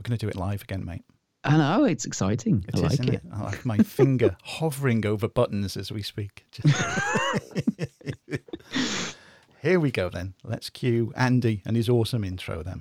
[0.00, 1.02] We're going to do it live again, mate.
[1.44, 2.64] I know it's exciting.
[2.68, 3.22] It I is, like isn't it.
[3.30, 6.46] I like my finger hovering over buttons as we speak.
[9.60, 10.32] Here we go then.
[10.42, 12.80] Let's cue Andy and his awesome intro then.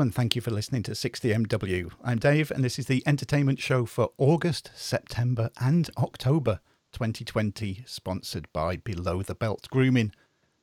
[0.00, 1.92] Hello, and thank you for listening to 60MW.
[2.02, 6.60] I'm Dave, and this is the entertainment show for August, September, and October
[6.92, 10.12] 2020, sponsored by Below the Belt Grooming.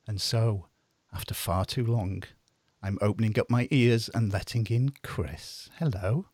[0.08, 0.66] And so,
[1.14, 2.24] after far too long,
[2.82, 5.70] I'm opening up my ears and letting in Chris.
[5.78, 6.26] Hello.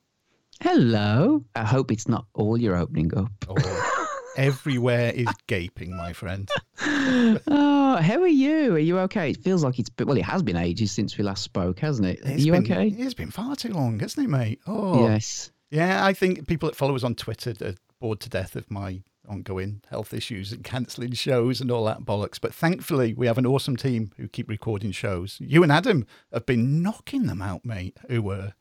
[0.63, 1.45] Hello.
[1.55, 3.33] I hope it's not all you're opening up.
[3.51, 3.94] Oh,
[4.37, 6.49] everywhere is gaping, my friend.
[6.81, 8.75] oh, how are you?
[8.75, 9.31] Are you okay?
[9.31, 12.09] It feels like it's been, well, it has been ages since we last spoke, hasn't
[12.09, 12.25] it?
[12.25, 12.89] Are you been- okay?
[12.89, 14.61] It's been far too long, hasn't it, mate?
[14.67, 15.51] Oh, Yes.
[15.71, 19.03] Yeah, I think people that follow us on Twitter are bored to death of my
[19.29, 22.41] ongoing health issues and cancelling shows and all that bollocks.
[22.41, 25.39] But thankfully, we have an awesome team who keep recording shows.
[25.41, 27.97] You and Adam have been knocking them out, mate.
[28.09, 28.53] Who were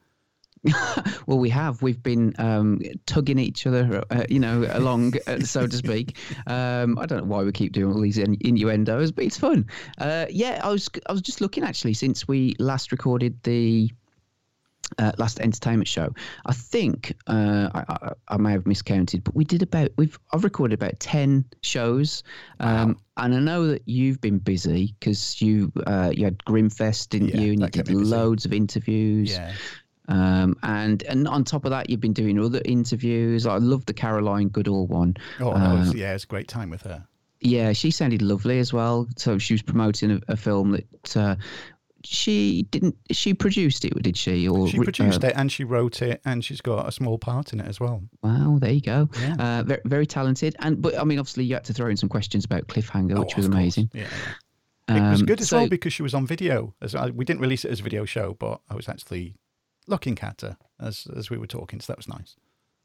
[1.25, 1.81] Well, we have.
[1.81, 6.17] We've been um, tugging each other, uh, you know, along, uh, so to speak.
[6.47, 9.67] Um, I don't know why we keep doing all these innuendos, but it's fun.
[9.97, 13.89] Uh, yeah, I was I was just looking actually since we last recorded the
[14.99, 16.13] uh, last entertainment show.
[16.45, 20.43] I think uh, I, I, I may have miscounted, but we did about we've I've
[20.43, 22.23] recorded about ten shows,
[22.59, 27.29] um, and I know that you've been busy because you uh, you had Grimfest, didn't
[27.29, 27.51] Yeah, you?
[27.53, 29.31] And you did loads of interviews.
[29.31, 29.53] yeah,
[30.09, 33.45] Um, and and on top of that, you've been doing other interviews.
[33.47, 35.15] I love the Caroline Goodall one.
[35.39, 37.05] oh, that was, Uh, yeah, it was a great time with her.
[37.39, 39.07] Yeah, she sounded lovely as well.
[39.17, 41.35] So she was promoting a, a film that uh,
[42.03, 42.95] she didn't.
[43.11, 44.47] She produced it, did she?
[44.47, 47.53] Or She produced uh, it and she wrote it, and she's got a small part
[47.53, 48.03] in it as well.
[48.21, 49.09] Wow, there you go.
[49.21, 49.35] Yeah.
[49.39, 50.55] Uh, very, very talented.
[50.59, 53.33] And but I mean, obviously, you had to throw in some questions about Cliffhanger, which
[53.33, 53.89] Oh, was amazing.
[53.93, 54.07] Yeah.
[54.89, 56.75] It was Um, good as so- well because she was on video.
[56.81, 59.35] As I, we didn't release it as a video show, but I was actually
[59.87, 62.35] looking at her as as we were talking, so that was nice.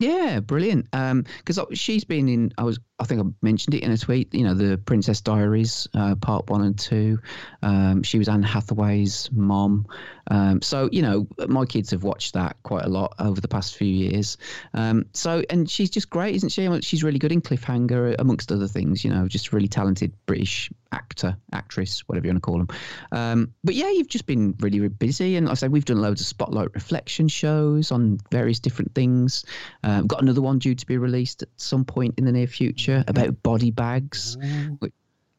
[0.01, 0.87] Yeah, brilliant.
[0.93, 2.53] Um, because she's been in.
[2.57, 2.79] I was.
[3.01, 4.33] I think I mentioned it in a tweet.
[4.33, 7.19] You know, the Princess Diaries, uh, part one and two.
[7.63, 9.87] Um, she was Anne Hathaway's mom.
[10.31, 13.77] Um, so you know, my kids have watched that quite a lot over the past
[13.77, 14.37] few years.
[14.75, 16.69] Um, so and she's just great, isn't she?
[16.83, 19.05] She's really good in Cliffhanger, amongst other things.
[19.05, 22.69] You know, just really talented British actor, actress, whatever you want to call them.
[23.13, 26.01] Um, but yeah, you've just been really, really busy, and like I say we've done
[26.01, 29.45] loads of spotlight reflection shows on various different things.
[29.85, 33.05] Um, got another one due to be released at some point in the near future
[33.09, 34.37] about body bags,
[34.79, 34.93] which,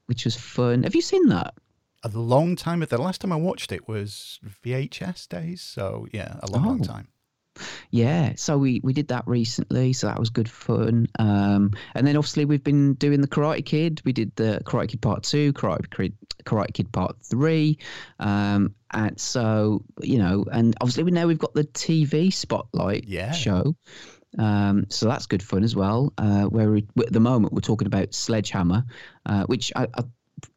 [0.07, 0.83] which was fun.
[0.83, 1.53] Have you seen that?
[2.03, 2.79] A long time.
[2.81, 6.83] The last time I watched it was VHS days, so yeah, a long, long Oh.
[6.83, 7.07] time.
[7.91, 11.07] Yeah, so we we did that recently, so that was good fun.
[11.17, 14.01] Um, and then obviously we've been doing the Karate Kid.
[14.05, 16.13] We did the Karate Kid Part Two, Karate Kid,
[16.45, 17.77] Karate Kid Part Three,
[18.19, 23.31] um, and so you know, and obviously we now we've got the TV spotlight Yeah.
[23.33, 23.75] show.
[24.37, 26.13] Um, so that's good fun as well.
[26.17, 28.85] Uh, where we, at the moment we're talking about Sledgehammer,
[29.25, 30.03] uh, which I, I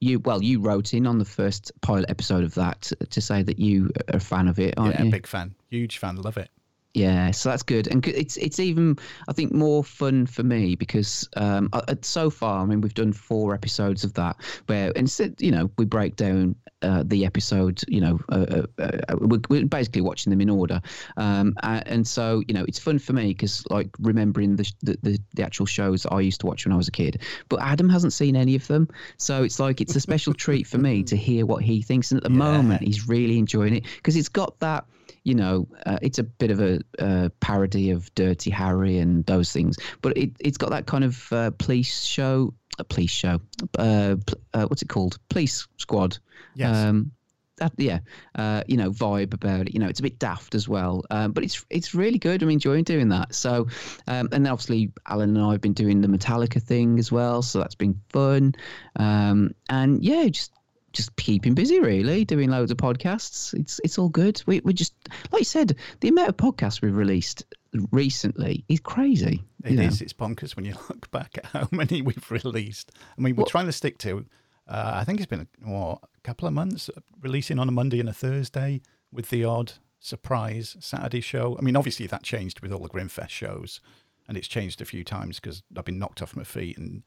[0.01, 3.59] you well you wrote in on the first pilot episode of that to say that
[3.59, 5.11] you are a fan of it, aren't yeah, you?
[5.11, 6.51] big fan, huge fan, love it.
[6.95, 11.27] Yeah, so that's good, and it's it's even I think more fun for me because
[11.37, 11.71] um,
[12.03, 14.37] so far I mean we've done four episodes of that
[14.67, 19.17] where instead you know we break down uh, the episode you know uh, uh, uh,
[19.21, 20.83] we're, we're basically watching them in order,
[21.17, 24.99] um, and so you know it's fun for me because like remembering the, sh- the
[25.03, 27.89] the the actual shows I used to watch when I was a kid, but Adam
[27.89, 28.87] hasn't seen any of them,
[29.17, 32.19] so it's like it's a special treat for me to hear what he thinks, and
[32.19, 32.37] at the Yeah.
[32.37, 34.85] moment he's really enjoying it because it's got that
[35.25, 39.53] you know, uh, it's a bit of a uh, parody of Dirty Harry and those
[39.53, 43.41] things, but it, it's got that kind of uh, police show, a police show,
[43.79, 44.17] uh,
[44.55, 45.19] uh, what's it called?
[45.29, 46.19] Police Squad.
[46.55, 46.77] Yes.
[46.77, 47.13] Um,
[47.59, 48.01] that yeah,
[48.35, 49.75] uh, you know, vibe about it.
[49.75, 52.43] You know, it's a bit daft as well, um, but it's it's really good.
[52.43, 53.35] I'm enjoying doing that.
[53.35, 53.69] So,
[54.09, 57.59] um, and obviously Alan and I have been doing the Metallica thing as well, so
[57.59, 58.55] that's been fun.
[58.97, 60.53] Um, and yeah, just
[60.93, 64.95] just keeping busy really doing loads of podcasts it's it's all good we, we just
[65.31, 67.45] like you said the amount of podcasts we've released
[67.91, 69.43] recently is crazy.
[69.65, 70.03] It is.
[70.03, 72.93] It's bonkers when you look back at how many we've released.
[73.19, 74.27] I mean, we're trying to stick to.
[74.69, 76.89] Uh, I think it's been what, a couple of months
[77.21, 78.81] releasing on a Monday and a Thursday
[79.11, 81.57] with the odd surprise Saturday show.
[81.59, 83.81] I mean, obviously that changed with all the Grimfest shows,
[84.29, 87.03] and it's changed a few times because I've been knocked off my feet and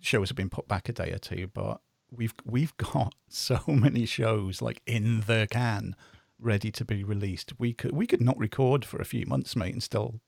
[0.00, 1.48] shows have been put back a day or two.
[1.52, 1.80] But
[2.10, 5.96] we've we've got so many shows like in the can
[6.38, 7.52] ready to be released.
[7.58, 10.20] We could we could not record for a few months, mate, and still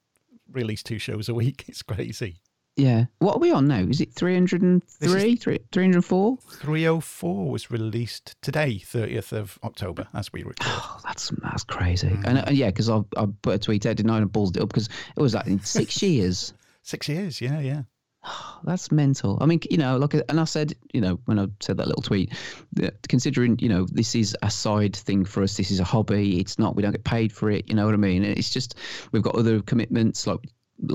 [0.51, 1.65] release two shows a week.
[1.69, 2.41] It's crazy.
[2.77, 3.07] Yeah.
[3.21, 3.79] What are we on now?
[3.79, 5.37] Is it 303?
[5.73, 6.37] 304?
[6.37, 10.59] 304 was released today, 30th of October, as we record.
[10.61, 12.09] Oh, that's that's crazy.
[12.09, 12.25] Mm.
[12.27, 14.63] And uh, yeah, because I, I put a tweet out, didn't I, and ballsed it
[14.63, 16.53] up because it was like in six years.
[16.83, 17.83] Six years, yeah, yeah.
[18.65, 19.39] that's mental.
[19.41, 22.03] I mean, you know, like, and I said, you know, when I said that little
[22.03, 22.33] tweet,
[23.09, 26.41] considering, you know, this is a side thing for us, this is a hobby.
[26.41, 27.69] It's not, we don't get paid for it.
[27.69, 28.25] You know what I mean?
[28.25, 28.77] It's just,
[29.13, 30.41] we've got other commitments like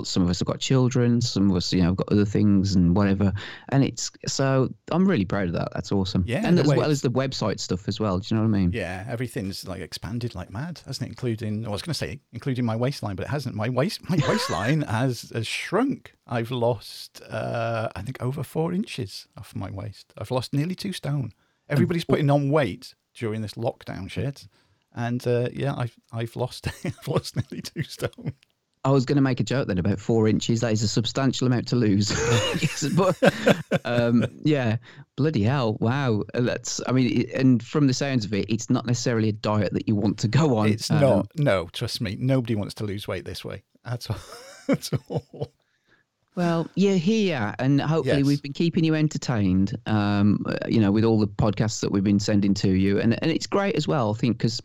[0.04, 2.76] some of us have got children, some of us, you know, have got other things
[2.76, 3.34] and whatever.
[3.70, 5.70] And it's so I'm really proud of that.
[5.74, 6.24] That's awesome.
[6.28, 8.20] Yeah, and as well as the website stuff as well.
[8.20, 8.72] Do you know what I mean?
[8.74, 11.12] Yeah, everything's like expanded like mad, hasn't it?
[11.12, 13.56] Including I was going to say including my waistline, but it hasn't.
[13.56, 16.14] My waist my waistline has, has shrunk.
[16.28, 20.14] I've lost uh, I think over four inches off my waist.
[20.18, 21.32] I've lost nearly two stone.
[21.70, 24.48] Everybody's putting on weight during this lockdown shit.
[24.94, 28.34] And uh, yeah, I've I've lost I've lost nearly two stone.
[28.84, 30.62] I was going to make a joke then about four inches.
[30.62, 32.10] That is a substantial amount to lose.
[32.96, 33.16] but
[33.86, 34.78] um, yeah,
[35.16, 36.24] bloody hell, wow.
[36.34, 39.88] That's I mean, and from the sounds of it, it's not necessarily a diet that
[39.88, 40.70] you want to go on.
[40.70, 41.28] It's um, not.
[41.36, 44.18] No, trust me, nobody wants to lose weight this way at all.
[44.70, 45.52] at all.
[46.34, 48.26] Well, you're here, and hopefully yes.
[48.26, 49.78] we've been keeping you entertained.
[49.86, 53.32] Um, you know, with all the podcasts that we've been sending to you, and and
[53.32, 54.12] it's great as well.
[54.12, 54.62] I think because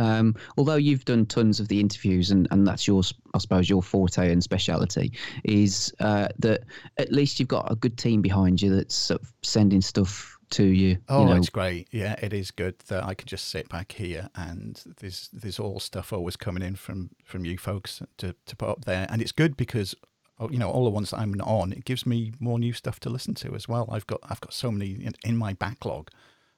[0.00, 3.02] um, although you've done tons of the interviews and, and that's your,
[3.34, 5.12] I suppose, your forte and speciality,
[5.44, 6.64] is uh, that
[6.96, 10.64] at least you've got a good team behind you that's sort of sending stuff to
[10.64, 10.96] you.
[11.10, 11.36] Oh, you know.
[11.36, 11.88] it's great.
[11.92, 15.78] Yeah, it is good that I can just sit back here and there's there's all
[15.78, 19.32] stuff always coming in from from you folks to to put up there, and it's
[19.32, 19.94] good because
[20.38, 22.98] oh, you know all the ones that I'm on, it gives me more new stuff
[23.00, 23.88] to listen to as well.
[23.92, 26.10] I've got I've got so many in, in my backlog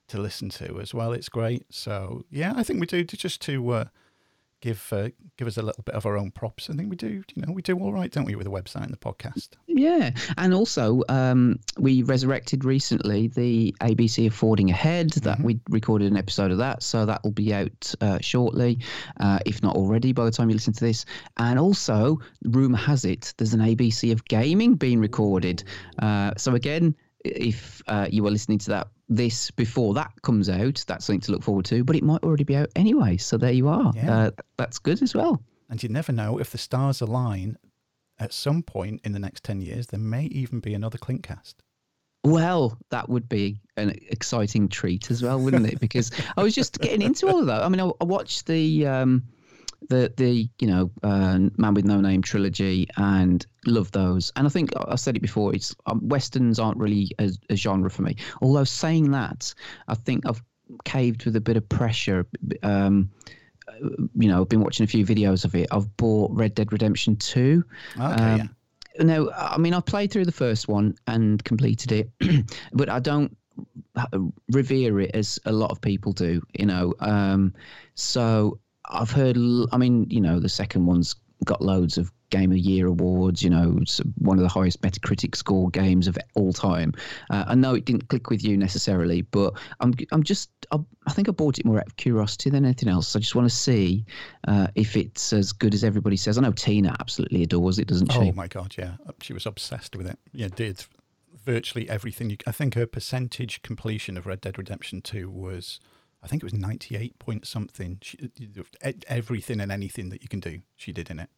[0.08, 1.12] to listen to as well.
[1.12, 1.64] It's great.
[1.70, 3.84] So yeah, I think we do just to uh,
[4.62, 6.70] give uh, give us a little bit of our own props.
[6.70, 7.22] I think we do.
[7.34, 9.50] You know, we do all right, don't we, with the website and the podcast?
[9.66, 15.10] Yeah, and also um, we resurrected recently the ABC of Fording Ahead.
[15.10, 15.46] That mm-hmm.
[15.46, 18.78] we recorded an episode of that, so that will be out uh, shortly,
[19.20, 21.04] uh, if not already by the time you listen to this.
[21.36, 25.64] And also, rumor has it there's an ABC of Gaming being recorded.
[25.98, 26.94] Uh, so again
[27.24, 31.32] if uh, you were listening to that this before that comes out, that's something to
[31.32, 31.84] look forward to.
[31.84, 33.92] But it might already be out anyway, so there you are.
[33.94, 34.16] Yeah.
[34.16, 35.42] Uh, that's good as well.
[35.70, 37.56] And you never know if the stars align.
[38.18, 41.54] At some point in the next ten years, there may even be another Clinkcast.
[42.24, 45.80] Well, that would be an exciting treat as well, wouldn't it?
[45.80, 47.62] Because I was just getting into all of that.
[47.62, 48.86] I mean, I, I watched the.
[48.86, 49.24] Um,
[49.88, 54.32] the the you know uh, Man with No Name trilogy and love those.
[54.36, 55.54] And I think I said it before.
[55.54, 58.16] It's um, westerns aren't really a, a, genre for me.
[58.40, 59.54] Although saying that,
[59.88, 60.42] I think I've
[60.84, 62.26] caved with a bit of pressure.
[62.62, 63.10] Um,
[64.14, 65.68] you know, I've been watching a few videos of it.
[65.70, 67.64] I've bought Red Dead Redemption Two.
[67.96, 68.04] Okay.
[68.04, 68.46] Um, yeah.
[69.00, 72.10] No, I mean I played through the first one and completed it,
[72.72, 73.34] but I don't
[74.50, 76.42] revere it as a lot of people do.
[76.58, 77.54] You know, um,
[77.94, 78.58] so
[78.92, 79.36] I've heard.
[79.72, 83.42] I mean, you know, the second one's got loads of Game of Year awards.
[83.42, 86.92] You know, it's one of the highest Metacritic score games of all time.
[87.30, 91.12] Uh, I know it didn't click with you necessarily, but I'm I'm just I, I,
[91.12, 93.14] think I bought it more out of curiosity than anything else.
[93.14, 94.04] I just want to see
[94.48, 96.38] uh, if it's as good as everybody says.
[96.38, 98.18] I know Tina absolutely adores it, doesn't she?
[98.18, 100.18] Oh my god, yeah, she was obsessed with it.
[100.32, 100.84] Yeah, did
[101.44, 102.36] virtually everything.
[102.46, 105.80] I think her percentage completion of Red Dead Redemption Two was
[106.22, 107.98] I think it was 98 point something.
[108.00, 108.30] She,
[109.08, 111.28] everything and anything that you can do, she did in it.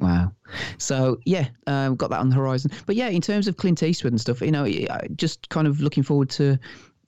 [0.00, 0.32] Wow.
[0.78, 2.72] So yeah, um, got that on the horizon.
[2.86, 4.66] But yeah, in terms of Clint Eastwood and stuff, you know,
[5.16, 6.58] just kind of looking forward to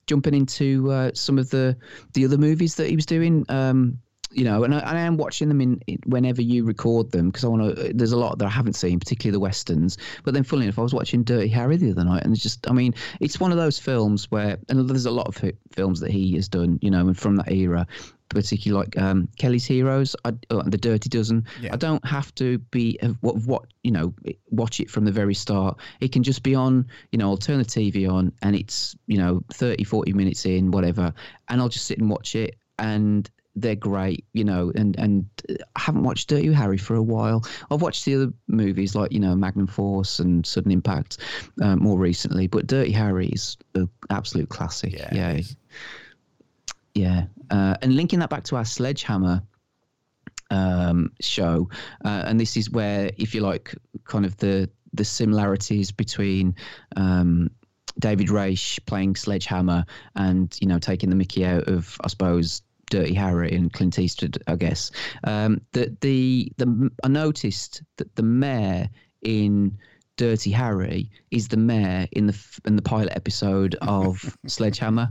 [0.07, 1.77] jumping into uh, some of the
[2.15, 3.45] the other movies that he was doing.
[3.49, 3.99] Um,
[4.33, 7.31] you know, and I, and I, am watching them in, in whenever you record them
[7.31, 7.93] because I want to.
[7.93, 9.99] There's a lot that I haven't seen, particularly the westerns.
[10.25, 12.69] But then, funnily enough, I was watching Dirty Harry the other night, and it's just,
[12.69, 16.11] I mean, it's one of those films where, and there's a lot of films that
[16.11, 17.87] he has done, you know, and from that era,
[18.29, 21.47] particularly like um, Kelly's Heroes, I, uh, The Dirty Dozen.
[21.61, 21.73] Yeah.
[21.73, 24.15] I don't have to be uh, what, what you know
[24.51, 25.79] watch it from the very start.
[26.01, 29.19] It can just be on, you know, I'll turn the TV on and it's you
[29.19, 31.13] know 30, 40 minutes in, whatever,
[31.49, 32.57] and I'll just sit and watch it.
[32.79, 37.45] And they're great, you know, and and I haven't watched Dirty Harry for a while.
[37.71, 41.19] I've watched the other movies like you know Magnum Force and Sudden Impact
[41.63, 44.93] uh, more recently, but Dirty Harry is an absolute classic.
[44.93, 45.41] Yeah, Yeah,
[46.95, 47.25] yeah.
[47.51, 49.43] Uh, and linking that back to our Sledgehammer
[50.51, 51.71] um, show,
[52.05, 56.55] uh, and this is where, if you like, kind of the the similarities between.
[56.97, 57.51] Um,
[57.99, 63.15] David Rasche playing Sledgehammer and you know taking the Mickey out of I suppose Dirty
[63.15, 64.91] Harry and Clint Eastwood I guess
[65.25, 68.89] um, the the the I noticed that the mayor
[69.23, 69.79] in
[70.17, 75.11] Dirty Harry is the mayor in the in the pilot episode of Sledgehammer,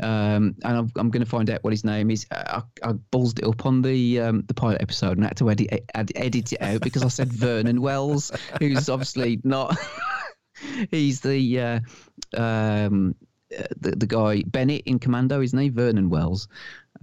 [0.00, 2.24] um, and I'm, I'm going to find out what his name is.
[2.30, 5.50] I, I bullsed it up on the um, the pilot episode and I had to
[5.50, 9.76] edit ed- edit it out because I said Vernon Wells, who's obviously not.
[10.90, 13.16] he's the uh, um,
[13.58, 15.68] uh, the the guy Bennett in Commando, isn't he?
[15.68, 16.46] Vernon Wells,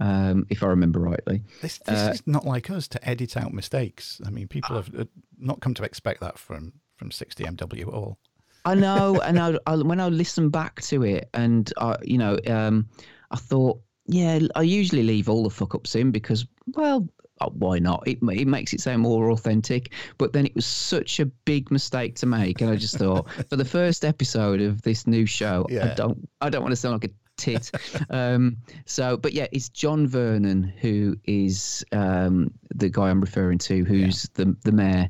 [0.00, 1.42] um, if I remember rightly.
[1.60, 4.20] This, this Uh, is not like us to edit out mistakes.
[4.26, 5.04] I mean, people have uh,
[5.38, 8.18] not come to expect that from from 60MW at all.
[8.64, 12.38] I know, and I, I when I listen back to it, and I, you know,
[12.46, 12.88] um,
[13.32, 16.46] I thought, yeah, I usually leave all the fuck ups in because,
[16.76, 17.08] well,
[17.40, 18.04] uh, why not?
[18.06, 19.92] It it makes it sound more authentic.
[20.16, 23.56] But then it was such a big mistake to make, and I just thought, for
[23.56, 25.90] the first episode of this new show, Yeah.
[25.90, 27.70] I don't, I don't want to sound like a tit.
[28.10, 28.56] um,
[28.86, 34.28] so, but yeah, it's John Vernon who is um, the guy I'm referring to, who's
[34.34, 35.08] the the mayor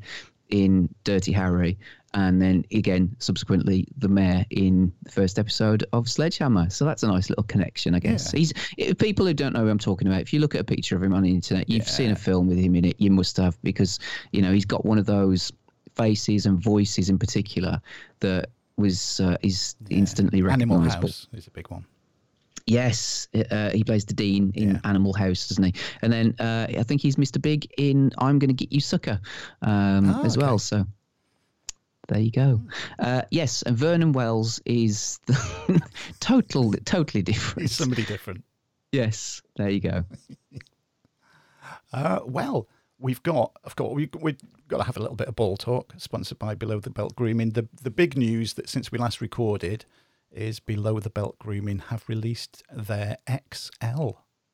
[0.49, 1.79] in Dirty Harry,
[2.15, 6.71] and then again subsequently the mayor in the first episode of Sledgehammer.
[6.71, 8.33] So that's a nice little connection, I guess.
[8.33, 8.39] Yeah.
[8.39, 10.21] He's if people who don't know who I'm talking about.
[10.21, 12.49] If you look at a picture of him on the internet, you've seen a film
[12.49, 13.01] with him in it.
[13.01, 13.99] You must have because
[14.33, 15.53] you know he's got one of those
[15.95, 17.81] faces and voices in particular
[18.21, 21.09] that was uh, is instantly Animal recognisable.
[21.09, 21.85] House is a big one.
[22.67, 24.81] Yes, uh, he plays the dean in Yeah.
[24.85, 25.75] Animal House, doesn't he?
[26.03, 27.41] And then uh, I think he's Mr.
[27.43, 29.21] Big in I'm Going to Get You Sucker
[29.63, 30.47] um, Oh, as okay.
[30.47, 30.59] well.
[30.59, 30.87] So
[32.09, 32.61] there you go.
[32.99, 35.83] Uh, yes, and Vernon Wells is the
[36.21, 37.67] total, totally different.
[37.67, 38.45] It's somebody different.
[38.93, 40.05] Yes, there you go.
[41.93, 44.39] Uh, well, we've got, of course, we, we've
[44.69, 47.51] got to have a little bit of ball talk, sponsored by Below the Belt Grooming.
[47.51, 49.85] The, the big news that since we last recorded
[50.33, 53.19] is Below the Belt Grooming have released their
[53.53, 54.11] XL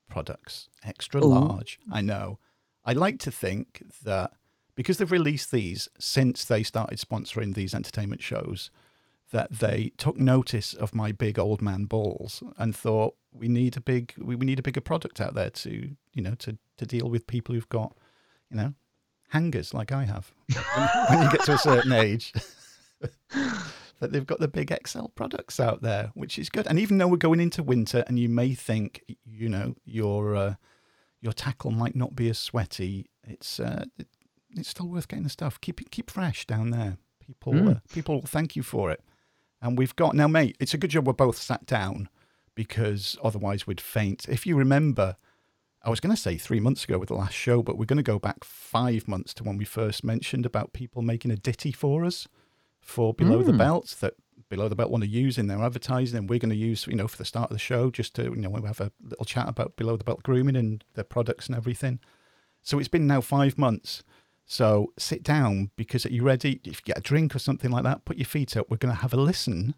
[0.09, 1.29] products, extra Ooh.
[1.29, 1.79] large.
[1.91, 2.39] I know.
[2.85, 4.33] I like to think that
[4.75, 8.71] because they've released these since they started sponsoring these entertainment shows,
[9.31, 13.81] that they took notice of my big old man balls and thought we need a
[13.81, 17.11] big we, we need a bigger product out there to you know to to deal
[17.11, 17.97] with people who've got
[18.51, 18.75] you know
[19.31, 22.33] hangers like I have when, when you get to a certain age
[24.01, 27.09] that they've got the big XL products out there which is good and even though
[27.09, 30.55] we're going into winter and you may think you know your uh,
[31.21, 34.07] your tackle might not be as sweaty it's uh, it,
[34.57, 37.77] it's still worth getting the stuff keep it keep fresh down there people Mm.
[37.77, 39.03] uh, people will thank you for it
[39.61, 40.57] and we've got now, mate.
[40.61, 42.09] It's a good job we're both sat down
[42.55, 44.25] because otherwise we'd faint.
[44.29, 45.17] If you remember,
[45.83, 47.97] I was going to say three months ago with the last show, but we're going
[47.97, 51.73] to go back five months to when we first mentioned about people making a ditty
[51.73, 52.29] for us
[52.89, 53.59] for below the Mm.
[53.59, 54.15] belt that
[54.49, 56.95] below the belt want to use in their advertising, and we're going to use, you
[56.97, 59.27] know, for the start of the show, just to you know, we have a little
[59.27, 62.01] chat about below the belt grooming and their products and everything.
[62.63, 64.03] So it's been now five months.
[64.47, 66.61] So sit down because are you ready?
[66.65, 68.71] If you get a drink or something like that, put your feet up.
[68.71, 69.75] We're going to have a listen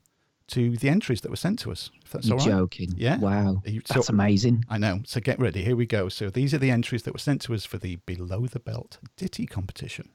[0.49, 1.91] to the entries that were sent to us.
[2.05, 2.53] If that's You're all right.
[2.59, 2.95] joking.
[2.97, 3.19] Yeah.
[3.19, 3.63] Wow.
[3.65, 4.65] You- so- That's amazing.
[4.69, 5.01] I know.
[5.05, 5.65] So get ready.
[5.65, 6.09] Here we go.
[6.09, 8.99] So these are the entries that were sent to us for the below the belt
[9.17, 10.11] ditty competition.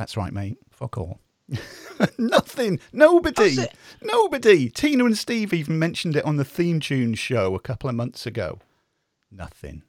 [0.00, 0.56] That's right, mate.
[0.70, 1.20] Fuck all.
[2.18, 2.80] Nothing.
[2.90, 3.58] Nobody.
[4.00, 4.70] Nobody.
[4.70, 8.24] Tina and Steve even mentioned it on the theme tune show a couple of months
[8.24, 8.60] ago.
[9.30, 9.82] Nothing.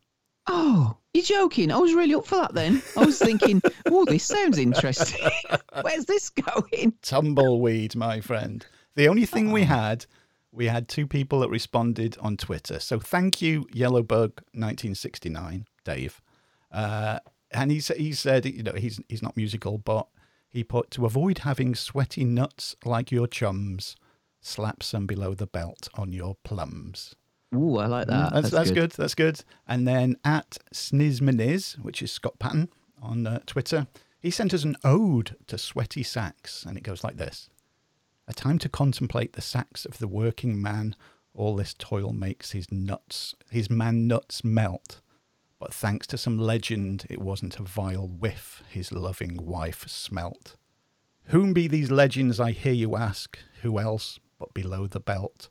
[0.48, 1.72] Oh, you're joking.
[1.72, 2.82] I was really up for that then.
[2.98, 5.32] I was thinking, oh, this sounds interesting.
[5.82, 6.92] Where's this going?
[7.02, 8.66] tumbleweed, my friend.
[8.96, 10.06] The only thing we had,
[10.52, 12.82] we had two people that responded on Twitter.
[12.82, 16.22] So thank you, Yellowbug1969, Dave.
[16.70, 17.20] Uh,
[17.54, 20.08] and he, he said, you know, he's, he's not musical, but
[20.50, 23.96] he put, to avoid having sweaty nuts like your chums,
[24.42, 27.16] slap some below the belt on your plums.
[27.54, 28.34] Ooh, I like that.
[28.34, 28.92] that's, that's, good.
[28.92, 29.44] That's good.
[29.68, 32.70] And then at Snizmaniz, which is Scott Patton
[33.02, 33.88] on uh, Twitter,
[34.20, 37.50] he sent us an ode to sweaty sacks, and it goes like this:
[38.28, 40.96] A time to contemplate the sacks of the working man.
[41.34, 45.02] All this toil makes his nuts, his man nuts melt.
[45.62, 50.56] But thanks to some legend, it wasn't a vile whiff his loving wife smelt.
[51.26, 53.38] Whom be these legends, I hear you ask?
[53.62, 55.50] Who else but below the belt?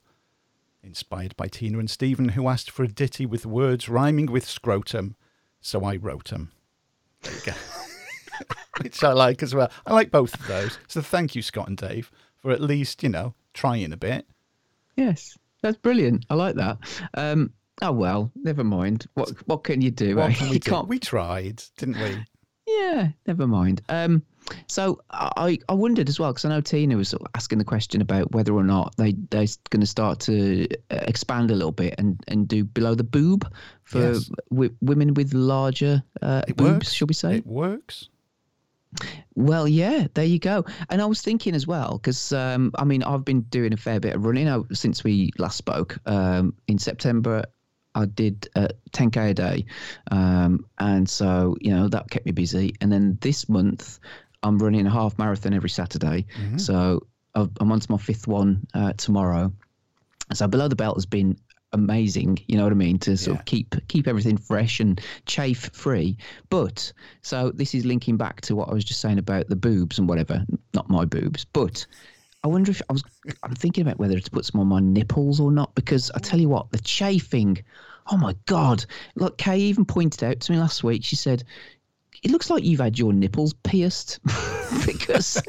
[0.83, 5.15] Inspired by Tina and Stephen, who asked for a ditty with words rhyming with scrotum,
[5.61, 6.51] so I wrote 'em.
[7.23, 7.53] There you go.
[8.83, 9.71] Which I like as well.
[9.87, 10.77] I like both of those.
[10.89, 14.27] So thank you, Scott and Dave, for at least, you know, trying a bit.
[14.97, 16.27] Yes, that's brilliant.
[16.29, 16.79] I like that.
[17.15, 17.53] Um,
[17.83, 19.07] oh well, never mind.
[19.15, 20.17] What what can you do?
[20.17, 20.35] What eh?
[20.35, 20.71] can we do?
[20.71, 22.25] can't- We tried, didn't we?
[22.67, 23.83] Yeah, never mind.
[23.89, 24.23] Um,
[24.69, 28.31] so I I wondered as well because I know Tina was asking the question about
[28.33, 32.23] whether or not they they're going to start to uh, expand a little bit and
[32.29, 33.51] and do below the boob
[33.83, 34.31] for Yes.
[34.51, 36.93] w- women with larger uh, boobs, works.
[36.93, 37.37] shall we say?
[37.39, 38.09] It works.
[39.37, 40.65] Well, yeah, there you go.
[40.91, 44.01] And I was thinking as well, because um, I mean, I've been doing a fair
[44.01, 45.97] bit of running out since we last spoke.
[46.07, 47.45] Um, in September,
[47.95, 49.67] I did uh, 10k a day,
[50.11, 52.75] um, and so you know that kept me busy.
[52.81, 53.99] And then this month,
[54.43, 56.27] I'm running a half marathon every Saturday.
[56.57, 59.53] So I've- I'm on to my fifth one uh, tomorrow.
[60.33, 61.37] So below the belt has been
[61.73, 62.39] amazing.
[62.47, 63.41] You know what I mean to sort Yeah.
[63.41, 66.17] of keep keep everything fresh and chafe free.
[66.49, 66.93] But
[67.23, 70.09] so this is linking back to what I was just saying about the boobs and
[70.09, 70.45] whatever.
[70.75, 71.87] Not my boobs, but
[72.43, 73.05] I wonder if I was.
[73.43, 76.41] I'm thinking about whether to put some on my nipples or not because I tell
[76.41, 77.63] you what, the chafing.
[78.11, 78.85] Oh my god!
[79.15, 81.05] Look, Kay even pointed out to me last week.
[81.05, 81.45] She said.
[82.23, 84.21] It looks like you've had your nipples pierced
[84.85, 85.43] because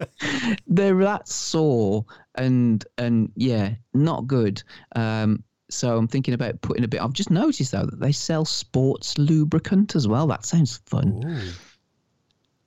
[0.66, 4.62] they're that sore and and yeah, not good.
[4.94, 7.02] Um, so I'm thinking about putting a bit.
[7.02, 10.26] I've just noticed though that they sell sports lubricant as well.
[10.28, 11.22] That sounds fun.
[11.26, 11.52] Ooh.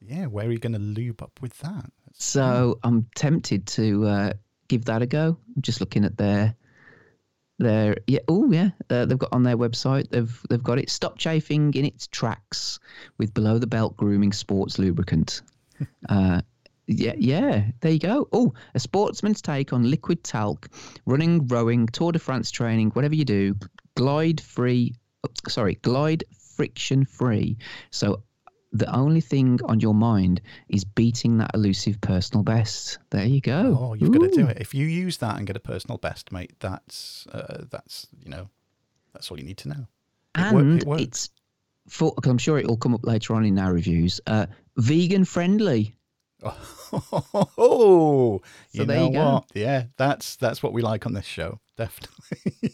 [0.02, 1.92] Yeah, where are you going to lube up with that?
[2.14, 4.34] So I'm tempted to uh,
[4.68, 5.38] give that a go.
[5.56, 6.56] I'm just looking at their
[7.60, 8.20] their yeah.
[8.28, 10.10] Oh yeah, uh, they've got on their website.
[10.10, 10.90] They've they've got it.
[10.90, 12.80] Stop chafing in its tracks
[13.18, 15.42] with below the belt grooming sports lubricant.
[16.10, 16.42] uh,
[16.88, 17.66] yeah, yeah.
[17.82, 18.28] There you go.
[18.32, 20.70] Oh, a sportsman's take on liquid talc,
[21.06, 23.56] running, rowing, Tour de France training, whatever you do,
[23.96, 24.96] glide free.
[25.48, 26.24] Sorry, glide
[26.56, 27.58] friction free.
[27.92, 28.24] So
[28.72, 33.00] the only thing on your mind is beating that elusive personal best.
[33.10, 33.78] There you go.
[33.80, 34.58] Oh, you've got to do it.
[34.60, 38.50] If you use that and get a personal best, mate, that's uh, that's you know,
[39.14, 39.88] that's all you need to know.
[40.36, 41.30] It And it it's
[41.88, 42.14] for.
[42.14, 44.22] Cause I'm sure it will come up later on in our reviews.
[44.28, 44.46] Uh,
[44.78, 45.96] vegan friendly.
[46.92, 48.42] Oh,
[48.72, 49.46] you So there know you what?
[49.54, 52.74] Yeah, that's that's what we like on this show, definitely.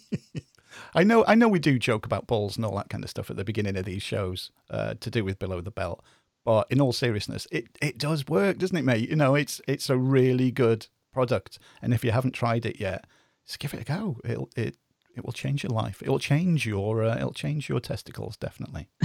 [0.96, 3.30] I know, I know, we do joke about balls and all that kind of stuff
[3.30, 6.04] at the beginning of these shows uh, to do with below the belt,
[6.46, 9.10] but in all seriousness, it it does work, doesn't it, mate?
[9.10, 13.06] You know, it's it's a really good product, and if you haven't tried it yet,
[13.46, 14.18] just give it a go.
[14.24, 14.78] It'll it
[15.16, 16.02] it will change your life.
[16.02, 18.88] It will change your uh, it'll change your testicles, definitely.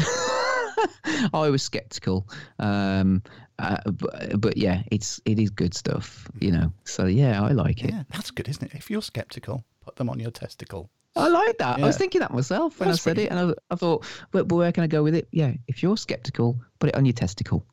[1.32, 3.22] I was skeptical, um,
[3.58, 6.72] uh, but, but yeah, it's it is good stuff, you know.
[6.84, 7.90] So yeah, I like it.
[7.90, 8.74] Yeah, that's good, isn't it?
[8.74, 10.90] If you're skeptical, put them on your testicle.
[11.20, 11.78] I like that.
[11.78, 14.04] I was thinking that myself when That's I said pretty it, and I, I thought,
[14.30, 15.28] but, but where can I go with it?
[15.30, 17.64] Yeah, if you're skeptical, put it on your testicle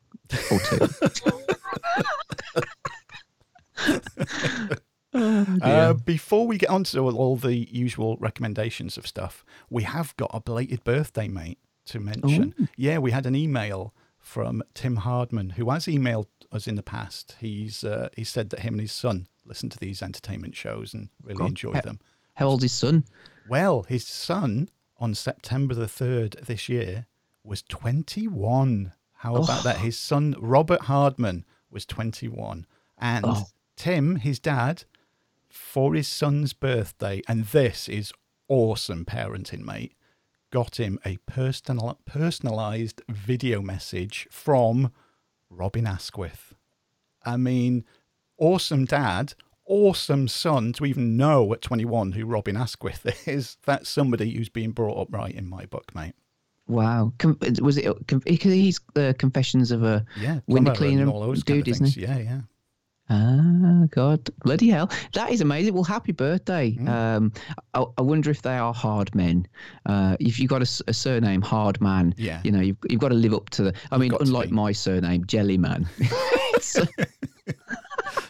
[0.50, 0.88] or two.
[5.14, 10.14] Oh, Uh, before we get on to all, the usual recommendations of stuff, we have
[10.18, 12.68] got a belated birthday, mate, to mention.
[12.76, 17.36] Yeah, we had an email from Tim Hardman, who has emailed us in the past.
[17.40, 21.08] He's uh, he said that him and his son listen to these entertainment shows and
[21.22, 21.48] really God.
[21.48, 22.00] enjoy He- them.
[22.34, 23.04] How old's his son?
[23.48, 27.06] Well, his son on September the 3rd this year
[27.42, 28.92] was 21.
[29.14, 29.42] How oh.
[29.44, 29.78] about that?
[29.78, 32.66] His son, Robert Hardman, was 21.
[32.98, 33.46] And Oh.
[33.76, 34.84] Tim, his dad,
[35.48, 38.12] for his son's birthday, and this is
[38.48, 39.94] awesome parenting, mate,
[40.50, 44.92] got him a personal, personalized video message from
[45.48, 46.54] Robin Asquith.
[47.24, 47.84] I mean,
[48.36, 49.34] awesome dad,
[49.68, 53.56] awesome son to even know at 21 who Robin Asquith is.
[53.64, 56.14] That's somebody who's being brought up right in my book, mate.
[56.66, 57.12] Wow,
[57.62, 58.06] was it?
[58.06, 62.02] Because he's the Confessions of a Yeah, window cleaner those kind dude, of isn't he?
[62.02, 62.40] Yeah, yeah.
[63.10, 65.72] Ah, God, bloody hell, that is amazing.
[65.72, 66.72] Well, happy birthday.
[66.72, 66.88] Mm.
[66.90, 67.32] Um,
[67.72, 69.48] I, I wonder if they are hard men.
[69.86, 72.42] Uh, if you've got a surname, Hard Man, Yeah.
[72.44, 73.74] you know, you've, you've got to live up to the.
[73.90, 75.24] I mean, got to unlike my surname,
[76.52, 76.86] Let's say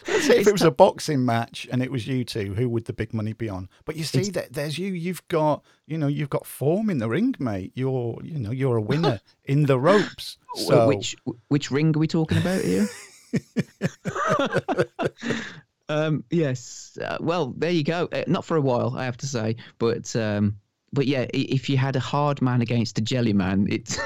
[0.09, 3.13] if it was a boxing match and it was you two, who would the big
[3.13, 3.69] money be on?
[3.85, 4.93] But you see that there's you.
[4.93, 7.71] You've got you know you've got form in the ring, mate.
[7.75, 10.37] You're you know you're a winner in the ropes.
[10.55, 11.15] So which
[11.47, 12.87] which ring are we talking about here?
[15.89, 16.97] um, yes.
[17.01, 18.07] Uh, well, there you go.
[18.11, 20.57] Uh, not for a while, I have to say, but um,
[20.93, 23.99] but yeah, if you had a hard man against a jelly man, it's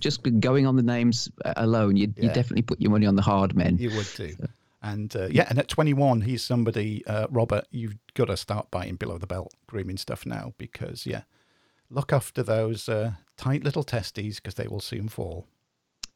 [0.00, 2.24] just going on the names alone, you'd, yeah.
[2.24, 3.78] you'd, definitely put your money on the hard men.
[3.78, 4.32] You would too.
[4.32, 4.46] So.
[4.82, 8.96] And uh, yeah, and at 21, he's somebody, uh, Robert, you've got to start buying
[8.96, 11.22] below the belt grooming stuff now because, yeah,
[11.90, 15.46] look after those uh, tight little testes because they will soon fall.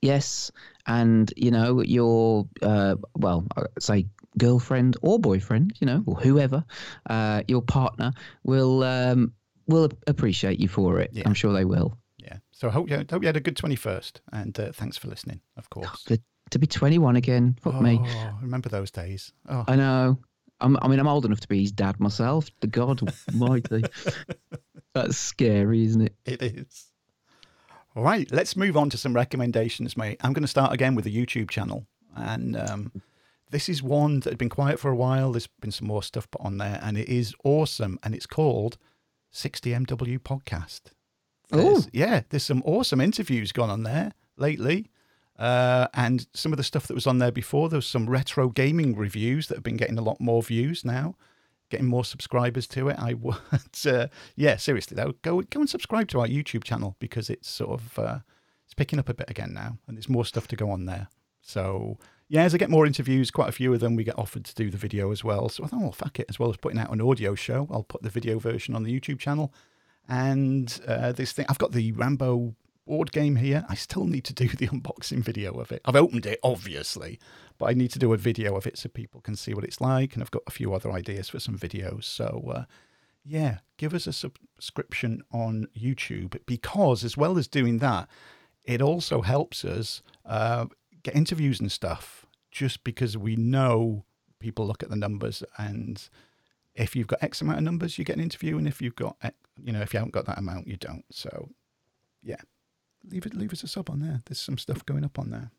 [0.01, 0.51] Yes.
[0.87, 3.46] And, you know, your, uh, well,
[3.79, 4.07] say
[4.38, 6.64] girlfriend or boyfriend, you know, or whoever,
[7.09, 9.33] uh, your partner will um,
[9.68, 11.11] will appreciate you for it.
[11.12, 11.22] Yeah.
[11.27, 11.96] I'm sure they will.
[12.18, 12.38] Yeah.
[12.51, 14.20] So I hope you, hope you had a good 21st.
[14.33, 16.05] And uh, thanks for listening, of course.
[16.05, 16.20] The,
[16.53, 17.57] to be 21 again.
[17.61, 18.01] Fuck oh, me.
[18.41, 19.33] Remember those days.
[19.49, 19.65] Oh.
[19.67, 20.19] I know.
[20.61, 22.49] I'm, I mean, I'm old enough to be his dad myself.
[22.61, 23.01] The God
[23.33, 23.83] Almighty.
[24.95, 26.15] That's scary, isn't it?
[26.25, 26.87] It is.
[27.95, 30.19] All right, let's move on to some recommendations, mate.
[30.23, 31.87] I'm going to start again with the YouTube channel.
[32.17, 32.93] And um,
[33.51, 35.33] this is one that had been quiet for a while.
[35.33, 37.99] There's been some more stuff put on there, and it is awesome.
[38.03, 38.79] And it's called
[39.35, 40.93] 60MW Podcast.
[41.53, 44.91] Oh, yeah, there's some awesome interviews gone on there lately.
[45.38, 48.49] Uh, and some of the stuff that was on there before, there was some retro
[48.49, 51.16] gaming reviews that have been getting a lot more views now,
[51.71, 52.97] getting more subscribers to it.
[52.99, 53.37] I would,
[53.87, 57.71] uh, yeah, seriously though, go go and subscribe to our YouTube channel because it's sort
[57.71, 58.18] of uh,
[58.64, 61.09] it's picking up a bit again now, and there's more stuff to go on there.
[61.40, 64.45] So yeah, as I get more interviews, quite a few of them, we get offered
[64.47, 65.51] to do the video as well.
[65.51, 67.83] So I thought, oh, fuck it, as well as putting out an audio show, I'll
[67.83, 69.53] put the video version on the YouTube channel.
[70.09, 72.55] And uh, this thing, I've got the Rambo
[72.87, 73.64] board game here.
[73.68, 75.83] I still need to do the unboxing video of it.
[75.85, 77.18] I've opened it, obviously,
[77.59, 79.81] but I need to do a video of it so people can see what it's
[79.81, 80.14] like.
[80.14, 82.05] And I've got a few other ideas for some videos.
[82.05, 82.64] So, uh,
[83.25, 88.09] yeah, give us a subscription on YouTube because, as well as doing that,
[88.64, 90.66] it also helps us uh,
[91.03, 94.05] get interviews and stuff just because we know
[94.38, 96.09] people look at the numbers and
[96.75, 99.16] if you've got X amount of numbers, you get an interview, and if you've got,
[99.62, 101.05] you know, if you haven't got that amount, you don't.
[101.11, 101.51] So,
[102.23, 102.40] yeah,
[103.11, 104.23] leave it, leave us a sub on there.
[104.27, 105.51] There's some stuff going up on there.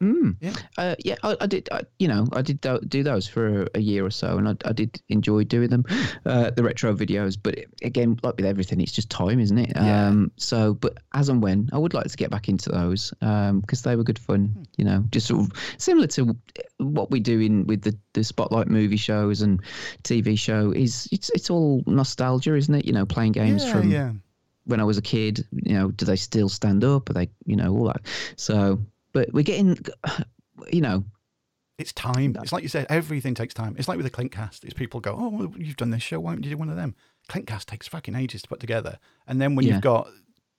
[0.00, 0.36] Mm.
[0.40, 1.70] Yeah, uh, yeah, I, I did.
[1.72, 4.54] I, you know, I did do those for a, a year or so, and I,
[4.66, 5.86] I, did enjoy doing them,
[6.26, 7.38] uh, the retro videos.
[7.42, 9.72] But it, again, like with everything, it's just time, isn't it?
[9.74, 10.08] Yeah.
[10.08, 13.50] Um, so, but as and when, I would like to get back into those because
[13.50, 14.48] um, they were good fun.
[14.48, 14.66] Mm.
[14.76, 16.36] You know, just sort of similar to
[16.76, 19.62] what we do in with the, the spotlight movie shows and
[20.02, 20.72] TV show.
[20.72, 22.84] Is it's it's all nostalgia, isn't it?
[22.84, 23.90] You know, playing games yeah, from.
[23.90, 24.12] Yeah.
[24.66, 27.08] When I was a kid, you know, do they still stand up?
[27.08, 28.02] Are they, you know, all that?
[28.36, 28.80] So
[29.16, 29.78] but we're getting,
[30.70, 31.02] you know,
[31.78, 32.36] it's time.
[32.42, 33.74] It's like you said, everything takes time.
[33.78, 34.62] It's like with the Clinkcast.
[34.62, 36.20] It's people go, oh, well, you've done this show.
[36.20, 36.94] Why don't you do one of them?
[37.30, 38.98] Clinkcast takes fucking ages to put together.
[39.26, 39.72] And then when yeah.
[39.72, 40.08] you've got,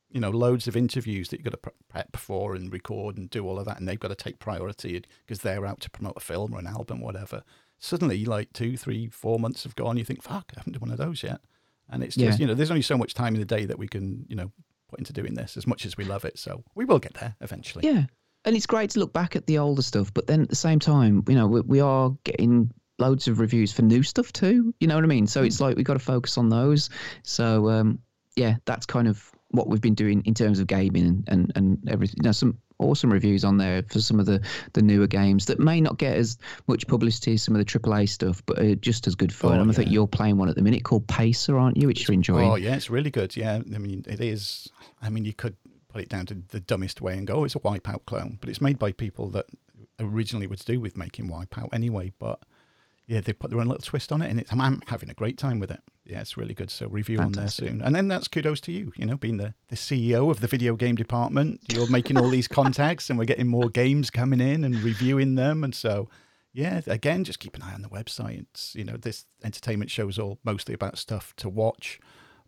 [0.10, 3.46] you know, loads of interviews that you've got to prep for and record and do
[3.46, 6.20] all of that, and they've got to take priority because they're out to promote a
[6.20, 7.44] film or an album, or whatever.
[7.78, 9.98] Suddenly, like two, three, four months have gone.
[9.98, 11.42] You think, fuck, I haven't done one of those yet.
[11.90, 12.44] And it's just, yeah.
[12.44, 14.52] you know, there's only so much time in the day that we can, you know,
[14.90, 16.38] put into doing this as much as we love it.
[16.40, 17.86] So we will get there eventually.
[17.86, 18.06] Yeah
[18.48, 20.80] and it's great to look back at the older stuff, but then at the same
[20.80, 24.74] time, you know, we, we are getting loads of reviews for new stuff too.
[24.80, 25.28] You know what I mean?
[25.28, 26.90] So it's like we've got to focus on those.
[27.24, 28.00] So um,
[28.38, 31.90] yeah, that's kind of what we've been doing in terms of gaming and and, and
[31.90, 32.16] everything.
[32.22, 34.42] You know, some awesome reviews on there for some of the
[34.74, 36.38] the newer games that may not get as
[36.68, 39.58] much publicity as some of the AAA stuff, but are just as good fun.
[39.58, 41.88] Oh, and I think you're playing one at the minute called Pacer, aren't you?
[41.88, 42.50] Which you're enjoying.
[42.50, 43.36] Oh yeah, it's really good.
[43.36, 44.70] Yeah, I mean it is.
[45.02, 45.56] I mean you could
[45.90, 48.38] put it down to the dumbest way and go, oh, it's a Wipeout clone.
[48.40, 49.46] But it's made by people that
[50.00, 52.12] originally were to do with making Wipeout anyway.
[52.20, 52.40] But
[53.08, 55.38] yeah, they put their own little twist on it, and it's, I'm having a great
[55.38, 55.80] time with it.
[56.08, 56.72] Yeah, it's really good.
[56.72, 57.64] So review Fantastic.
[57.64, 57.86] on there soon.
[57.86, 60.76] And then that's kudos to you, you know, being the, the CEO of the video
[60.76, 61.62] game department.
[61.68, 65.64] You're making all these contacts, and we're getting more games coming in and reviewing them.
[65.64, 66.10] And so,
[66.54, 68.46] yeah, again, just keep an eye on the website.
[68.54, 72.00] It's, you know, this entertainment show is all mostly about stuff to watch,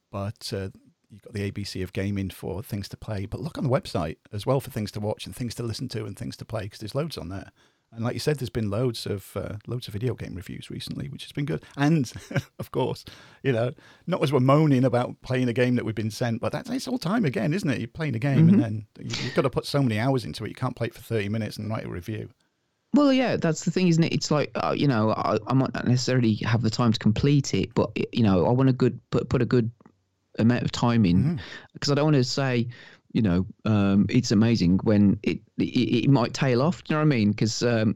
[0.09, 0.69] but uh,
[1.09, 4.17] you've got the ABC of gaming for things to play, but look on the website
[4.31, 6.63] as well for things to watch and things to listen to and things to play
[6.63, 7.51] because there's loads on there.
[7.91, 11.09] And like you said, there's been loads of uh, loads of video game reviews recently,
[11.09, 11.63] which has been good.
[11.75, 12.11] And
[12.59, 13.03] of course,
[13.43, 13.73] you know,
[14.05, 16.87] not as we're moaning about playing a game that we've been sent, but that's it's
[16.87, 17.79] all time again, isn't it?
[17.79, 18.63] You're playing a game mm-hmm.
[18.63, 20.49] and then you've got to put so many hours into it.
[20.49, 22.29] You can't play it for 30 minutes and write a review.
[22.93, 24.13] Well, yeah, that's the thing, isn't it?
[24.13, 27.53] It's like uh, you know, I, I might not necessarily have the time to complete
[27.53, 29.71] it, but you know, I want a good put put a good
[30.37, 31.35] amount of time in mm-hmm.
[31.73, 31.91] because mm-hmm.
[31.93, 32.67] I don't want to say
[33.11, 36.83] you know um, it's amazing when it, it, it might tail off.
[36.83, 37.31] Do you know what I mean?
[37.31, 37.95] Because um,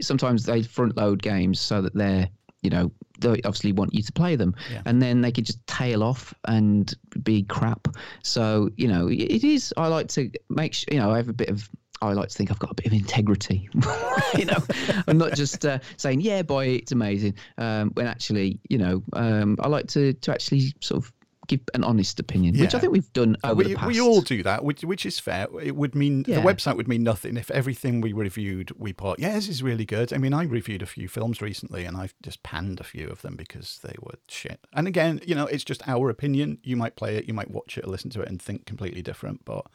[0.00, 2.28] sometimes they front load games so that they're
[2.62, 2.90] you know
[3.20, 4.82] they obviously want you to play them yeah.
[4.86, 7.86] and then they could just tail off and be crap
[8.22, 11.34] so you know it is i like to make sure you know i have a
[11.34, 11.68] bit of
[12.02, 13.68] I like to think I've got a bit of integrity.
[14.36, 14.58] you know,
[15.06, 19.56] I'm not just uh, saying, "Yeah, boy, it's amazing." Um, when actually, you know, um,
[19.60, 21.12] I like to to actually sort of
[21.46, 23.86] give an honest opinion, which I think we've done over we, the past.
[23.88, 25.46] we all do that, which which is fair.
[25.62, 26.36] It would mean Yeah.
[26.36, 29.18] the website would mean nothing if everything we reviewed we put.
[29.18, 30.12] Yeah, this is really good.
[30.12, 33.22] I mean, I reviewed a few films recently, and I've just panned a few of
[33.22, 34.60] them because they were shit.
[34.72, 36.58] And again, you know, it's just our opinion.
[36.62, 39.02] You might play it, you might watch it, or listen to it, and think completely
[39.02, 39.44] different.
[39.44, 39.66] But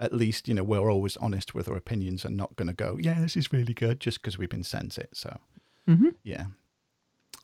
[0.00, 2.98] at least you know we're always honest with our opinions and not going to go,
[3.00, 5.10] yeah, this is really good just because we've been sent it.
[5.12, 5.38] So
[5.88, 6.14] Mhm.
[6.22, 6.46] yeah.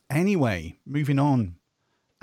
[0.09, 1.55] Anyway, moving on.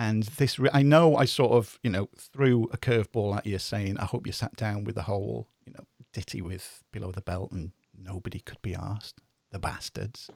[0.02, 3.56] And this, re- I know I sort of, you know, threw a curveball at you
[3.60, 7.20] saying, I hope you sat down with the whole, you know, ditty with Below the
[7.20, 9.20] Belt and nobody could be asked.
[9.52, 10.28] The bastards.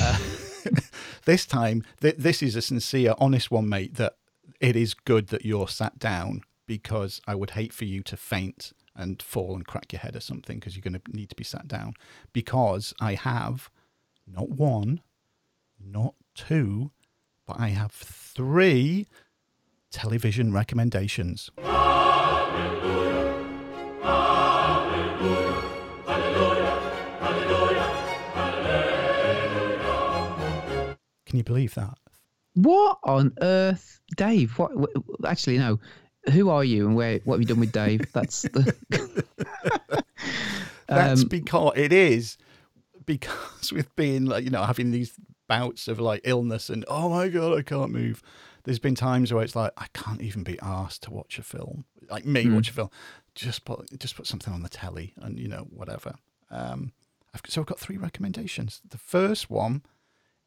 [0.00, 0.18] uh,
[1.24, 4.14] this time, th- this is a sincere, honest one, mate, that
[4.60, 8.72] it is good that you're sat down because I would hate for you to faint
[8.94, 11.42] and fall and crack your head or something because you're going to need to be
[11.42, 11.94] sat down.
[12.32, 13.70] Because I have
[14.24, 15.00] not one,
[15.84, 16.92] not two,
[17.50, 19.08] but I have three
[19.90, 21.50] television recommendations.
[31.26, 31.94] Can you believe that?
[32.54, 34.56] What on earth, Dave?
[34.58, 34.76] What?
[34.76, 34.90] what
[35.26, 35.80] actually, no.
[36.32, 37.20] Who are you, and where?
[37.24, 38.12] What have you done with Dave?
[38.12, 38.74] That's the.
[40.86, 42.36] That's Um, because it is
[43.06, 45.12] because with being like you know having these
[45.50, 48.22] bouts of like illness and oh my god I can't move.
[48.64, 51.84] There's been times where it's like I can't even be asked to watch a film.
[52.08, 52.54] Like me Hmm.
[52.54, 52.90] watch a film,
[53.34, 56.14] just put just put something on the telly and you know whatever.
[56.50, 56.92] Um,
[57.34, 58.80] I've, so I've got three recommendations.
[58.88, 59.82] The first one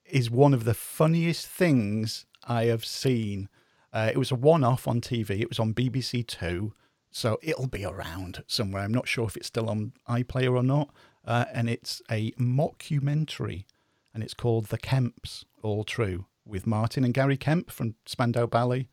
[0.05, 3.47] is one of the funniest things I have seen.
[3.93, 5.29] Uh, it was a one-off on TV.
[5.39, 6.73] It was on BBC Two,
[7.11, 8.83] so it'll be around somewhere.
[8.83, 10.89] I'm not sure if it's still on iPlayer or not.
[11.25, 13.63] Uh, and it's a mockumentary,
[14.13, 18.87] and it's called The Kemps All True with Martin and Gary Kemp from Spandau Ballet.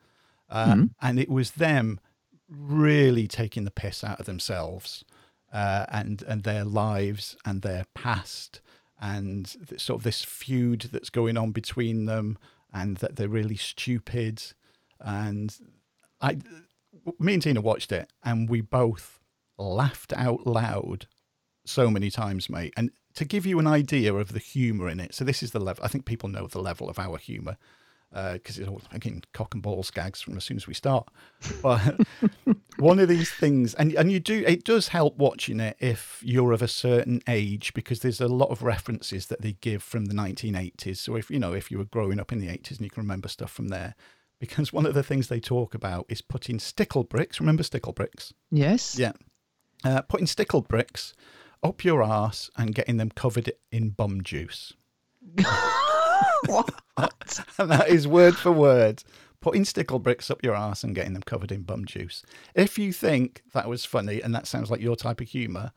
[0.49, 0.67] Uh,
[1.01, 2.01] And it was them
[2.49, 5.05] really taking the piss out of themselves
[5.53, 8.61] uh, and and their lives and their past
[9.01, 12.39] and sort of this feud that's going on between them
[12.73, 14.43] and that they're really stupid.
[15.01, 15.57] And
[16.21, 16.39] I
[17.19, 19.21] me and Tina watched it and we both
[19.59, 21.07] laughed out loud
[21.65, 22.75] so many times mate.
[22.77, 25.61] And to give you an idea of the humor in it so this is the
[25.61, 27.57] level I think people know the level of our humor
[28.11, 31.09] because it's all again cock and balls gags from as soon as we start.
[31.63, 32.01] But
[32.79, 36.53] one of these things, and and you do, it does help watching it if you're
[36.53, 40.15] of a certain age because there's a lot of references that they give from the
[40.15, 40.97] 1980s.
[40.97, 43.03] So if you know if you were growing up in the 80s and you can
[43.03, 43.95] remember stuff from there,
[44.41, 47.39] because one of the things they talk about is putting stickle bricks.
[47.39, 48.35] Remember stickle bricks?
[48.51, 48.99] yes.
[48.99, 49.13] Yeah,
[49.85, 51.15] uh, putting stickle bricks
[51.63, 54.73] up your arse and getting them covered in bum juice.
[56.47, 56.71] what?
[57.59, 59.03] and that is word for word.
[59.41, 62.23] Putting stickle bricks up your ass and getting them covered in bum juice.
[62.55, 65.73] If you think that was funny and that sounds like your type of humour,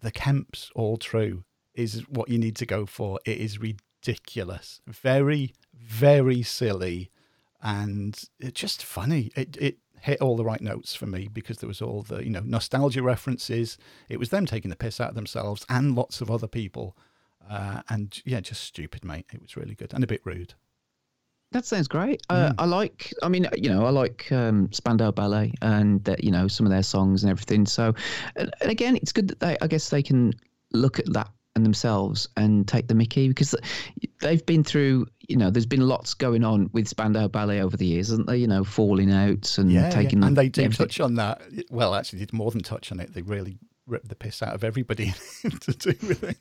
[0.00, 1.44] the Kemps all true
[1.74, 3.18] is what you need to go for.
[3.24, 7.10] It is ridiculous, very, very silly,
[7.62, 9.30] and it's just funny.
[9.34, 12.30] It it hit all the right notes for me because there was all the you
[12.30, 13.78] know nostalgia references.
[14.08, 16.96] It was them taking the piss out of themselves and lots of other people.
[17.48, 19.26] Uh, and yeah, just stupid, mate.
[19.32, 20.54] It was really good and a bit rude.
[21.52, 22.22] That sounds great.
[22.30, 23.12] Uh, I like.
[23.22, 26.72] I mean, you know, I like um, Spandau Ballet and uh, you know some of
[26.72, 27.66] their songs and everything.
[27.66, 27.94] So,
[28.36, 29.56] and and again, it's good that they.
[29.60, 30.32] I guess they can
[30.72, 33.54] look at that and themselves and take the Mickey because
[34.22, 35.06] they've been through.
[35.28, 38.36] You know, there's been lots going on with Spandau Ballet over the years, hasn't there?
[38.36, 40.20] You know, falling outs and Yeah, taking.
[40.20, 40.28] yeah.
[40.28, 40.86] and they do everything.
[40.86, 41.42] touch on that.
[41.70, 43.12] Well, actually, did more than touch on it.
[43.14, 46.36] They really ripped the piss out of everybody to do with it.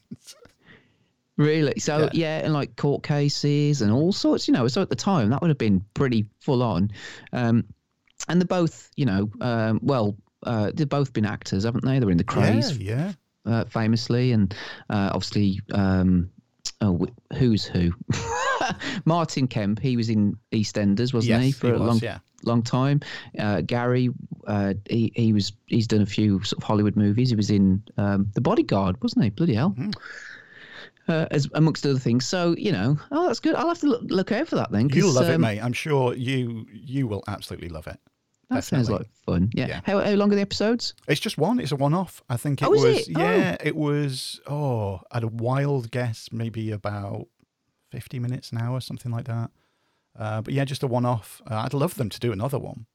[1.38, 1.80] Really?
[1.80, 2.10] So Yeah.
[2.14, 2.38] yeah.
[2.46, 4.48] and like court cases and all sorts.
[4.48, 6.92] You know, so at the time that would have been pretty full on.
[7.34, 7.66] Um,
[8.28, 11.98] and they're both, you know, um, well, uh, they've both been actors, haven't they?
[12.00, 13.14] They're in the Krays, Yeah,
[13.46, 14.54] uh, famously, and
[14.90, 16.30] uh, obviously, um,
[16.82, 17.92] oh, who's who?
[19.06, 19.80] Martin Kemp.
[19.80, 22.20] He was in EastEnders, wasn't Yes, he, for he a was, long, yeah.
[22.44, 23.02] long time?
[23.38, 24.10] Uh, Gary,
[24.48, 27.30] uh, he he was he's done a few sort of Hollywood movies.
[27.30, 29.30] He was in um, The Bodyguard, wasn't he?
[29.30, 29.72] Bloody hell.
[29.72, 29.92] Mm-hmm.
[31.08, 33.56] Uh, as amongst other things, so you know, oh, that's good.
[33.56, 34.88] I'll have to look, look out for that then.
[34.90, 35.60] You'll love it, um, mate.
[35.60, 38.00] I'm sure you you will absolutely love it.
[38.52, 39.50] That sounds like fun.
[39.54, 39.68] Yeah.
[39.68, 39.82] Yeah.
[39.86, 40.94] How, how long are the episodes?
[41.08, 41.60] It's just one.
[41.60, 42.22] It's a one-off.
[42.30, 42.84] I think it Oh, was.
[42.84, 43.08] it?
[43.16, 43.20] Oh.
[43.20, 44.40] Yeah, it was.
[44.46, 47.28] Oh, at a wild guess, maybe about
[47.92, 49.52] fifty minutes an hour, something like that.
[50.18, 51.42] Uh, but yeah, just a one-off.
[51.50, 52.86] Uh, I'd love them to do another one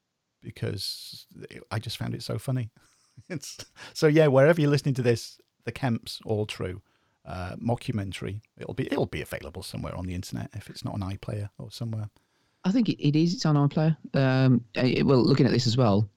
[0.42, 1.26] because
[1.70, 2.70] I just found it so funny.
[3.28, 3.56] it's
[3.94, 4.26] so yeah.
[4.26, 6.82] Wherever you're listening to this, the Kemps all true.
[7.24, 8.40] Uh, mockumentary.
[8.56, 11.70] It'll be it'll be available somewhere on the internet if it's not on iPlayer or
[11.72, 12.10] somewhere.
[12.66, 13.32] I think it, it is.
[13.32, 13.96] It's on iPlayer.
[14.14, 16.08] Um, it, well, looking at this as well,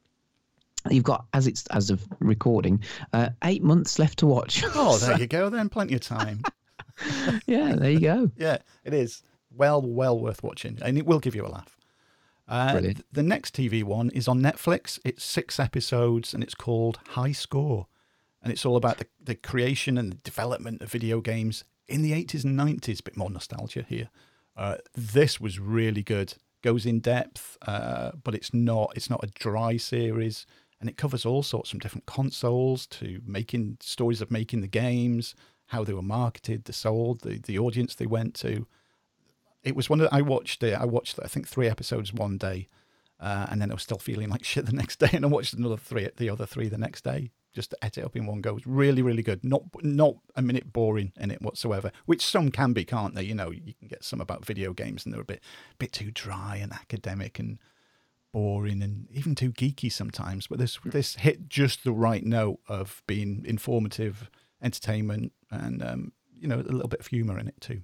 [0.89, 2.81] you've got as it's as of recording,
[3.13, 4.63] uh, eight months left to watch.
[4.73, 5.49] Oh, there you go.
[5.49, 6.41] Then plenty of time.
[7.45, 8.31] yeah, there you go.
[8.35, 9.21] yeah, it is
[9.55, 11.77] well, well worth watching, and it will give you a laugh.
[12.47, 13.05] Uh, Brilliant.
[13.13, 14.97] the next TV one is on Netflix.
[15.05, 17.85] It's six episodes, and it's called High Score,
[18.41, 22.11] and it's all about the, the creation and the development of video games in the
[22.13, 23.01] eighties and nineties.
[23.01, 24.09] Bit more nostalgia here.
[24.59, 26.33] Uh, this was really good.
[26.61, 30.45] Goes in depth, uh, but it's not it's not a dry series,
[30.81, 35.33] and it covers all sorts from different consoles to making stories of making the games,
[35.67, 38.67] how they were marketed, the sold, the the audience they went to.
[39.63, 40.73] It was one that I watched it.
[40.73, 42.67] I watched I think three episodes one day,
[43.17, 45.53] uh, and then I was still feeling like shit the next day, and I watched
[45.53, 48.41] another three, the other three the next day, just to ate it up in one
[48.41, 48.53] go.
[48.53, 49.43] Was really, really good.
[49.43, 53.23] Not not a minute boring in it whatsoever, which some can be, can't they?
[53.23, 55.41] You know, you can get some about video games, and they're a bit
[55.77, 57.59] bit too dry and academic and
[58.31, 60.47] boring and even too geeky sometimes.
[60.47, 64.29] But this this hit just the right note of being informative,
[64.61, 67.81] entertainment, and um, you know a little bit of humour in it too.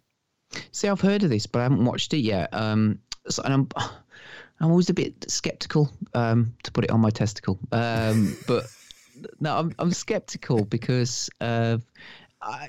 [0.71, 2.53] See, I've heard of this, but I haven't watched it yet.
[2.53, 3.69] Um, so, and I'm,
[4.59, 7.59] I'm always a bit skeptical, um, to put it on my testicle.
[7.71, 8.65] Um, but
[9.39, 11.77] no, I'm, I'm skeptical because uh,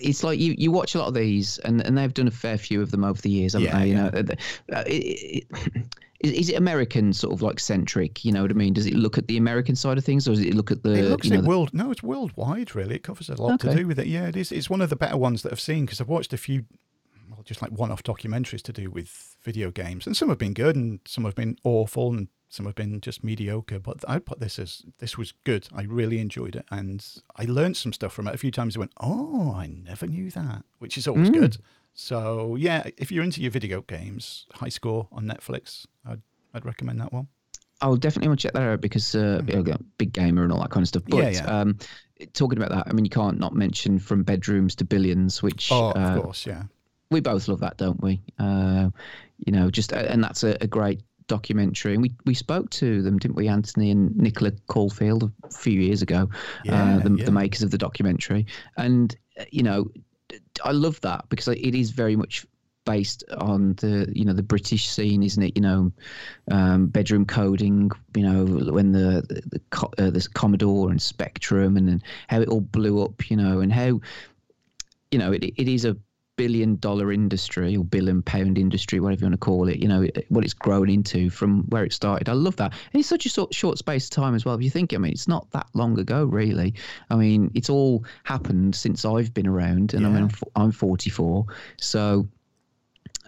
[0.01, 2.59] it's like you, you watch a lot of these, and, and they've done a fair
[2.59, 3.87] few of them over the years, haven't Yeah, they?
[3.89, 4.11] You yeah.
[4.11, 5.87] know, uh, it, it,
[6.21, 8.25] is, is it American sort of like centric?
[8.25, 8.73] You know what I mean?
[8.73, 10.95] Does it look at the American side of things, or does it look at the?
[10.95, 11.75] It looks you know, at the- world.
[11.75, 12.75] No, it's worldwide.
[12.75, 14.07] Really, it covers a lot to do with it.
[14.07, 14.51] Yeah, it is.
[14.51, 16.65] It's one of the better ones that I've seen because I've watched a few,
[17.47, 21.01] just like one-off documentaries to do with video games, and some have been good, and
[21.07, 23.79] some have been awful, and some have been just mediocre.
[23.79, 25.69] But I put this as this was good.
[25.75, 27.03] I really enjoyed it, and
[27.37, 28.35] I learned some stuff from it.
[28.35, 31.35] A few times I went, "Oh, I never knew that," which is always Mm.
[31.35, 31.57] good.
[31.95, 36.21] So yeah, if you're into your video games, High Score on Netflix, I'd
[36.53, 37.29] I'd recommend that one.
[37.83, 40.71] I'll definitely want to check that out because uh, know, big gamer and all that
[40.71, 41.03] kind of stuff.
[41.09, 41.19] But.
[41.19, 41.45] Yeah, yeah.
[41.61, 41.79] Um,
[42.33, 45.89] talking about that, I mean, you can't not mention from bedrooms to billions, which Oh,
[45.91, 46.65] uh, of course, yeah.
[47.11, 48.21] We both love that, don't we?
[48.39, 48.91] Uh,
[49.39, 51.95] you know, just uh, and that's a, a great documentary.
[51.95, 56.03] And we we spoke to them, didn't we, Anthony and Nicola Caulfield, a few years
[56.03, 56.29] ago,
[56.65, 57.25] Yeah, uh, the, yeah.
[57.25, 58.47] the makers of the documentary.
[58.77, 59.91] And uh, you know,
[60.65, 62.47] I love that because it is very much
[62.85, 65.57] based on the you know the British scene, isn't it?
[65.57, 65.93] You know,
[66.51, 67.91] um, bedroom coding.
[68.17, 72.49] You know, when the the, the, uh, the Commodore and Spectrum, and then how it
[72.49, 73.31] all blew up.
[73.31, 74.01] You know, and how
[75.11, 75.97] you know it, it is a
[76.37, 79.79] billion dollar industry or billion pound industry, whatever you want to call it.
[79.79, 82.29] You know, what it's grown into from where it started.
[82.29, 84.55] I love that, and it's such a short, short space of time as well.
[84.55, 86.75] If you think, I mean, it's not that long ago, really.
[87.11, 91.47] I mean, it's all happened since I've been around, and I mean, I'm, I'm 44,
[91.79, 92.29] so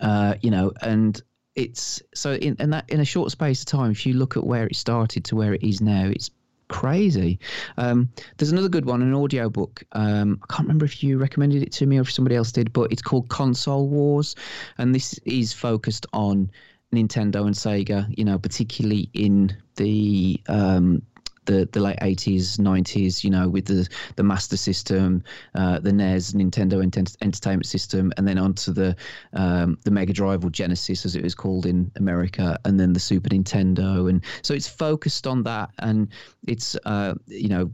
[0.01, 1.21] uh, you know, and
[1.55, 4.45] it's so in, in that in a short space of time, if you look at
[4.45, 6.31] where it started to where it is now, it's
[6.69, 7.39] crazy.
[7.77, 9.83] Um, there's another good one, an audio book.
[9.93, 12.73] Um, I can't remember if you recommended it to me or if somebody else did,
[12.73, 14.35] but it's called Console Wars,
[14.79, 16.51] and this is focused on
[16.95, 18.07] Nintendo and Sega.
[18.17, 21.03] You know, particularly in the um,
[21.49, 25.23] the, the late 80s 90s you know with the the master system
[25.55, 28.95] uh, the nes nintendo Ent- entertainment system and then onto the
[29.33, 33.01] um, the mega drive or genesis as it was called in america and then the
[33.01, 34.09] super nintendo.
[34.11, 36.09] And so it's focused on that and
[36.47, 37.71] it's uh, you know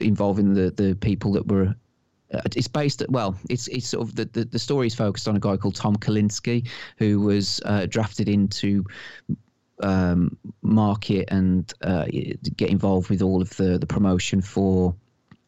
[0.00, 1.74] involving the the people that were
[2.34, 5.28] uh, it's based at well it's it's sort of the, the the story is focused
[5.28, 6.66] on a guy called tom kalinske
[6.98, 8.84] who was uh, drafted into
[9.82, 12.06] um, market and uh,
[12.56, 14.94] get involved with all of the the promotion for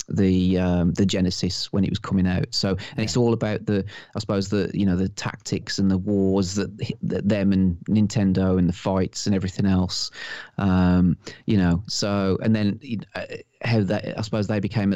[0.08, 2.46] the um, the Genesis when it was coming out.
[2.50, 5.98] So and it's all about the I suppose the you know the tactics and the
[5.98, 10.10] wars that, that them and Nintendo and the fights and everything else.
[10.56, 12.80] Um, you know so and then
[13.14, 13.26] uh,
[13.62, 14.94] how that I suppose they became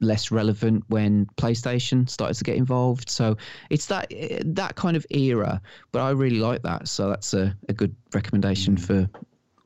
[0.00, 3.08] less relevant when PlayStation started to get involved.
[3.08, 3.36] So
[3.70, 4.12] it's that
[4.44, 5.60] that kind of era,
[5.92, 6.88] but I really like that.
[6.88, 9.08] So that's a, a good recommendation for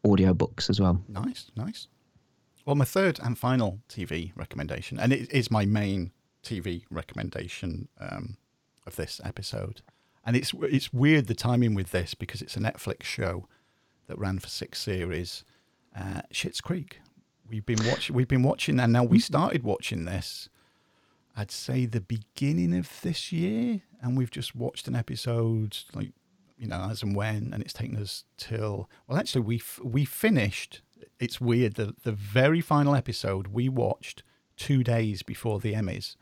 [0.06, 1.02] audiobooks as well.
[1.08, 1.88] Nice, nice.
[2.64, 6.12] Well, my third and final TV recommendation, and it is my main
[6.42, 8.36] TV recommendation um,
[8.86, 9.80] of this episode,
[10.24, 13.48] and it's it's weird the timing with this because it's a Netflix show
[14.06, 15.44] that ran for six series.
[15.96, 17.00] Uh, Schitt's Creek.
[17.48, 18.14] We've been watching.
[18.14, 20.48] We've been watching, and now we started watching this.
[21.36, 26.10] I'd say the beginning of this year, and we've just watched an episode, like
[26.58, 28.90] you know, as and when, and it's taken us till.
[29.06, 30.82] Well, actually, we f- we finished.
[31.20, 31.74] It's weird.
[31.74, 34.22] The the very final episode we watched
[34.56, 36.16] two days before the Emmys,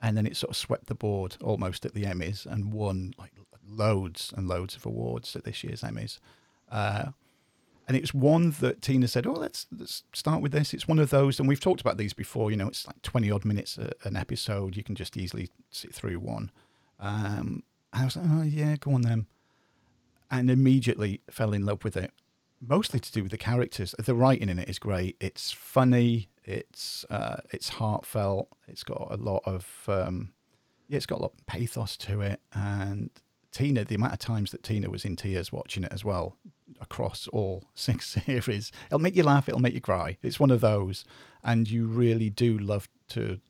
[0.00, 3.32] and then it sort of swept the board almost at the Emmys and won like
[3.66, 6.18] loads and loads of awards at this year's Emmys.
[6.70, 7.06] Uh,
[7.90, 11.10] and it's one that Tina said, "Oh, let's let's start with this." It's one of
[11.10, 12.52] those, and we've talked about these before.
[12.52, 14.76] You know, it's like twenty odd minutes a, an episode.
[14.76, 16.52] You can just easily sit through one.
[17.00, 19.26] Um, I was like, "Oh yeah, go on then,"
[20.30, 22.12] and immediately fell in love with it.
[22.60, 23.92] Mostly to do with the characters.
[23.98, 25.16] The writing in it is great.
[25.18, 26.28] It's funny.
[26.44, 28.50] It's uh, it's heartfelt.
[28.68, 30.32] It's got a lot of um,
[30.86, 32.40] yeah, it's got a lot of pathos to it.
[32.52, 33.10] And
[33.50, 36.36] Tina, the amount of times that Tina was in tears watching it as well,
[36.80, 38.72] across all six series.
[38.86, 40.18] It'll make you laugh, it'll make you cry.
[40.22, 41.04] It's one of those,
[41.42, 43.40] and you really do love to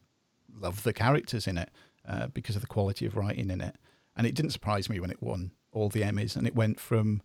[0.53, 1.71] love the characters in it
[2.09, 3.77] uh, because of the quality of writing in it.
[4.16, 7.23] And it didn't surprise me when it won all the Emmys, and it went from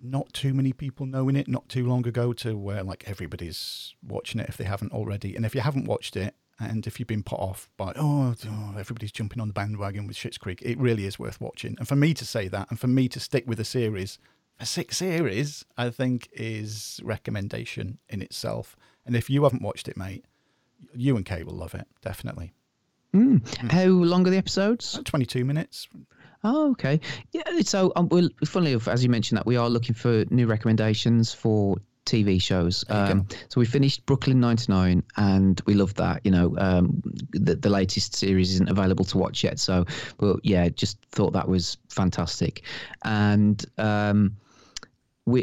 [0.00, 4.40] not too many people knowing it not too long ago to where like everybody's watching
[4.40, 5.34] it if they haven't already.
[5.34, 8.74] And if you haven't watched it, and if you've been put off by, oh, oh,
[8.76, 11.76] everybody's jumping on the bandwagon with Schitt's Creek, it really is worth watching.
[11.78, 14.18] And for me to say that, and for me to stick with a series
[14.66, 18.76] six series, I think, is recommendation in itself.
[19.06, 20.24] And if you haven't watched it, mate,
[20.94, 22.52] you and Kate will love it, definitely.
[23.14, 23.40] Mm.
[23.40, 23.72] Mm.
[23.72, 25.00] How long are the episodes?
[25.04, 25.88] 22 minutes.
[26.44, 27.00] Oh, okay.
[27.32, 27.42] Yeah.
[27.62, 31.32] So, um, well, funnily enough, as you mentioned, that we are looking for new recommendations
[31.32, 32.84] for TV shows.
[32.88, 36.24] Um, so we finished Brooklyn 99 and we loved that.
[36.24, 39.58] You know, um, the, the latest series isn't available to watch yet.
[39.58, 39.84] So,
[40.16, 42.62] but yeah, just thought that was fantastic.
[43.04, 44.36] And, um,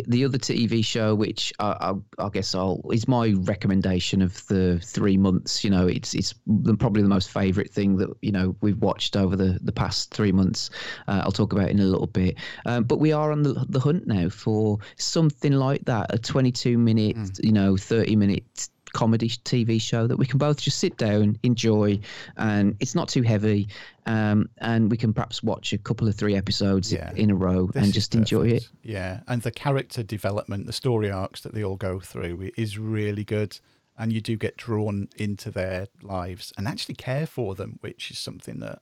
[0.07, 4.79] the other TV show, which I, I, I, guess I'll is my recommendation of the
[4.83, 5.63] three months.
[5.63, 6.33] You know, it's it's
[6.79, 10.31] probably the most favourite thing that you know we've watched over the, the past three
[10.31, 10.69] months.
[11.07, 12.35] Uh, I'll talk about in a little bit.
[12.65, 16.77] Um, but we are on the the hunt now for something like that, a 22
[16.77, 17.43] minute, mm.
[17.43, 21.99] you know, 30 minute comedy TV show that we can both just sit down, enjoy,
[22.37, 23.67] and it's not too heavy.
[24.05, 27.11] Um, and we can perhaps watch a couple of three episodes yeah.
[27.15, 28.69] in a row this and just enjoy it.
[28.83, 33.25] Yeah, and the character development, the story arcs that they all go through is really
[33.25, 33.59] good.
[33.97, 38.17] And you do get drawn into their lives and actually care for them, which is
[38.17, 38.81] something that,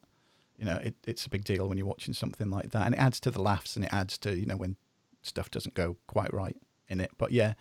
[0.57, 2.87] you know, it, it's a big deal when you're watching something like that.
[2.87, 4.75] And it adds to the laughs and it adds to, you know, when
[5.21, 6.57] stuff doesn't go quite right
[6.89, 7.11] in it.
[7.19, 7.53] But yeah,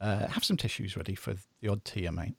[0.00, 2.34] uh, have some tissues ready for the odd tear, mate.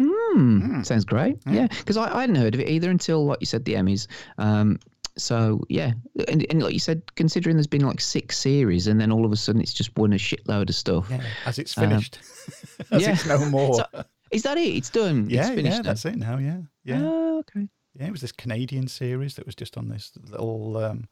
[0.00, 0.86] Mm, mm.
[0.86, 1.38] Sounds great.
[1.46, 4.06] Yeah, because I, I hadn't heard of it either until, like you said, the Emmys.
[4.38, 4.78] Um,
[5.16, 5.92] so yeah,
[6.26, 9.32] and, and like you said, considering there's been like six series, and then all of
[9.32, 11.06] a sudden it's just won a shitload of stuff.
[11.10, 12.18] Yeah, as it's finished,
[12.80, 13.12] um, as yeah.
[13.12, 13.74] it's no more.
[13.74, 14.74] So, is that it?
[14.74, 15.30] It's done.
[15.30, 16.38] Yeah, it's yeah, that's it now.
[16.38, 17.00] Yeah, yeah.
[17.00, 17.68] Oh, okay.
[17.94, 21.06] Yeah, it was this Canadian series that was just on this little um,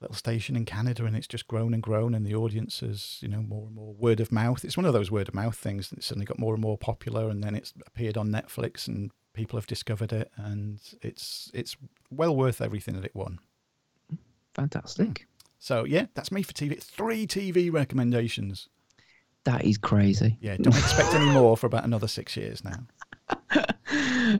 [0.00, 3.28] little station in Canada, and it's just grown and grown, and the audience is, you
[3.28, 4.64] know, more and more word of mouth.
[4.64, 7.28] It's one of those word of mouth things that suddenly got more and more popular,
[7.28, 11.76] and then it's appeared on Netflix, and people have discovered it, and it's it's
[12.10, 13.38] well worth everything that it won.
[14.54, 15.08] Fantastic.
[15.08, 15.24] Mm.
[15.58, 16.82] So yeah, that's me for TV.
[16.82, 18.68] Three TV recommendations.
[19.44, 20.36] That is crazy.
[20.40, 23.66] Yeah, don't expect any more for about another six years now.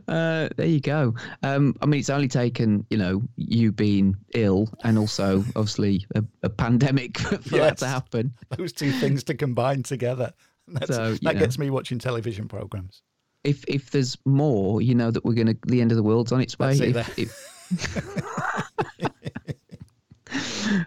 [0.09, 1.15] Uh, there you go.
[1.43, 6.25] Um, I mean, it's only taken you know you being ill and also obviously a,
[6.43, 8.35] a pandemic for, yes, that to happen.
[8.57, 10.33] Those two things to combine together.
[10.85, 13.03] so, that know, gets me watching television programs.
[13.45, 16.33] If if there's more, you know that we're going to the end of the world's
[16.33, 16.77] on its way.
[16.77, 17.53] If, if...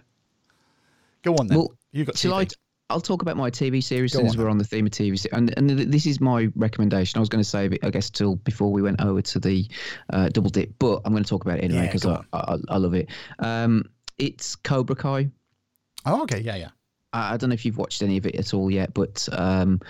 [1.22, 1.58] Go on then.
[1.58, 2.18] Well, you got.
[2.18, 2.46] Shall I,
[2.90, 5.70] I'll talk about my TV series since we're on the theme of TV and and
[5.70, 7.18] this is my recommendation.
[7.18, 9.66] I was going to save it, I guess, till before we went over to the
[10.12, 12.56] uh, double dip, but I'm going to talk about it anyway because yeah, I, I,
[12.68, 13.08] I, love it.
[13.38, 13.84] Um,
[14.18, 15.30] it's Cobra Kai.
[16.04, 16.68] Oh, okay, yeah, yeah.
[17.12, 19.80] I, I, don't know if you've watched any of it at all yet, but um,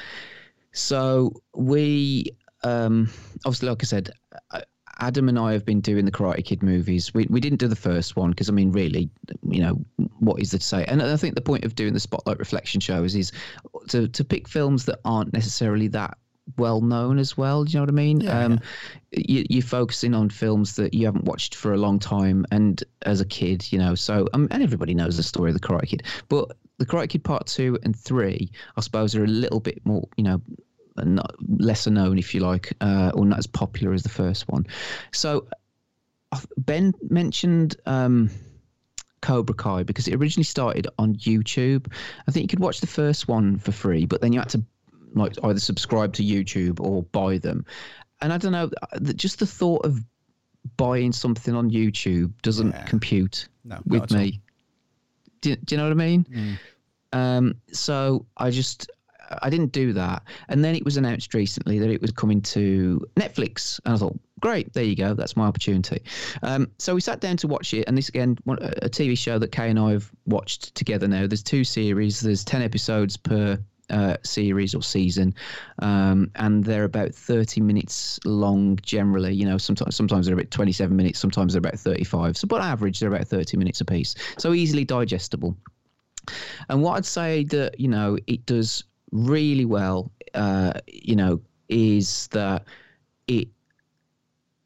[0.73, 2.27] so we
[2.63, 3.11] um,
[3.47, 4.11] obviously, like I said,
[4.99, 7.15] Adam and I have been doing the Karate Kid movies.
[7.15, 9.11] We we didn't do the first one because I mean, really,
[9.49, 9.81] you know,
[10.19, 10.85] what is there to say?
[10.85, 13.33] And I think the point of doing the Spotlight Reflection shows is
[13.89, 16.19] to to pick films that aren't necessarily that
[16.57, 17.65] well known as well.
[17.65, 18.21] Do you know what I mean?
[18.21, 18.61] Yeah, um,
[19.13, 19.43] yeah.
[19.49, 23.21] You, are focusing on films that you haven't watched for a long time, and as
[23.21, 23.95] a kid, you know.
[23.95, 27.25] So, um, and everybody knows the story of the Karate Kid, but the Karate Kid
[27.25, 30.41] Part Two and Three, I suppose, are a little bit more, you know,
[31.05, 34.67] not lesser known, if you like, uh, or not as popular as the first one.
[35.13, 35.47] So
[36.57, 38.31] Ben mentioned um,
[39.21, 41.93] Cobra Kai because it originally started on YouTube.
[42.27, 44.63] I think you could watch the first one for free, but then you had to
[45.15, 47.65] like either subscribe to YouTube or buy them.
[48.21, 48.71] And I don't know,
[49.15, 50.05] just the thought of
[50.77, 52.85] buying something on YouTube doesn't yeah.
[52.85, 54.41] compute no, with me.
[55.41, 56.27] Do, do, you know what I mean?
[56.31, 56.59] Mm.
[57.13, 58.91] Um, so I just
[59.43, 60.23] I didn't do that.
[60.49, 63.81] And then it was announced recently that it was coming to Netflix.
[63.85, 64.73] And I thought, great.
[64.73, 65.15] There you go.
[65.15, 66.03] That's my opportunity.
[66.43, 69.53] Um, so we sat down to watch it, and this again, a TV show that
[69.53, 71.27] Kay and I have watched together now.
[71.27, 72.21] There's two series.
[72.21, 73.59] There's ten episodes per
[73.91, 75.35] uh, series or season,
[75.81, 79.35] um, and they're about 30 minutes long generally.
[79.35, 82.37] You know, sometimes sometimes they're about 27 minutes, sometimes they're about 35.
[82.37, 84.15] So, but average, they're about 30 minutes a piece.
[84.39, 85.57] So easily digestible.
[86.69, 92.29] And what I'd say that you know it does really well, uh, you know, is
[92.29, 92.65] that
[93.27, 93.49] it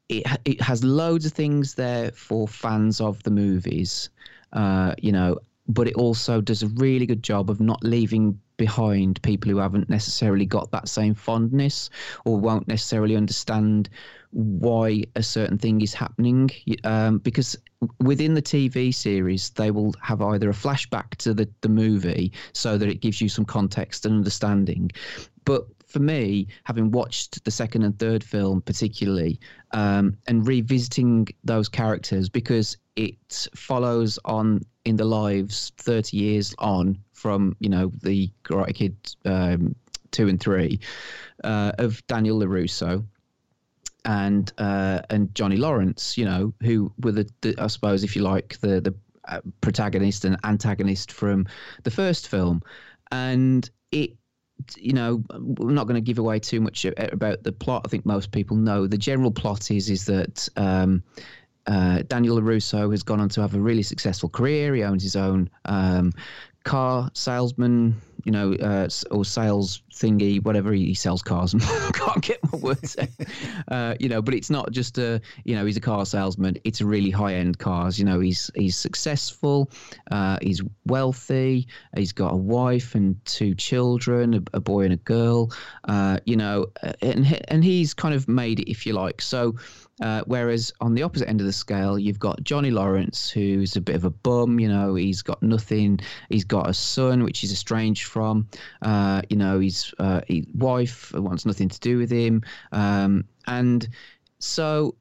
[0.09, 4.09] it it has loads of things there for fans of the movies,
[4.53, 9.21] uh, you know, but it also does a really good job of not leaving behind
[9.21, 11.89] people who haven't necessarily got that same fondness
[12.23, 13.89] or won't necessarily understand
[14.31, 16.49] why a certain thing is happening
[16.83, 17.57] um, because
[17.99, 22.77] within the TV series they will have either a flashback to the, the movie so
[22.77, 24.91] that it gives you some context and understanding.
[25.43, 29.39] But for me, having watched the second and third film particularly,
[29.71, 36.97] um, and revisiting those characters because it follows on in the lives 30 years on
[37.13, 39.75] from you know the Karate Kid um,
[40.11, 40.79] two and three
[41.43, 43.05] uh, of Daniel LaRusso
[44.05, 48.21] and uh, and Johnny Lawrence, you know, who were the, the I suppose if you
[48.21, 48.95] like the the
[49.27, 51.47] uh, protagonist and antagonist from
[51.83, 52.61] the first film,
[53.11, 54.15] and it
[54.77, 57.81] you know, we're not going to give away too much about the plot.
[57.85, 61.03] I think most people know the general plot is is that um,
[61.67, 64.75] uh, Daniel LaRusso has gone on to have a really successful career.
[64.75, 66.13] He owns his own um,
[66.65, 67.95] car salesman,
[68.25, 71.53] you know, uh, or sales thingy, whatever he, sells cars.
[71.53, 73.07] And can't get my words out.
[73.67, 76.55] Uh, you know, but it's not just a, you know, he's a car salesman.
[76.63, 77.97] It's really high end cars.
[77.97, 79.71] You know, he's he's successful,
[80.11, 84.97] uh, he's wealthy, he's got a wife and two children, a, a boy and a
[84.97, 85.51] girl.
[85.85, 86.67] Uh, you know,
[87.01, 89.21] and and he's kind of made it, if you like.
[89.21, 89.55] So
[90.01, 93.81] uh, whereas on the opposite end of the scale, you've got Johnny Lawrence, who's a
[93.81, 94.59] bit of a bum.
[94.59, 95.99] You know, he's got nothing.
[96.29, 98.47] He's got a son, which he's estranged from.
[98.81, 102.41] Uh, you know, his, uh, his wife wants nothing to do with him.
[102.71, 103.87] Um, and
[104.39, 104.95] so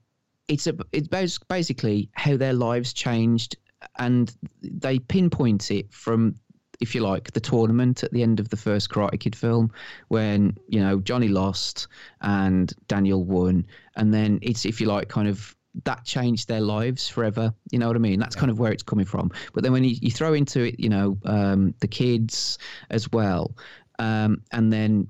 [0.48, 1.08] it's a it's
[1.48, 3.56] basically how their lives changed,
[3.98, 6.36] and they pinpoint it from
[6.84, 9.72] if you like, the tournament at the end of the first Karate Kid film
[10.08, 11.88] when, you know, Johnny lost
[12.20, 13.66] and Daniel won.
[13.96, 17.52] And then it's, if you like, kind of that changed their lives forever.
[17.72, 18.20] You know what I mean?
[18.20, 18.40] That's yeah.
[18.40, 19.32] kind of where it's coming from.
[19.54, 22.58] But then when you, you throw into it, you know, um, the kids
[22.90, 23.56] as well,
[23.98, 25.08] um, and then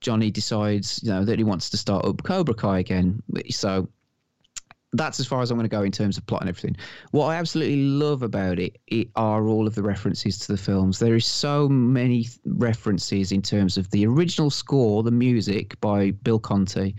[0.00, 3.22] Johnny decides, you know, that he wants to start up Cobra Kai again.
[3.50, 3.88] So
[4.98, 6.76] that's as far as I'm going to go in terms of plot and everything.
[7.10, 10.98] What I absolutely love about it, it are all of the references to the films.
[10.98, 16.38] There is so many references in terms of the original score, the music by Bill
[16.38, 16.94] Conti,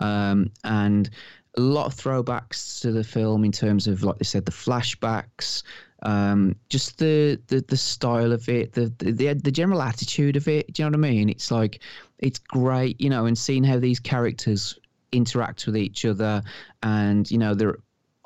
[0.00, 1.10] um, and
[1.56, 5.62] a lot of throwbacks to the film in terms of, like they said, the flashbacks,
[6.02, 10.72] um, just the, the the style of it, the, the the general attitude of it.
[10.72, 11.28] Do you know what I mean?
[11.28, 11.80] It's like
[12.18, 14.78] it's great, you know, and seeing how these characters
[15.12, 16.42] interact with each other
[16.82, 17.78] and you know they're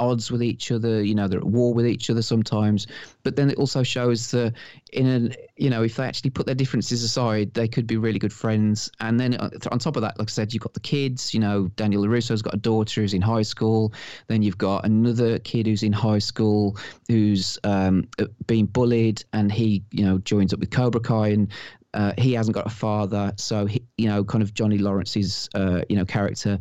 [0.03, 2.87] odds with each other you know they're at war with each other sometimes.
[3.23, 4.55] But then it also shows that
[4.93, 8.19] in a you know if they actually put their differences aside they could be really
[8.19, 8.91] good friends.
[9.01, 11.41] And then uh, on top of that like i said you've got the kids you
[11.41, 13.93] know daniel larusso's got a daughter who's in high school.
[14.27, 16.77] Then you've got another kid who's in high school
[17.09, 21.53] who's um, uh, being bullied and he you know joins up with cobra kai and
[21.95, 25.83] uh, he hasn't got a father, so he, you know, kind of Johnny Lawrence's, uh,
[25.89, 26.59] you know, character.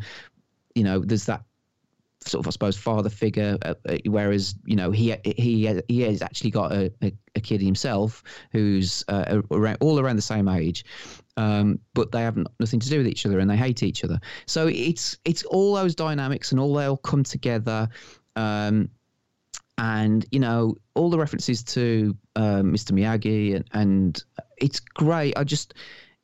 [0.76, 1.44] You know, there's that
[2.24, 3.58] sort of, I suppose, father figure.
[3.64, 7.62] Uh, uh whereas, you know, he he he has actually got a, a, a kid
[7.62, 10.86] himself who's uh, around, all around the same age,
[11.38, 14.20] um, but they have nothing to do with each other and they hate each other.
[14.46, 17.88] So it's it's all those dynamics and all they'll come together.
[18.36, 18.90] Um,
[19.82, 22.92] and you know all the references to um, Mr.
[22.92, 24.24] Miyagi and, and
[24.58, 25.38] it's great.
[25.38, 25.74] I just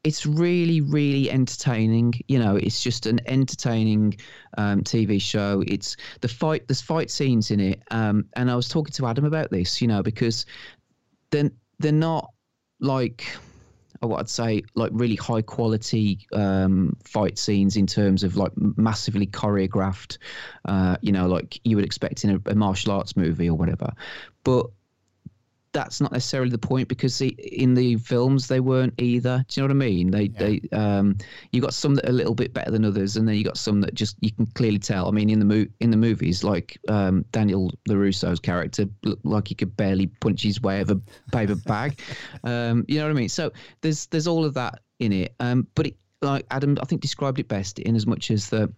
[0.04, 4.16] it's really really entertaining you know it's just an entertaining
[4.58, 8.70] um, tv show it's the fight there's fight scenes in it um, and i was
[8.70, 10.46] talking to adam about this you know because
[11.32, 11.48] then
[11.80, 12.32] they're, they're not
[12.80, 13.26] like
[14.02, 19.28] what I'd say like really high quality um, fight scenes in terms of like massively
[19.28, 20.18] choreographed,
[20.66, 23.94] uh, you know, like you would expect in a, a martial arts movie or whatever.
[24.44, 24.68] But
[25.78, 29.46] that's not necessarily the point because in the films they weren't either.
[29.48, 30.10] Do you know what I mean?
[30.10, 30.40] They yeah.
[30.40, 31.18] they um
[31.52, 33.60] you got some that are a little bit better than others, and then you got
[33.60, 35.08] some that just you can clearly tell.
[35.08, 39.50] I mean, in the mo- in the movies, like um, Daniel LaRusso's character looked like
[39.50, 41.00] he could barely punch his way of a
[41.32, 42.00] paper bag.
[42.44, 43.30] um, you know what I mean?
[43.30, 43.52] So
[43.82, 45.36] there's there's all of that in it.
[45.40, 48.74] Um, but it, like Adam, I think described it best in as much as the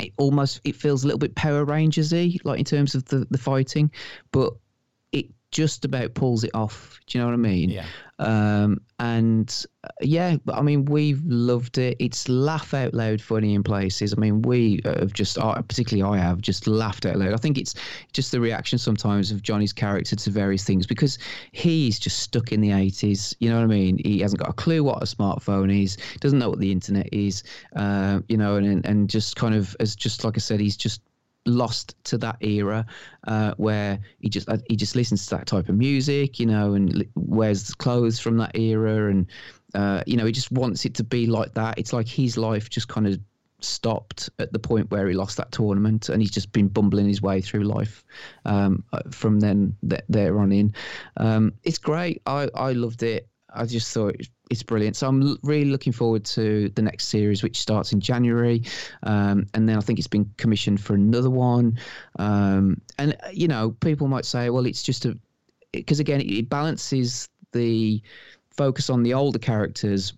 [0.00, 3.38] it almost it feels a little bit Power Rangersy, like in terms of the the
[3.38, 3.92] fighting,
[4.32, 4.54] but
[5.12, 7.00] it just about pulls it off.
[7.06, 7.70] Do you know what I mean?
[7.70, 7.86] Yeah.
[8.20, 11.96] Um, and uh, yeah, but I mean, we've loved it.
[12.00, 14.12] It's laugh out loud funny in places.
[14.12, 17.32] I mean, we have just, uh, particularly I have, just laughed out loud.
[17.32, 17.74] I think it's
[18.12, 21.18] just the reaction sometimes of Johnny's character to various things because
[21.52, 23.34] he's just stuck in the 80s.
[23.38, 23.98] You know what I mean?
[24.04, 27.44] He hasn't got a clue what a smartphone is, doesn't know what the internet is,
[27.76, 31.00] uh, you know, and, and just kind of, as just like I said, he's just
[31.48, 32.86] lost to that era
[33.26, 36.74] uh, where he just uh, he just listens to that type of music, you know,
[36.74, 39.26] and wears clothes from that era, and
[39.74, 41.78] uh, you know he just wants it to be like that.
[41.78, 43.18] It's like his life just kind of
[43.60, 47.22] stopped at the point where he lost that tournament, and he's just been bumbling his
[47.22, 48.04] way through life
[48.44, 50.74] um, uh, from then th- there on in.
[51.16, 52.22] Um, it's great.
[52.26, 53.28] I I loved it.
[53.54, 54.16] I just thought
[54.50, 54.96] it's brilliant.
[54.96, 58.62] So I'm really looking forward to the next series, which starts in January,
[59.02, 61.78] um, and then I think it's been commissioned for another one.
[62.18, 65.18] Um, and uh, you know, people might say, well, it's just a
[65.72, 68.02] because again, it balances the
[68.50, 70.14] focus on the older characters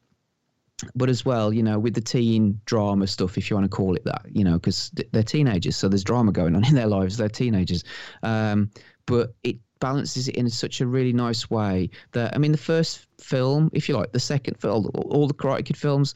[0.95, 3.95] but as well, you know, with the teen drama stuff, if you want to call
[3.95, 7.16] it that, you know, because they're teenagers, so there's drama going on in their lives.
[7.16, 7.85] They're teenagers,
[8.22, 8.70] um,
[9.07, 13.07] but it balances it in such a really nice way that I mean, the first
[13.20, 16.14] film, if you like, the second film, all the Karate Kid films.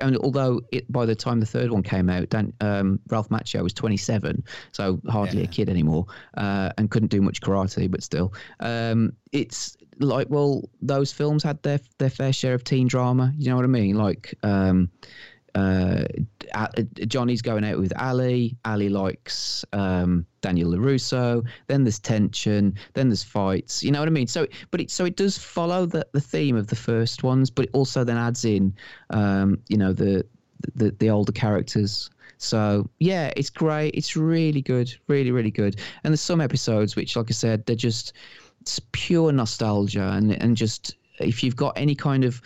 [0.00, 3.62] And although it, by the time the third one came out, Dan, um, Ralph Macchio
[3.62, 4.42] was 27,
[4.72, 5.44] so hardly yeah.
[5.44, 10.68] a kid anymore, uh, and couldn't do much karate, but still, um, it's like well,
[10.82, 13.32] those films had their their fair share of teen drama.
[13.36, 13.96] You know what I mean?
[13.96, 14.90] Like um,
[15.54, 16.04] uh,
[17.06, 18.56] Johnny's going out with Ali.
[18.64, 21.44] Ali likes um, Daniel LaRusso.
[21.68, 22.74] Then there's tension.
[22.94, 23.82] Then there's fights.
[23.82, 24.26] You know what I mean?
[24.26, 27.66] So, but it so it does follow the, the theme of the first ones, but
[27.66, 28.74] it also then adds in,
[29.10, 30.26] um, you know, the,
[30.74, 32.10] the the older characters.
[32.38, 33.94] So yeah, it's great.
[33.94, 35.76] It's really good, really really good.
[36.02, 38.12] And there's some episodes which, like I said, they're just
[38.60, 42.42] it's pure nostalgia and and just if you've got any kind of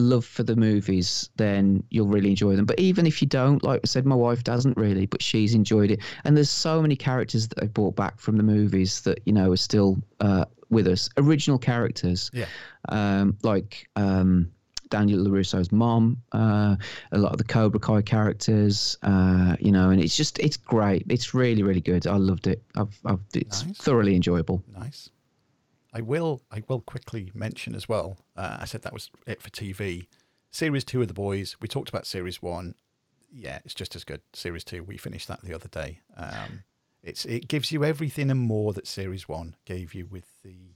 [0.00, 2.66] love for the movies, then you'll really enjoy them.
[2.66, 5.90] But even if you don't, like I said, my wife doesn't really, but she's enjoyed
[5.90, 6.00] it.
[6.24, 9.52] And there's so many characters that they've brought back from the movies that you know
[9.52, 11.08] are still uh, with us.
[11.16, 12.46] Original characters, yeah,
[12.88, 13.88] um, like.
[13.96, 14.50] Um,
[14.90, 16.74] Daniel LaRusso's mom, uh,
[17.12, 21.06] a lot of the Cobra Kai characters, uh, you know, and it's just, it's great.
[21.08, 22.08] It's really, really good.
[22.08, 22.60] I loved it.
[22.74, 23.76] I've, I've it's nice.
[23.76, 24.64] thoroughly enjoyable.
[24.76, 25.08] Nice.
[25.92, 28.18] I will I will quickly mention as well.
[28.36, 30.06] Uh, I said that was it for TV.
[30.50, 31.56] Series two of the boys.
[31.60, 32.74] We talked about series one.
[33.32, 34.22] Yeah, it's just as good.
[34.32, 34.82] Series two.
[34.82, 36.00] We finished that the other day.
[36.16, 36.64] Um,
[37.02, 40.74] it's it gives you everything and more that series one gave you with the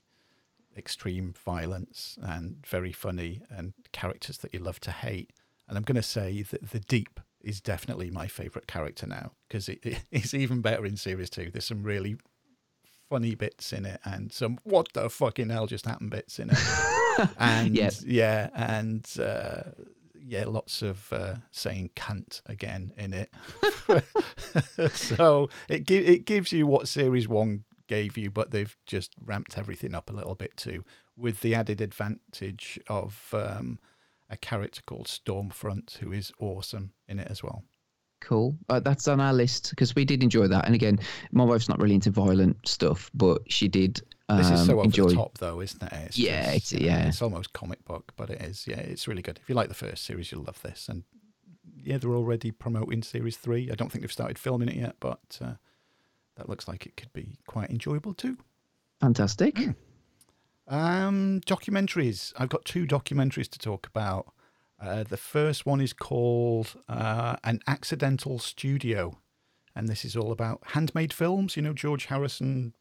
[0.76, 5.30] extreme violence and very funny and characters that you love to hate.
[5.68, 9.68] And I'm going to say that the deep is definitely my favorite character now because
[9.68, 11.50] it, it's even better in series two.
[11.50, 12.16] There's some really
[13.08, 17.28] funny bits in it and some what the fucking hell just happened bits in it.
[17.38, 18.02] and yes.
[18.04, 19.62] yeah, and uh,
[20.14, 23.30] yeah, lots of uh, saying cunt again in it.
[24.92, 29.58] so it gi- it gives you what series one gave you, but they've just ramped
[29.58, 30.84] everything up a little bit too,
[31.16, 33.78] with the added advantage of um,
[34.30, 37.64] a character called Stormfront, who is awesome in it as well
[38.24, 38.56] cool.
[38.68, 40.64] Uh, that's on our list because we did enjoy that.
[40.66, 40.98] And again,
[41.32, 44.00] my wife's not really into violent stuff, but she did.
[44.28, 45.08] Um, this is so um, over enjoy...
[45.08, 45.92] the top, though, isn't it?
[45.92, 47.06] It's yeah, just, it's, yeah.
[47.08, 48.66] It's almost comic book, but it is.
[48.66, 49.38] Yeah, it's really good.
[49.42, 50.88] If you like the first series, you'll love this.
[50.88, 51.04] And
[51.76, 53.70] yeah, they're already promoting series three.
[53.70, 55.54] I don't think they've started filming it yet, but uh,
[56.36, 58.38] that looks like it could be quite enjoyable too.
[59.00, 59.56] Fantastic.
[59.56, 59.74] Mm.
[60.66, 62.32] Um, documentaries.
[62.38, 64.32] I've got two documentaries to talk about.
[64.80, 69.18] Uh, the first one is called uh, An Accidental Studio.
[69.76, 71.56] And this is all about handmade films.
[71.56, 72.74] You know, George Harrison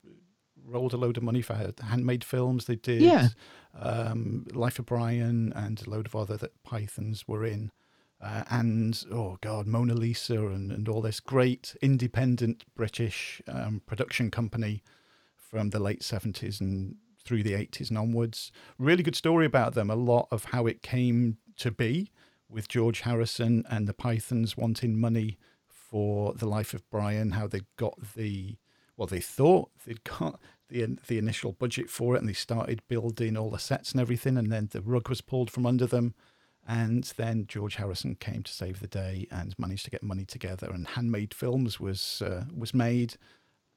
[0.66, 2.66] rolled a load of money for handmade films.
[2.66, 3.30] They did yeah.
[3.80, 7.72] um, Life of Brian and a load of other that Pythons were in.
[8.22, 14.32] Uh, and, oh God, Mona Lisa and, and all this great independent British um, production
[14.32, 14.82] company
[15.36, 18.52] from the late 70s and through the 80s and onwards.
[18.78, 19.89] Really good story about them.
[19.89, 22.12] A lot of how it came to be
[22.49, 25.38] with George Harrison and the Pythons wanting money
[25.68, 28.56] for the life of Brian, how they got the
[28.95, 30.39] well, they thought they'd got
[30.70, 34.38] the the initial budget for it, and they started building all the sets and everything,
[34.38, 36.14] and then the rug was pulled from under them,
[36.68, 40.70] and then George Harrison came to save the day and managed to get money together,
[40.72, 43.16] and handmade films was uh, was made,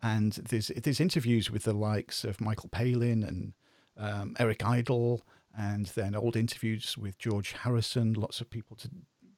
[0.02, 3.52] and there's there's interviews with the likes of Michael Palin and
[3.96, 5.22] um, Eric Idle
[5.56, 8.90] and then old interviews with George Harrison, lots of people to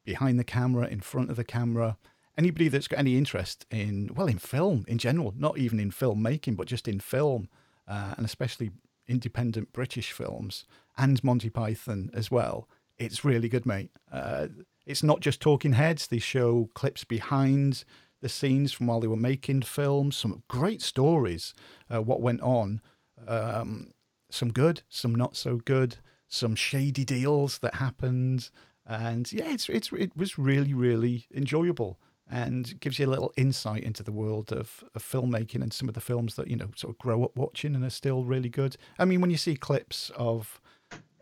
[0.05, 1.97] behind the camera, in front of the camera.
[2.37, 6.55] anybody that's got any interest in well in film in general, not even in filmmaking,
[6.55, 7.49] but just in film,
[7.87, 8.71] uh, and especially
[9.07, 10.65] independent British films
[10.97, 12.67] and Monty Python as well.
[12.97, 13.91] It's really good, mate.
[14.11, 14.47] Uh,
[14.85, 16.07] it's not just talking heads.
[16.07, 17.83] They show clips behind
[18.21, 20.17] the scenes from while they were making films.
[20.17, 21.53] Some great stories.
[21.93, 22.81] Uh, what went on.
[23.27, 23.93] Um,
[24.29, 25.97] some good, some not so good.
[26.27, 28.49] Some shady deals that happened.
[28.85, 31.99] And yeah, it's, it's it was really really enjoyable
[32.29, 35.95] and gives you a little insight into the world of, of filmmaking and some of
[35.95, 38.77] the films that you know sort of grow up watching and are still really good.
[38.99, 40.61] I mean, when you see clips of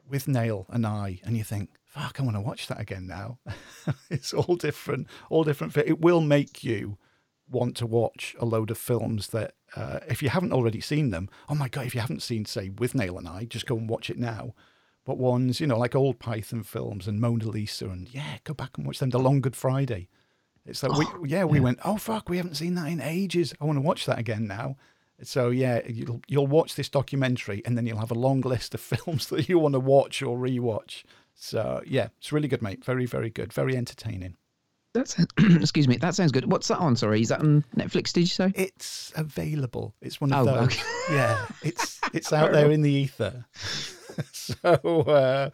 [0.09, 3.39] Withnail and I, and you think, "Fuck, I want to watch that again now."
[4.09, 5.77] it's all different, all different.
[5.77, 6.97] It will make you
[7.49, 11.29] want to watch a load of films that, uh, if you haven't already seen them,
[11.49, 14.09] oh my god, if you haven't seen, say, Withnail and I, just go and watch
[14.09, 14.53] it now.
[15.05, 18.77] But ones, you know, like old Python films and Mona Lisa, and yeah, go back
[18.77, 19.09] and watch them.
[19.09, 20.09] The Long Good Friday
[20.67, 21.63] it's like, oh, we, yeah, we yeah.
[21.63, 23.53] went, oh, fuck, we haven't seen that in ages.
[23.59, 24.75] I want to watch that again now.
[25.23, 28.81] So, yeah, you'll, you'll watch this documentary and then you'll have a long list of
[28.81, 31.03] films that you want to watch or rewatch.
[31.33, 32.83] So, yeah, it's really good, mate.
[32.83, 33.53] Very, very good.
[33.53, 34.35] Very entertaining.
[34.97, 35.97] That's excuse me.
[35.97, 36.51] That sounds good.
[36.51, 36.95] What's that on?
[36.95, 38.13] Sorry, is that on Netflix?
[38.13, 39.93] Did you say it's available?
[40.01, 40.63] It's one of oh, those.
[40.65, 40.81] Okay.
[41.09, 43.45] Yeah, it's it's out there in the ether.
[44.33, 44.73] so
[45.07, 45.51] uh,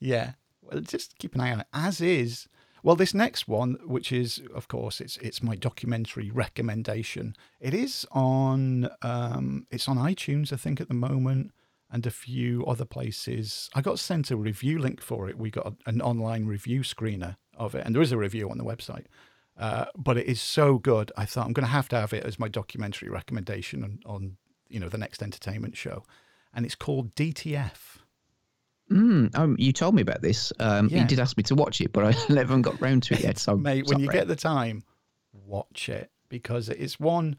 [0.00, 0.32] yeah,
[0.62, 1.66] well, just keep an eye on it.
[1.74, 2.48] As is
[2.82, 7.34] well, this next one, which is, of course, it's it's my documentary recommendation.
[7.60, 11.52] It is on um, it's on iTunes, I think, at the moment,
[11.90, 13.68] and a few other places.
[13.74, 15.36] I got sent a review link for it.
[15.36, 18.64] We got an online review screener of it, and there is a review on the
[18.64, 19.06] website.
[19.56, 21.12] Uh, but it is so good.
[21.16, 24.36] I thought I'm going to have to have it as my documentary recommendation on, on
[24.68, 26.04] you know the next entertainment show,
[26.52, 27.98] and it's called DTF.
[28.90, 30.52] Mm, um, you told me about this.
[30.60, 31.00] Um, yeah.
[31.00, 33.38] You did ask me to watch it, but I haven't got round to it yet.
[33.38, 34.82] So, mate, when you get the time,
[35.32, 37.36] watch it because it's one.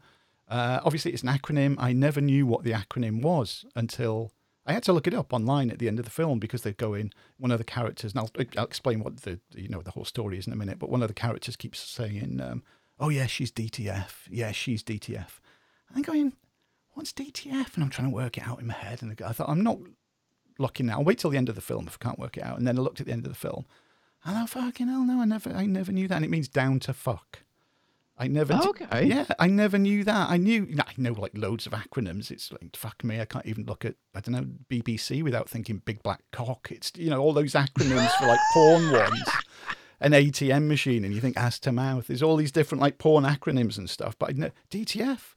[0.48, 1.76] Uh, obviously, it's an acronym.
[1.78, 4.32] I never knew what the acronym was until
[4.66, 6.72] I had to look it up online at the end of the film because they
[6.72, 9.92] go in one of the characters, and I'll, I'll explain what the you know the
[9.92, 10.78] whole story is in a minute.
[10.78, 12.62] But one of the characters keeps saying, um,
[12.98, 14.26] "Oh yeah, she's DTF.
[14.28, 15.40] Yeah, she's DTF."
[15.88, 16.32] And I'm going,
[16.94, 19.48] "What's DTF?" And I'm trying to work it out in my head, and I thought
[19.48, 19.78] I'm not
[20.58, 20.98] looking now.
[20.98, 22.58] I'll wait till the end of the film if I can't work it out.
[22.58, 23.66] And then I looked at the end of the film,
[24.24, 26.16] and I fucking hell no, I never, I never knew that.
[26.16, 27.40] And it means down to fuck.
[28.18, 28.58] I never.
[28.60, 29.04] Oh, okay.
[29.04, 30.30] yeah, I never knew that.
[30.30, 30.74] I knew.
[30.78, 32.30] I know like loads of acronyms.
[32.30, 33.20] It's like fuck me.
[33.20, 36.68] I can't even look at I don't know BBC without thinking big black cock.
[36.70, 39.22] It's you know all those acronyms for like porn ones.
[39.98, 42.06] An ATM machine, and you think ass to mouth.
[42.06, 44.14] There's all these different like porn acronyms and stuff.
[44.18, 45.34] But I know DTF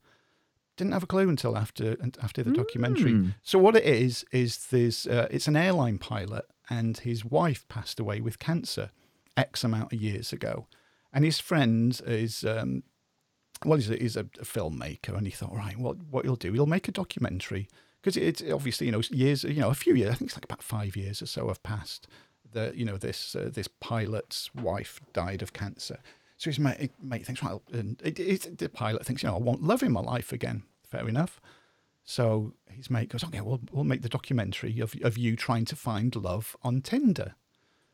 [0.76, 3.12] didn't have a clue until after after the documentary.
[3.12, 3.36] Mm.
[3.44, 8.00] So what it is is there's uh, it's an airline pilot and his wife passed
[8.00, 8.92] away with cancer
[9.36, 10.68] X amount of years ago,
[11.14, 12.84] and his friend is um,
[13.66, 16.66] well he's a, he's a, filmmaker and he thought right what what he'll do he'll
[16.66, 17.68] make a documentary
[18.01, 20.45] because it's obviously you know years you know a few years I think it's like
[20.45, 22.07] about five years or so have passed
[22.53, 25.99] that you know this uh, this pilot's wife died of cancer.
[26.38, 29.39] So his mate, mate thinks, well, and it, it, the pilot thinks, you know, I
[29.39, 31.39] want love in my life again fair enough.
[32.03, 35.76] So his mate goes, okay, we'll, we'll make the documentary of, of you trying to
[35.76, 37.36] find love on Tinder.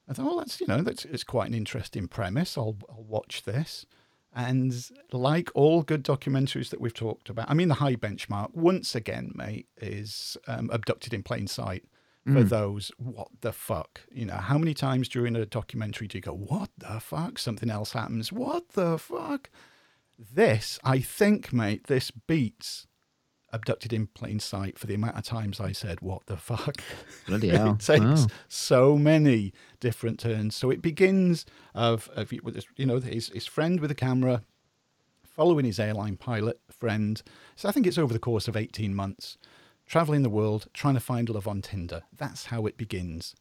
[0.08, 2.58] I thought, well, that's, you know, that's it's quite an interesting premise.
[2.58, 3.86] I'll, I'll watch this.
[4.34, 4.74] And
[5.12, 9.32] like all good documentaries that we've talked about, I mean, the high benchmark, once again,
[9.34, 11.86] mate, is um, Abducted in Plain Sight.
[12.26, 12.50] For mm.
[12.50, 14.02] those, what the fuck?
[14.12, 17.38] You know, how many times during a documentary do you go, what the fuck?
[17.38, 18.32] Something else happens.
[18.32, 19.52] What the fuck?
[20.18, 22.88] This, I think, mate, this beats
[23.56, 26.78] abducted in plain sight for the amount of times I said, What the fuck?
[27.28, 27.74] Bloody hell.
[27.74, 28.28] it takes wow.
[28.48, 30.56] so many different turns.
[30.56, 34.44] So it begins of, of you know, his, his friend with a camera
[35.24, 37.22] following his airline pilot friend.
[37.56, 39.38] So I think it's over the course of 18 months,
[39.86, 42.04] traveling the world, trying to find love on Tinder.
[42.16, 43.36] That's how it begins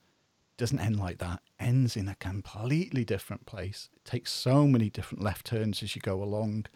[0.57, 1.41] doesn't end like that.
[1.59, 3.89] Ends in a completely different place.
[3.95, 6.67] It takes so many different left turns as you go along.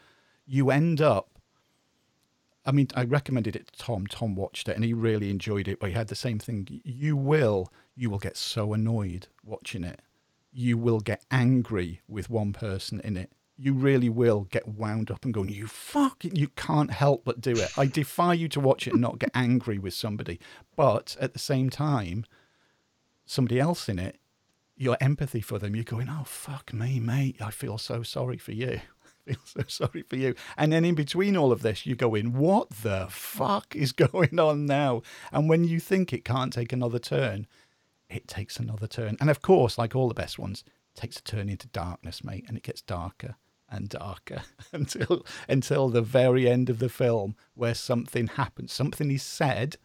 [0.46, 1.37] You end up.
[2.68, 4.06] I mean, I recommended it to Tom.
[4.06, 5.80] Tom watched it and he really enjoyed it.
[5.80, 6.82] But he had the same thing.
[6.84, 10.02] You will, you will get so annoyed watching it.
[10.52, 13.32] You will get angry with one person in it.
[13.56, 17.52] You really will get wound up and going, you fucking, you can't help but do
[17.52, 17.70] it.
[17.78, 20.38] I defy you to watch it and not get angry with somebody.
[20.76, 22.26] But at the same time,
[23.24, 24.18] somebody else in it,
[24.76, 27.40] your empathy for them, you're going, oh, fuck me, mate.
[27.40, 28.82] I feel so sorry for you.
[29.28, 30.34] Feel so sorry for you.
[30.56, 34.66] And then in between all of this, you're going, what the fuck is going on
[34.66, 35.02] now?
[35.32, 37.46] And when you think it can't take another turn,
[38.08, 39.16] it takes another turn.
[39.20, 40.64] And of course, like all the best ones,
[40.94, 43.36] takes a turn into darkness, mate, and it gets darker
[43.70, 49.22] and darker until until the very end of the film where something happens something is
[49.22, 49.76] said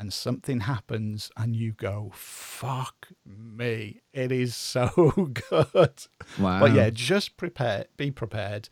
[0.00, 4.88] and something happens and you go fuck me it is so
[5.50, 6.06] good.
[6.38, 6.60] Wow.
[6.60, 8.68] but yeah just prepare be prepared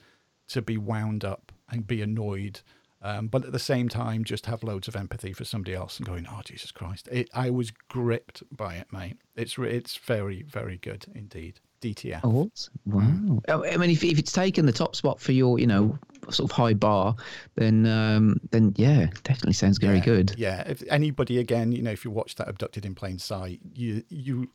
[0.48, 2.62] to be wound up and be annoyed
[3.00, 6.06] um, but at the same time just have loads of empathy for somebody else and
[6.06, 7.08] going oh jesus christ.
[7.12, 9.18] It, i was gripped by it mate.
[9.36, 12.50] It's it's very very good indeed dtf Oh,
[12.86, 13.40] wow.
[13.48, 15.98] I mean, if, if it's taken the top spot for your, you know,
[16.30, 17.14] sort of high bar,
[17.54, 20.34] then um, then yeah, definitely sounds very yeah, good.
[20.36, 20.62] Yeah.
[20.66, 24.50] If anybody again, you know, if you watch that Abducted in Plain Sight, you you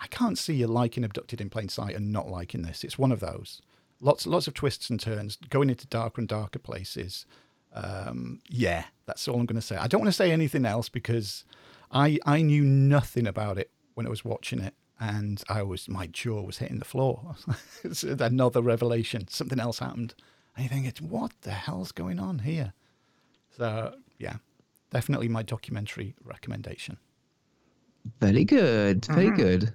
[0.00, 2.84] I can't see you liking Abducted in Plain Sight and not liking this.
[2.84, 3.62] It's one of those.
[4.00, 7.24] Lots lots of twists and turns, going into darker and darker places.
[7.74, 9.76] Um, yeah, that's all I'm going to say.
[9.76, 11.44] I don't want to say anything else because
[11.90, 16.06] I I knew nothing about it when I was watching it, and I was my
[16.06, 17.34] jaw was hitting the floor.
[17.84, 19.26] it's another revelation.
[19.28, 20.14] Something else happened.
[20.54, 22.72] And you think, it's what the hell's going on here?
[23.56, 24.36] So yeah,
[24.90, 26.98] definitely my documentary recommendation.
[28.20, 29.04] Very good.
[29.06, 29.36] Very Mm-hmm.
[29.36, 29.72] good.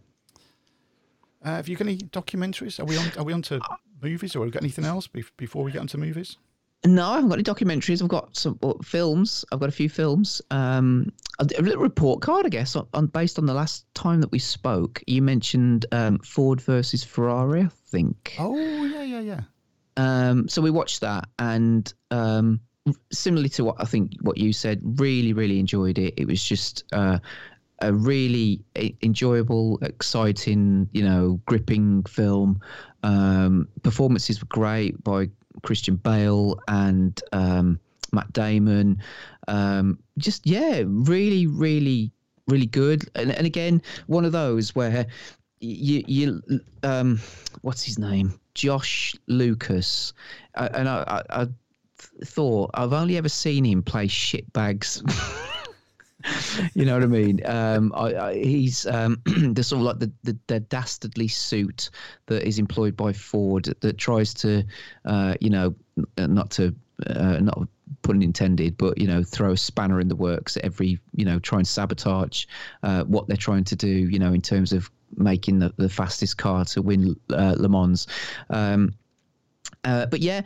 [1.43, 2.79] Uh, have you got any documentaries?
[2.79, 3.11] Are we on?
[3.17, 3.59] Are we on to
[4.01, 6.37] movies, or have we got anything else bef- before we get onto movies?
[6.85, 8.01] No, I haven't got any documentaries.
[8.01, 9.43] I've got some well, films.
[9.51, 10.41] I've got a few films.
[10.51, 14.21] Um, a, a little report card, I guess, on, on based on the last time
[14.21, 15.03] that we spoke.
[15.07, 18.35] You mentioned um, Ford versus Ferrari, I think.
[18.39, 18.55] Oh
[18.85, 19.41] yeah, yeah, yeah.
[19.97, 22.61] Um, so we watched that, and um,
[23.11, 26.13] similarly to what I think what you said, really, really enjoyed it.
[26.17, 27.17] It was just uh,
[27.81, 28.63] a really
[29.01, 32.61] enjoyable, exciting, you know, gripping film.
[33.03, 35.29] Um, performances were great by
[35.63, 37.79] Christian Bale and um,
[38.11, 39.01] Matt Damon.
[39.47, 42.11] Um, just yeah, really, really,
[42.47, 43.09] really good.
[43.15, 45.07] And, and again, one of those where
[45.59, 46.41] you you
[46.83, 47.19] um
[47.61, 50.13] what's his name josh lucas
[50.53, 51.47] and i i, I
[52.25, 55.01] thought i've only ever seen him play shitbags
[56.73, 60.11] you know what i mean um I, I, he's um the sort of like the,
[60.23, 61.91] the the dastardly suit
[62.25, 64.63] that is employed by ford that tries to
[65.05, 65.75] uh you know
[66.17, 67.67] not to uh, not
[68.01, 71.39] pun intended, but you know, throw a spanner in the works at every, you know,
[71.39, 72.45] try and sabotage
[72.83, 76.37] uh, what they're trying to do, you know, in terms of making the, the fastest
[76.37, 78.07] car to win uh, Le Mans.
[78.49, 78.93] Um,
[79.83, 80.41] uh, but yeah,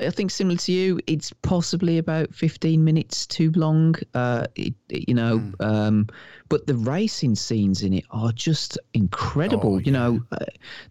[0.00, 3.94] I think similar to you, it's possibly about 15 minutes too long.
[4.14, 6.06] Uh, it, it- you know, um,
[6.48, 9.74] but the racing scenes in it are just incredible.
[9.74, 10.44] Oh, you know, uh,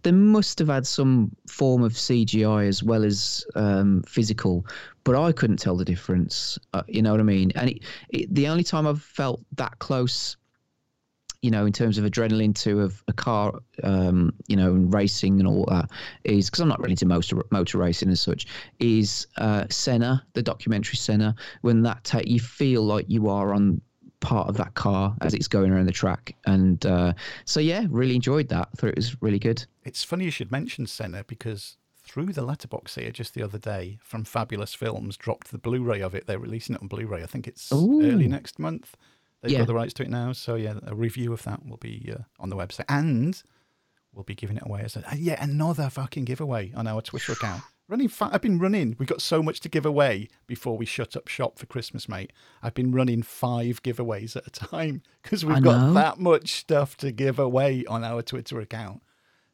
[0.03, 4.65] they must have had some form of CGI as well as um, physical,
[5.03, 6.57] but I couldn't tell the difference.
[6.73, 7.51] Uh, you know what I mean?
[7.55, 10.37] And it, it, the only time I've felt that close
[11.41, 15.39] you know, in terms of adrenaline to of a car, um, you know, and racing
[15.39, 15.89] and all that
[16.23, 18.45] is because I'm not really into motor motor racing as such.
[18.79, 23.81] Is uh, Senna, the documentary Senna, when that ta- you feel like you are on
[24.19, 27.13] part of that car as it's going around the track, and uh,
[27.45, 28.69] so yeah, really enjoyed that.
[28.77, 29.65] Thought it was really good.
[29.83, 33.99] It's funny you should mention Senna because through the letterbox here just the other day
[34.01, 36.25] from Fabulous Films dropped the Blu-ray of it.
[36.25, 37.21] They're releasing it on Blu-ray.
[37.21, 38.01] I think it's Ooh.
[38.01, 38.97] early next month.
[39.41, 39.59] They've Yeah.
[39.59, 42.23] got the rights to it now, so yeah, a review of that will be uh,
[42.39, 43.41] on the website, and
[44.13, 47.61] we'll be giving it away as a yet another fucking giveaway on our Twitter account.
[47.87, 48.95] Running, fa- I've been running.
[48.99, 52.31] We've got so much to give away before we shut up shop for Christmas, mate.
[52.61, 55.93] I've been running five giveaways at a time because we've I got know.
[55.93, 59.01] that much stuff to give away on our Twitter account.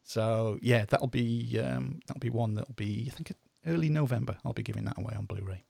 [0.03, 3.31] So yeah, that'll be um, that'll be one that'll be I think
[3.65, 4.35] early November.
[4.43, 5.63] I'll be giving that away on Blu-ray.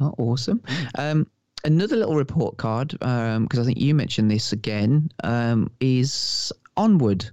[0.00, 0.62] Oh, awesome.
[0.96, 1.26] Um,
[1.64, 7.28] another little report card, because I think you mentioned this again, um, is Onward.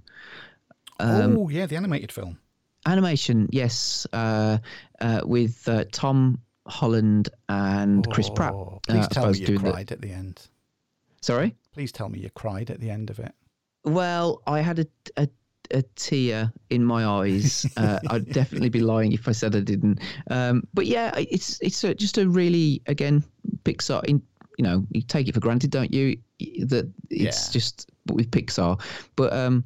[1.00, 2.38] Um, oh yeah, the animated film.
[2.86, 4.58] Animation, yes, uh,
[5.00, 8.52] uh, with uh, Tom Holland and Chris Pratt.
[8.54, 10.46] Oh, uh, Please tell me you doing the- cried at the end.
[11.20, 11.54] Sorry?
[11.72, 13.32] Please tell me you cried at the end of it.
[13.84, 15.28] Well, I had a, a,
[15.70, 17.66] a tear in my eyes.
[17.76, 20.00] Uh, I'd definitely be lying if I said I didn't.
[20.30, 23.22] Um, but yeah, it's it's a, just a really again
[23.64, 24.04] Pixar.
[24.04, 24.22] In
[24.58, 26.16] you know, you take it for granted, don't you?
[26.66, 27.52] That it's Yeah.
[27.52, 28.80] just but with Pixar,
[29.14, 29.64] but um,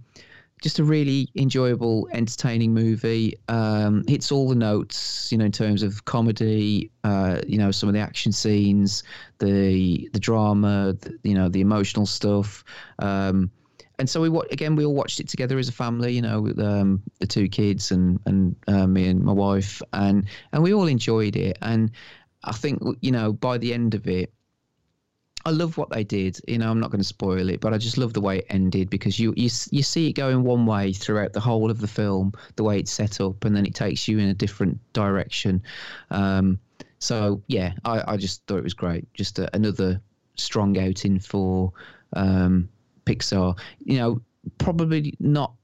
[0.63, 3.35] just a really enjoyable, entertaining movie.
[3.49, 6.91] Um, hits all the notes, you know, in terms of comedy.
[7.05, 9.03] Uh, you know, some of the action scenes,
[9.39, 12.63] the the drama, the, you know, the emotional stuff.
[12.99, 13.51] Um,
[13.99, 16.59] and so we again we all watched it together as a family you know with
[16.59, 20.87] um, the two kids and and uh, me and my wife and and we all
[20.87, 21.91] enjoyed it and
[22.45, 24.33] i think you know by the end of it
[25.45, 26.39] I love what they did.
[26.47, 28.47] You know, I'm not going to spoil it, but I just love the way it
[28.49, 31.89] ended because you you you see it going one way throughout the whole of the
[31.89, 35.63] film, the way it's set up, and then it takes you in a different direction.
[36.11, 36.61] Um,
[36.99, 39.13] so yeah, I, I just thought it was great.
[39.15, 40.01] Just a, another
[40.37, 41.73] strong outing for
[42.13, 42.69] um,
[43.05, 43.59] Pixar.
[43.85, 44.23] You know,
[44.59, 45.55] probably not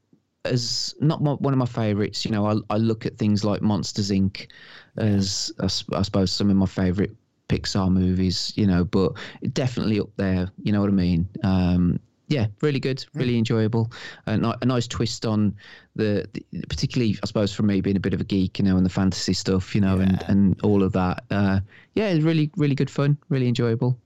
[0.44, 2.24] as not my, one of my favorites.
[2.24, 4.48] You know, I, I look at things like Monsters Inc.
[4.96, 5.64] as I,
[5.96, 7.14] I suppose some of my favorite
[7.48, 8.52] Pixar movies.
[8.56, 9.12] You know, but
[9.52, 10.50] definitely up there.
[10.62, 11.28] You know what I mean?
[11.42, 13.90] Um, yeah, really good, really enjoyable.
[14.26, 15.56] A, a nice twist on
[15.96, 18.76] the, the, particularly, I suppose, for me being a bit of a geek, you know,
[18.76, 20.02] and the fantasy stuff, you know, yeah.
[20.02, 21.24] and and all of that.
[21.30, 21.60] Uh,
[21.94, 23.98] yeah, really, really good fun, really enjoyable.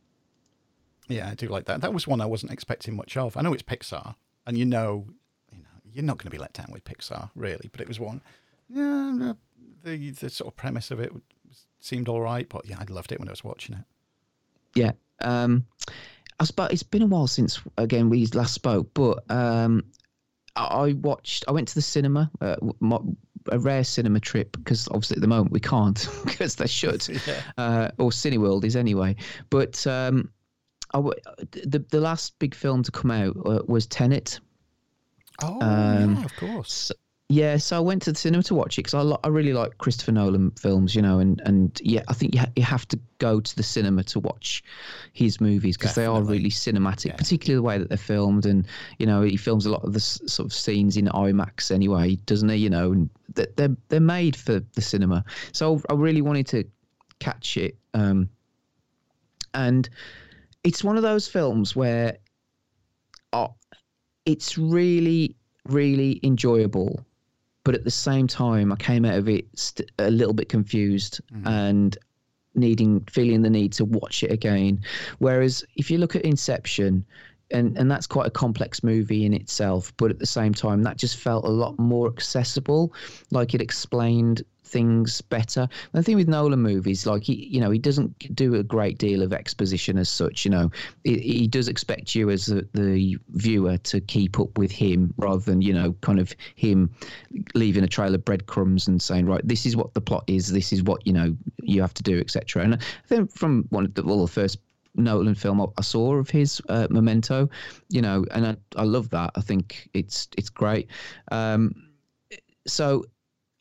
[1.08, 1.80] Yeah, I do like that.
[1.80, 3.36] That was one I wasn't expecting much of.
[3.36, 4.14] I know it's Pixar,
[4.46, 5.06] and you know,
[5.50, 7.68] you know, you're not going to be let down with Pixar, really.
[7.70, 8.20] But it was one.
[8.68, 9.32] Yeah,
[9.82, 11.12] the the sort of premise of it
[11.80, 13.84] seemed all right, but yeah, I loved it when I was watching it.
[14.74, 14.92] Yeah.
[15.20, 15.66] Um,
[16.40, 19.84] I suppose it's been a while since again we last spoke, but um,
[20.56, 21.44] I watched.
[21.48, 22.56] I went to the cinema, uh,
[23.50, 27.42] a rare cinema trip because obviously at the moment we can't because they should, yeah.
[27.58, 29.16] uh, or Cineworld is anyway.
[29.50, 30.30] But um,
[31.00, 34.40] the the last big film to come out uh, was Tenet.
[35.42, 36.72] Oh, um, yeah, of course.
[36.72, 36.94] So,
[37.28, 39.54] yeah, so I went to the cinema to watch it because I, lo- I really
[39.54, 42.86] like Christopher Nolan films, you know, and, and yeah, I think you, ha- you have
[42.88, 44.62] to go to the cinema to watch
[45.14, 47.16] his movies because they are really cinematic, yeah.
[47.16, 48.44] particularly the way that they're filmed.
[48.44, 48.66] And,
[48.98, 52.16] you know, he films a lot of the s- sort of scenes in IMAX anyway,
[52.26, 52.56] doesn't he?
[52.56, 55.24] You know, and they're, they're made for the cinema.
[55.52, 56.64] So I really wanted to
[57.18, 57.78] catch it.
[57.94, 58.28] Um,
[59.54, 59.88] and
[60.64, 62.18] it's one of those films where
[63.32, 63.54] oh,
[64.26, 65.36] it's really,
[65.66, 67.04] really enjoyable.
[67.64, 71.20] But at the same time, I came out of it st- a little bit confused
[71.32, 71.46] mm.
[71.46, 71.96] and
[72.54, 74.82] needing, feeling the need to watch it again.
[75.18, 77.04] Whereas if you look at Inception,
[77.52, 80.96] and and that's quite a complex movie in itself but at the same time that
[80.96, 82.94] just felt a lot more accessible
[83.30, 84.42] like it explained
[84.72, 85.68] things better.
[85.92, 89.22] The thing with Nolan movies, like he, you know, he doesn't do a great deal
[89.22, 90.44] of exposition as such.
[90.44, 90.70] You know,
[91.04, 95.62] he, he does expect you as the, viewer to keep up with him rather than
[95.62, 96.90] you know, kind of him
[97.54, 100.72] leaving a trail of breadcrumbs and saying, right, this is what the plot is, this
[100.72, 102.62] is what you know you have to do, etc.
[102.62, 104.58] And I think from one of the, well, the first
[104.94, 107.48] Nolan film I saw of his, uh, Memento,
[107.88, 109.32] you know, and I, I love that.
[109.34, 110.88] I think it's it's great.
[111.30, 111.74] Um,
[112.66, 113.04] so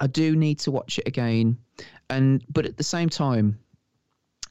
[0.01, 1.57] I do need to watch it again,
[2.09, 3.59] and but at the same time,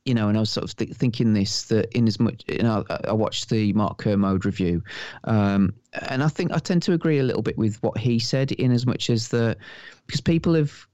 [0.04, 2.62] you know, and I was sort of th- thinking this that in as much, you
[2.62, 4.82] know, I, I watched the Mark Kermode review,
[5.24, 5.74] um,
[6.08, 8.70] and I think I tend to agree a little bit with what he said in
[8.70, 9.58] as much as that
[10.06, 10.86] because people have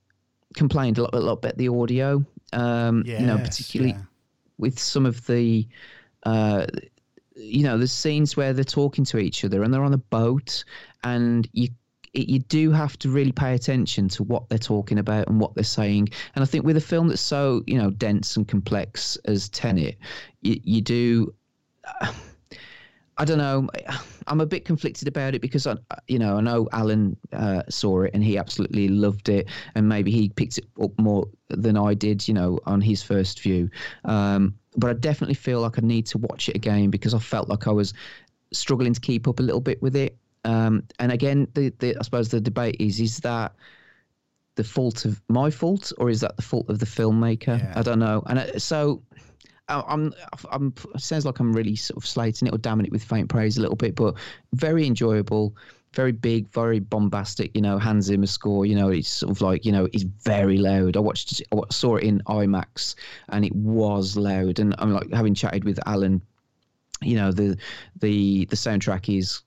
[0.56, 4.02] complained a lot, a lot about the audio, um, yes, you know, particularly yeah.
[4.58, 5.68] with some of the.
[6.22, 6.66] Uh,
[7.38, 10.64] you know, there's scenes where they're talking to each other and they're on a boat,
[11.04, 11.68] and you
[12.16, 15.54] it, you do have to really pay attention to what they're talking about and what
[15.54, 16.08] they're saying.
[16.34, 19.98] And I think with a film that's so you know dense and complex as Tenet,
[20.40, 21.34] you, you do.
[23.18, 23.66] I don't know.
[24.26, 28.02] I'm a bit conflicted about it because I, you know, I know Alan uh, saw
[28.02, 31.94] it and he absolutely loved it, and maybe he picked it up more than I
[31.94, 33.70] did, you know, on his first view.
[34.04, 37.48] Um, but I definitely feel like I need to watch it again because I felt
[37.48, 37.94] like I was
[38.52, 40.18] struggling to keep up a little bit with it.
[40.46, 43.52] Um, and again, the, the I suppose the debate is: is that
[44.54, 47.58] the fault of my fault, or is that the fault of the filmmaker?
[47.58, 47.72] Yeah.
[47.74, 48.22] I don't know.
[48.26, 49.02] And uh, so
[49.68, 50.14] I'm,
[50.50, 53.28] I'm, it sounds like I'm really sort of slating it or damning it with faint
[53.28, 54.14] praise a little bit, but
[54.52, 55.56] very enjoyable,
[55.94, 57.50] very big, very bombastic.
[57.54, 58.66] You know, Hans Zimmer score.
[58.66, 60.96] You know, it's sort of like you know, it's very loud.
[60.96, 62.94] I watched, I saw it in IMAX,
[63.30, 64.60] and it was loud.
[64.60, 66.22] And I'm like having chatted with Alan.
[67.02, 67.58] You know, the
[68.00, 69.42] the the soundtrack is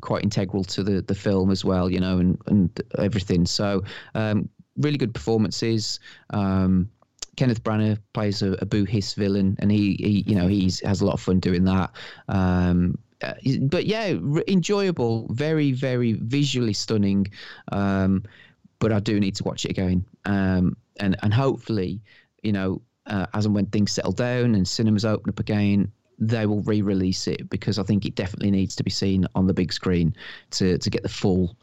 [0.00, 3.46] quite integral to the the film as well, you know, and and everything.
[3.46, 3.82] So
[4.14, 6.00] um, really good performances.
[6.30, 6.90] Um,
[7.36, 11.00] Kenneth Branagh plays a, a Boo Hiss villain, and he, he you know he's has
[11.00, 11.90] a lot of fun doing that.
[12.28, 17.26] Um, uh, but yeah, re- enjoyable, very very visually stunning.
[17.72, 18.24] Um,
[18.78, 22.00] but I do need to watch it again, um, and and hopefully,
[22.42, 26.46] you know, uh, as and when things settle down and cinemas open up again, they
[26.46, 29.72] will re-release it because I think it definitely needs to be seen on the big
[29.72, 30.14] screen
[30.52, 31.56] to to get the full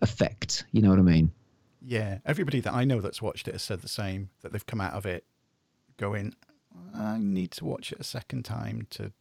[0.00, 0.64] effect.
[0.72, 1.30] You know what I mean?
[1.84, 4.80] Yeah, everybody that I know that's watched it has said the same that they've come
[4.80, 5.24] out of it
[5.96, 6.34] going,
[6.94, 9.12] I need to watch it a second time to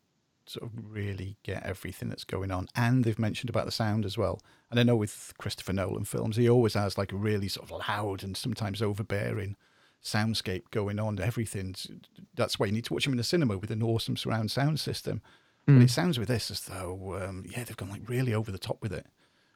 [0.45, 2.67] sort of really get everything that's going on.
[2.75, 4.41] And they've mentioned about the sound as well.
[4.69, 7.87] And I know with Christopher Nolan films, he always has like a really sort of
[7.87, 9.55] loud and sometimes overbearing
[10.03, 11.19] soundscape going on.
[11.19, 11.87] Everything's
[12.35, 14.79] that's why you need to watch them in the cinema with an awesome surround sound
[14.79, 15.21] system.
[15.67, 15.77] Mm.
[15.77, 18.57] But it sounds with this as though, um, yeah, they've gone like really over the
[18.57, 19.05] top with it,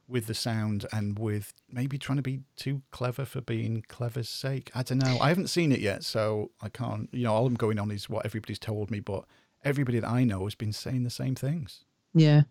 [0.08, 4.70] with the sound and with maybe trying to be too clever for being clever's sake.
[4.76, 5.18] I don't know.
[5.20, 7.10] I haven't seen it yet, so I can't.
[7.12, 9.26] You know, all I'm going on is what everybody's told me, but
[9.64, 11.86] everybody that I know has been saying the same things.
[12.14, 12.44] Yeah.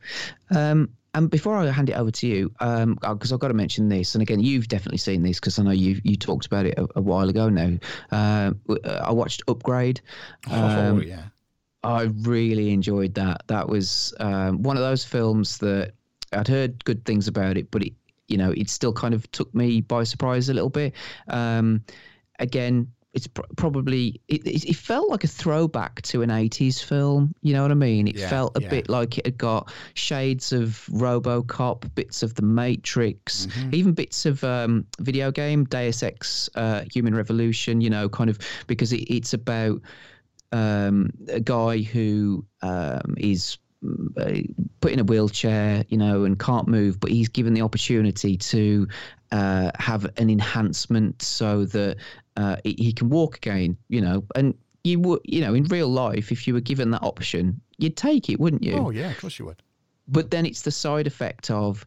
[0.51, 3.55] Um, and before I hand it over to you, because um, uh, I've got to
[3.55, 6.67] mention this, and again, you've definitely seen this because I know you you talked about
[6.67, 7.79] it a, a while ago now.
[8.11, 8.53] Uh,
[8.85, 10.01] I watched Upgrade.
[10.51, 11.25] Oh, um, oh yeah.
[11.85, 13.43] I really enjoyed that.
[13.47, 15.93] That was um, one of those films that
[16.33, 17.93] I'd heard good things about it, but it,
[18.27, 20.95] you know, it still kind of took me by surprise a little bit.
[21.29, 21.85] Um,
[22.39, 27.55] again, it's pr- probably it, it, felt like a throwback to an 80s film you
[27.55, 28.69] know what i mean it yeah, felt a yeah.
[28.69, 33.75] bit like it had got shades of robocop bits of the matrix mm-hmm.
[33.75, 38.39] even bits of um, video game deus ex uh, human revolution you know kind of
[38.67, 39.81] because it, it's about
[40.53, 43.59] um, a guy who um, is
[44.81, 48.87] put in a wheelchair, you know, and can't move, but he's given the opportunity to
[49.33, 51.97] uh, have an enhancement so that
[52.37, 54.55] uh, he can walk again, you know, and
[54.85, 58.29] you would, you know, in real life, if you were given that option, you'd take
[58.29, 58.75] it, wouldn't you?
[58.75, 59.63] Oh yeah, of course you would.
[60.07, 61.87] But then it's the side effect of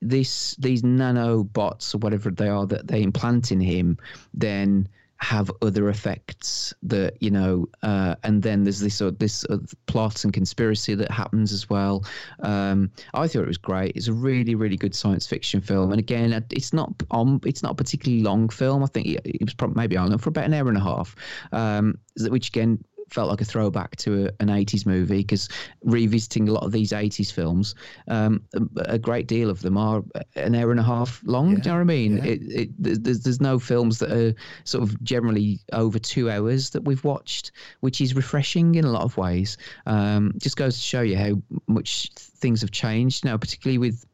[0.00, 3.96] this these nanobots or whatever they are that they implant in him,
[4.34, 4.88] then
[5.22, 10.24] have other effects that you know uh, and then there's this uh, this uh, plot
[10.24, 12.04] and conspiracy that happens as well.
[12.40, 13.92] Um, i thought it was great.
[13.94, 15.92] It's a really really good science fiction film.
[15.92, 18.82] And again it's not on it's not a particularly long film.
[18.82, 21.14] I think it, was probably maybe on for about an hour and a half.
[21.52, 25.48] Um, which again felt like a throwback to a, an 80s movie because
[25.82, 27.74] revisiting a lot of these 80s films,
[28.08, 30.02] um, a, a, great deal of them are
[30.36, 31.50] an hour and a half long.
[31.50, 32.16] Yeah, do you know what I mean?
[32.18, 32.24] Yeah.
[32.24, 34.34] It, it, there's, there's no films that are
[34.64, 39.02] sort of generally over two hours that we've watched, which is refreshing in a lot
[39.02, 39.56] of ways.
[39.86, 44.04] Um, just goes to show you how much things have changed now, particularly with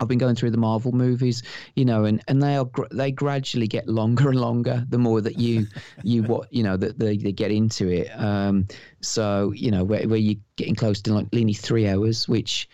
[0.00, 1.42] I've been going through the Marvel movies,
[1.74, 5.38] you know, and, and they are they gradually get longer and longer the more that
[5.38, 5.66] you
[6.02, 8.08] you what you know that they, they get into it.
[8.18, 8.66] Um,
[9.00, 12.68] so you know where, where you're getting close to like nearly three hours, which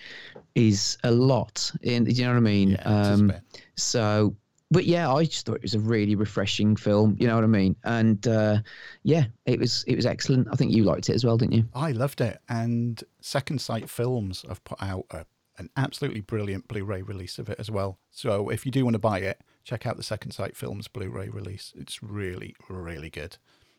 [0.54, 1.70] is a lot.
[1.82, 2.70] In do you know what I mean?
[2.70, 3.32] Yeah, um,
[3.76, 4.36] so,
[4.70, 7.16] but yeah, I just thought it was a really refreshing film.
[7.18, 7.76] You know what I mean?
[7.84, 8.58] And uh,
[9.02, 10.48] yeah, it was it was excellent.
[10.50, 11.64] I think you liked it as well, didn't you?
[11.74, 12.38] I loved it.
[12.48, 15.24] And Second Sight Films have put out a
[15.62, 17.98] an absolutely brilliant Blu-ray release of it as well.
[18.10, 21.28] So if you do want to buy it, check out the Second Sight Films Blu-ray
[21.28, 21.72] release.
[21.76, 23.36] It's really, really good.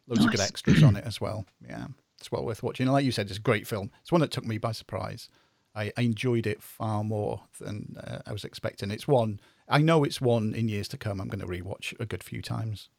[0.07, 0.25] Loads nice.
[0.25, 1.45] of good extras on it as well.
[1.67, 1.88] Yeah,
[2.19, 2.88] it's well worth watching.
[2.88, 3.91] And like you said, it's a great film.
[4.01, 5.29] It's one that took me by surprise.
[5.75, 8.91] I, I enjoyed it far more than uh, I was expecting.
[8.91, 11.19] It's one I know it's one in years to come.
[11.19, 12.89] I'm going to rewatch a good few times.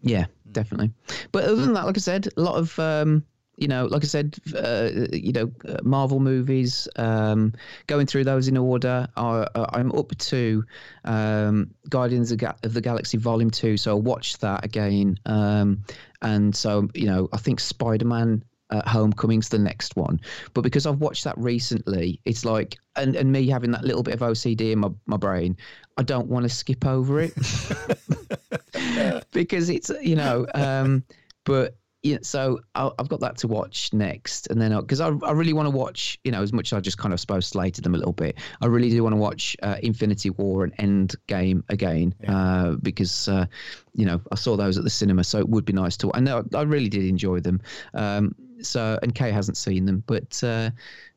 [0.00, 0.92] Yeah, definitely.
[1.32, 3.24] But other than that, like I said, a lot of um,
[3.58, 6.88] you know, like I said, uh, you know, uh, Marvel movies.
[6.96, 7.52] Um,
[7.86, 10.64] going through those in order, I, am up to
[11.04, 15.18] um, Guardians of, the Galaxy Volume Two, so I'll watch that again.
[15.26, 15.82] Um,
[16.22, 20.20] and so, you know, I think Spider Man uh, Homecoming's the next one.
[20.54, 24.14] But because I've watched that recently, it's like, and, and me having that little bit
[24.14, 25.56] of OCD in my, my brain,
[25.96, 27.34] I don't want to skip over it
[29.32, 31.04] because it's, you know, um,
[31.44, 31.76] but
[32.08, 35.52] yeah, so i have got that to watch next, and then because I, I really
[35.52, 37.94] want to watch, you know, as much as I just kind of suppose slated them
[37.94, 41.64] a little bit, I really do want to watch uh, Infinity War and End Game
[41.68, 42.36] again yeah.
[42.36, 43.46] uh, because uh,
[43.94, 46.10] you know I saw those at the cinema, so it would be nice to.
[46.12, 47.60] And I, I really did enjoy them.
[47.94, 50.70] Um, so and Kay hasn't seen them, but uh,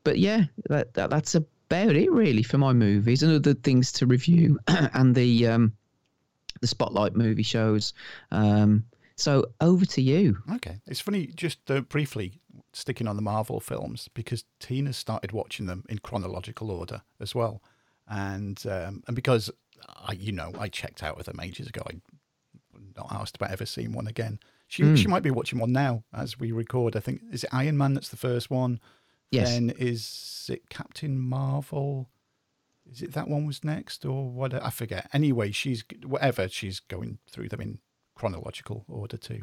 [0.04, 4.06] but yeah, that, that that's about it really for my movies and other things to
[4.06, 5.74] review and the um,
[6.60, 7.94] the spotlight movie shows.
[8.32, 8.84] Um,
[9.22, 10.38] so over to you.
[10.56, 10.82] Okay.
[10.88, 12.42] It's funny, just uh, briefly
[12.74, 17.62] sticking on the Marvel films, because Tina started watching them in chronological order as well.
[18.08, 19.52] And um, and because,
[19.88, 21.84] I, you know, I checked out of them ages ago.
[21.88, 22.02] I'm
[22.96, 24.40] not asked about ever seeing one again.
[24.68, 24.98] She, mm.
[24.98, 26.96] she might be watching one now as we record.
[26.96, 28.80] I think, is it Iron Man that's the first one?
[29.30, 29.50] Yes.
[29.50, 32.10] Then is it Captain Marvel?
[32.90, 34.54] Is it that one was next or what?
[34.54, 35.10] I forget.
[35.14, 36.50] Anyway, she's whatever.
[36.50, 37.80] She's going through them in
[38.22, 39.42] chronological order too.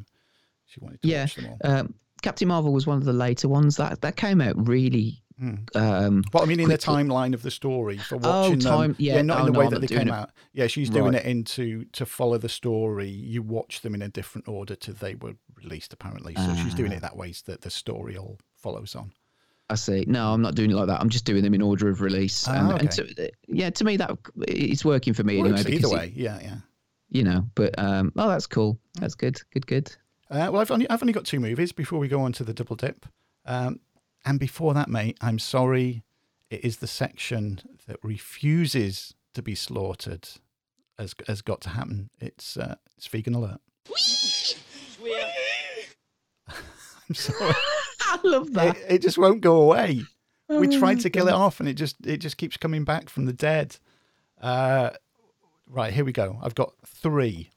[0.66, 1.22] She wanted to yeah.
[1.22, 1.58] watch them all.
[1.64, 5.20] Um, Captain Marvel was one of the later ones that that came out really.
[5.42, 5.76] Mm.
[5.76, 6.76] Um, but I mean, in quickly.
[6.76, 9.46] the timeline of the story for oh, watching oh, time, them, yeah, yeah, not oh,
[9.46, 10.12] in the oh, way that they came it.
[10.12, 10.30] out.
[10.52, 11.24] Yeah, she's doing right.
[11.24, 13.08] it into to follow the story.
[13.08, 16.34] You watch them in a different order to they were released, apparently.
[16.34, 17.08] So uh, she's doing it ah.
[17.08, 19.12] that way so that the story all follows on.
[19.70, 20.04] I see.
[20.08, 21.00] No, I'm not doing it like that.
[21.00, 22.48] I'm just doing them in order of release.
[22.48, 22.80] And, okay.
[22.80, 24.16] and to, yeah, to me that
[24.48, 25.62] it's working for me anyway.
[25.68, 26.56] Either way, it, yeah, yeah
[27.10, 27.46] you know.
[27.54, 28.78] But um, oh, that's cool.
[28.94, 29.40] That's good.
[29.52, 29.66] Good.
[29.66, 29.96] Good.
[30.30, 32.54] Uh, well, I've only I've only got two movies before we go on to the
[32.54, 33.06] double dip.
[33.46, 33.80] Um,
[34.24, 36.02] and before that, mate, I'm sorry.
[36.50, 40.28] It is the section that refuses to be slaughtered
[40.98, 42.10] has has got to happen.
[42.20, 43.60] It's uh, it's vegan alert.
[47.08, 47.54] I'm sorry.
[48.00, 48.76] I love that.
[48.76, 50.02] It, it just won't go away.
[50.48, 53.08] Oh we tried to kill it off, and it just it just keeps coming back
[53.08, 53.76] from the dead.
[54.40, 54.90] Uh,
[55.68, 56.38] right here we go.
[56.42, 57.50] I've got three.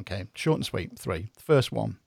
[0.00, 0.98] Okay, short and sweet.
[0.98, 1.30] Three.
[1.38, 1.98] First one.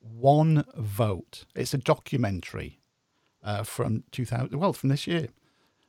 [0.00, 1.44] One vote.
[1.54, 2.80] It's a documentary
[3.42, 4.58] uh, from 2000.
[4.58, 5.28] Well, from this year.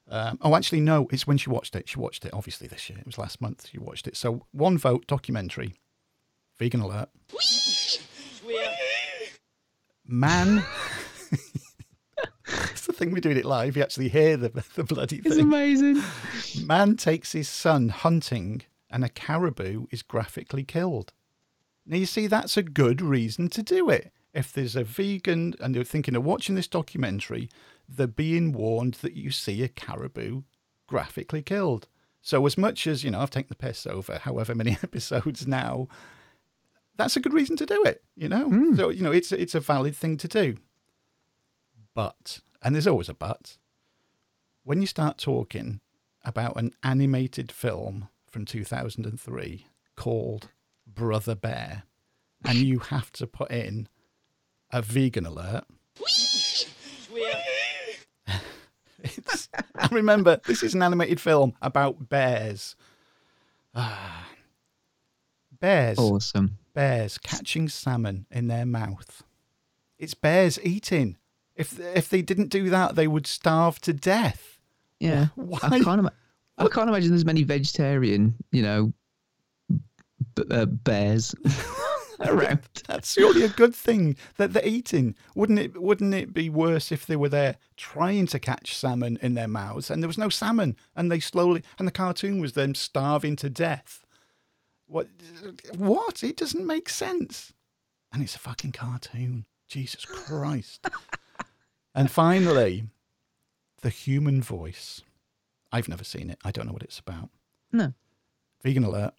[0.10, 1.08] Um, oh, actually, no.
[1.12, 1.90] It's when she watched it.
[1.90, 3.00] She watched it obviously this year.
[3.00, 3.68] It was last month.
[3.72, 4.16] She watched it.
[4.16, 5.76] So one vote documentary.
[6.58, 7.10] Vegan alert.
[10.06, 10.64] Man.
[12.72, 13.76] It's the thing we're doing it live.
[13.76, 15.32] You actually hear the, the bloody thing.
[15.34, 16.02] It's amazing.
[16.66, 21.14] Man takes his son hunting and a caribou is graphically killed.
[21.86, 24.12] Now, you see, that's a good reason to do it.
[24.34, 27.50] If there's a vegan and they're thinking of watching this documentary,
[27.88, 30.44] they're being warned that you see a caribou
[30.86, 31.88] graphically killed.
[32.22, 35.88] So, as much as, you know, I've taken the piss over however many episodes now,
[36.98, 38.50] that's a good reason to do it, you know?
[38.50, 38.76] Hmm.
[38.76, 40.58] So, you know, it's, it's a valid thing to do.
[41.94, 43.58] But, and there's always a but,
[44.64, 45.80] when you start talking
[46.26, 49.66] about an animated film from 2003
[49.96, 50.52] called
[50.86, 51.86] Brother Bear,
[52.46, 53.88] and you have to put in
[54.72, 55.64] a vegan alert.
[59.00, 62.76] it's, I remember this is an animated film about bears.
[63.74, 64.28] Ah.
[65.60, 66.60] bears, Awesome.
[66.76, 69.24] bears catching salmon in their mouth.
[69.98, 71.18] It's bears eating.
[71.56, 74.60] If if they didn't do that, they would starve to death.
[75.00, 75.30] Yeah.
[75.34, 75.58] Why?
[75.64, 76.08] I can't.
[76.58, 78.94] I can't imagine there's many vegetarian, you know,
[80.36, 81.36] b- uh, bears
[82.20, 82.62] around.
[82.88, 85.16] That's surely a good thing that they're eating.
[85.36, 85.82] Wouldn't it?
[85.82, 89.92] Wouldn't it be worse if they were there trying to catch salmon in their mouths
[89.92, 93.50] and there was no salmon and they slowly and the cartoon was them starving to
[93.50, 94.06] death?
[94.88, 95.08] What?
[95.76, 96.24] What?
[96.24, 97.54] It doesn't make sense.
[98.12, 99.46] And it's a fucking cartoon.
[99.68, 100.88] Jesus Christ.
[101.96, 102.86] and finally,
[103.82, 105.02] the human voice.
[105.72, 106.40] I've never seen it.
[106.44, 107.30] I don't know what it's about.
[107.72, 107.94] No.
[108.64, 109.14] Vegan alert.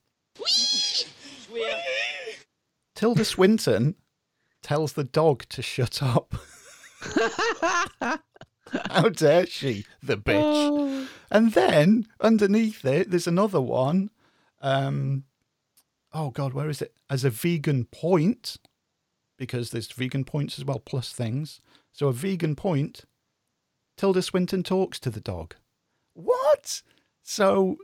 [2.95, 3.95] Tilda Swinton
[4.63, 6.35] tells the dog to shut up.
[8.91, 10.43] How dare she, the bitch?
[10.43, 11.09] Oh.
[11.31, 14.11] And then underneath it, there's another one.
[14.61, 15.25] Um,
[16.13, 16.93] oh God, where is it?
[17.09, 18.57] As a vegan point,
[19.39, 21.61] because there's vegan points as well, plus things.
[21.93, 23.05] So a vegan point.
[23.97, 25.55] Tilda Swinton talks to the dog.
[26.19, 26.83] What?
[27.23, 27.77] So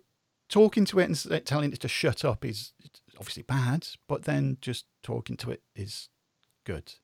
[0.49, 2.73] talking to it and telling it to shut up is
[3.17, 6.09] obviously bad, but then just talking to it is
[6.65, 6.95] good.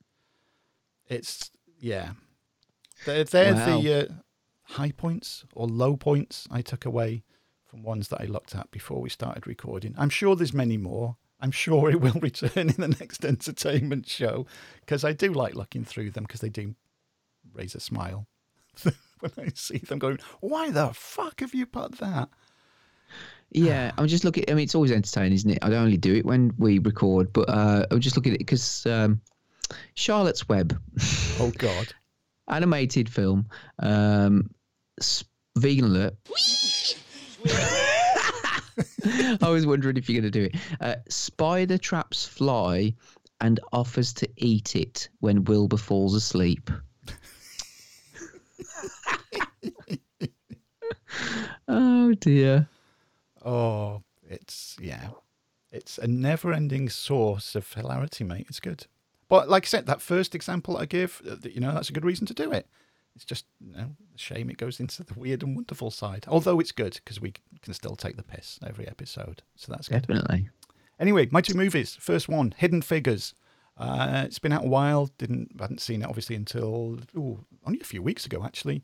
[1.09, 2.11] It's yeah.
[3.07, 3.81] They're, they're Wow.
[3.81, 4.13] the uh,
[4.75, 7.23] high points or low points I took away
[7.65, 9.95] from ones that I looked at before we started recording.
[9.97, 11.17] I'm sure there's many more.
[11.39, 14.47] I'm sure it will return in the next entertainment show
[14.81, 16.75] because I do like looking through them because they do
[17.55, 18.27] raise a smile
[19.35, 22.29] when I see them going, why the fuck have you put that?
[23.53, 24.45] Yeah, I'm just looking.
[24.49, 25.59] I mean, it's always entertaining, isn't it?
[25.63, 28.47] I don't only do it when we record, but uh, I'm just looking at it
[28.47, 29.21] because um,
[29.95, 30.81] Charlotte's Web,
[31.41, 31.93] Oh God.
[32.49, 33.49] animated film,
[33.79, 34.51] um,
[35.57, 36.15] vegan alert.
[39.43, 40.57] I was wondering if you're going to do it.
[40.81, 42.95] Uh, spider traps fly
[43.41, 46.71] and offers to eat it when Wilbur falls asleep.
[51.69, 52.69] oh dear.
[53.45, 55.11] Oh, it's yeah,
[55.71, 58.47] it's a never-ending source of hilarity, mate.
[58.49, 58.87] It's good,
[59.29, 62.05] but like I said, that first example I give, uh, you know, that's a good
[62.05, 62.67] reason to do it.
[63.17, 66.27] It's just you know, a shame it goes into the weird and wonderful side.
[66.29, 70.07] Although it's good because we can still take the piss every episode, so that's good.
[70.07, 70.49] Definitely.
[70.99, 71.97] Anyway, my two movies.
[71.99, 73.35] First one, Hidden Figures.
[73.81, 75.11] Uh, it's been out a while.
[75.19, 78.83] Didn't hadn't seen it obviously until ooh, only a few weeks ago actually.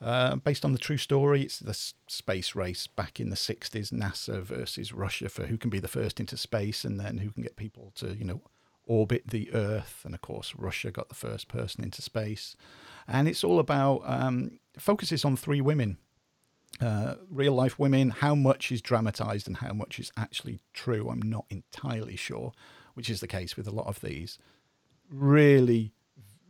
[0.00, 4.42] Uh, based on the true story, it's the space race back in the '60s, NASA
[4.42, 7.56] versus Russia for who can be the first into space, and then who can get
[7.56, 8.42] people to you know
[8.86, 10.02] orbit the Earth.
[10.04, 12.56] And of course, Russia got the first person into space,
[13.06, 15.98] and it's all about um, focuses on three women
[16.80, 21.22] uh, real life women, how much is dramatized and how much is actually true, I'm
[21.22, 22.52] not entirely sure,
[22.94, 24.38] which is the case with a lot of these.
[25.10, 25.92] Really,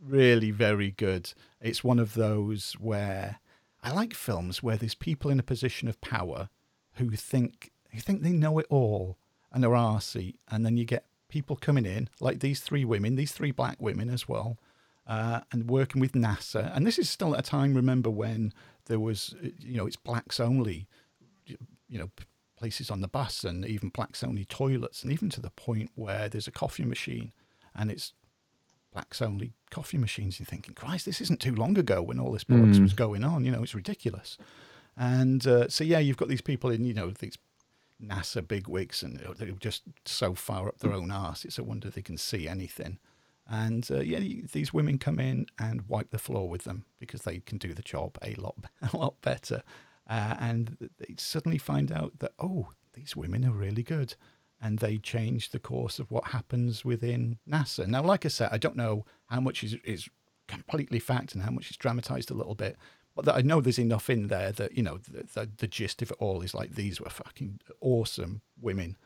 [0.01, 1.33] really very good.
[1.61, 3.39] It's one of those where
[3.83, 6.49] I like films where there's people in a position of power
[6.93, 9.17] who think who think they know it all
[9.51, 13.31] and are arsey, and then you get people coming in, like these three women, these
[13.31, 14.57] three black women as well,
[15.07, 16.75] uh, and working with NASA.
[16.75, 18.53] And this is still at a time, remember, when
[18.85, 20.87] there was, you know, it's blacks only,
[21.45, 22.09] you know,
[22.57, 26.29] places on the bus and even blacks only toilets, and even to the point where
[26.29, 27.31] there's a coffee machine
[27.75, 28.13] and it's
[28.93, 30.39] blacks only coffee machines.
[30.39, 32.83] You're thinking, Christ, this isn't too long ago when all this bollocks Mm.
[32.83, 33.43] was going on.
[33.43, 34.37] You know, it's ridiculous.
[34.95, 37.37] And uh, so, yeah, you've got these people in, you know, these
[38.01, 41.43] NASA bigwigs, and they're just so far up their own arse.
[41.45, 42.99] It's a wonder they can see anything.
[43.47, 44.19] And uh, yeah,
[44.53, 47.83] these women come in and wipe the floor with them because they can do the
[47.83, 48.55] job a lot,
[48.93, 49.61] a lot better.
[50.07, 54.15] Uh, and they suddenly find out that oh, these women are really good,
[54.61, 57.87] and they change the course of what happens within NASA.
[57.87, 60.09] Now, like I said, I don't know how much is is
[60.47, 62.77] completely fact and how much is dramatized a little bit,
[63.15, 66.01] but that I know there's enough in there that you know the, the, the gist
[66.01, 68.97] of it all is like these were fucking awesome women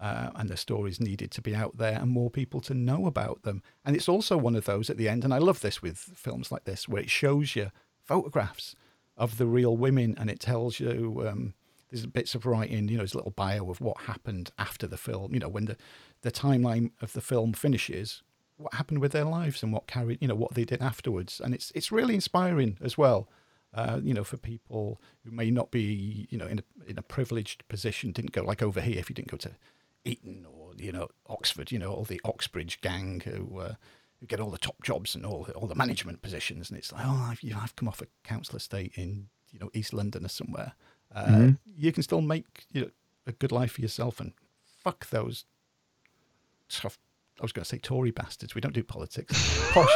[0.00, 3.42] uh, and their stories needed to be out there and more people to know about
[3.42, 3.62] them.
[3.84, 6.52] And it's also one of those at the end, and I love this with films
[6.52, 7.70] like this, where it shows you
[8.04, 8.74] photographs
[9.18, 11.54] of the real women and it tells you um,
[11.90, 15.34] there's bits of writing, you know, a little bio of what happened after the film,
[15.34, 15.76] you know, when the,
[16.22, 18.22] the timeline of the film finishes,
[18.56, 21.40] what happened with their lives and what carried, you know, what they did afterwards.
[21.42, 23.28] And it's, it's really inspiring as well.
[23.74, 27.02] Uh, you know, for people who may not be, you know, in a in a
[27.02, 28.98] privileged position, didn't go like over here.
[28.98, 29.50] If you didn't go to
[30.06, 33.74] Eton or you know Oxford, you know all the Oxbridge gang who uh,
[34.20, 37.04] who get all the top jobs and all all the management positions, and it's like,
[37.04, 40.24] oh, I've, you know, I've come off a council estate in you know East London
[40.24, 40.72] or somewhere.
[41.14, 42.90] Uh, You can still make you know
[43.26, 44.32] a good life for yourself, and
[44.82, 45.44] fuck those
[46.68, 46.98] tough.
[47.40, 48.54] I was going to say Tory bastards.
[48.54, 49.32] We don't do politics.
[49.72, 49.88] Posh.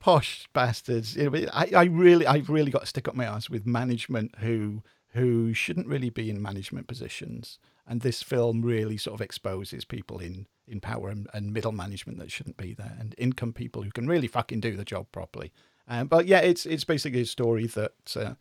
[0.00, 1.16] posh bastards.
[1.16, 4.34] You know, I, I really, I've really got to stick up my ass with management
[4.38, 7.58] who who shouldn't really be in management positions.
[7.90, 12.18] And this film really sort of exposes people in in power and, and middle management
[12.20, 15.52] that shouldn't be there, and income people who can really fucking do the job properly.
[15.88, 18.16] Um, but yeah, it's it's basically a story that.
[18.16, 18.34] Uh,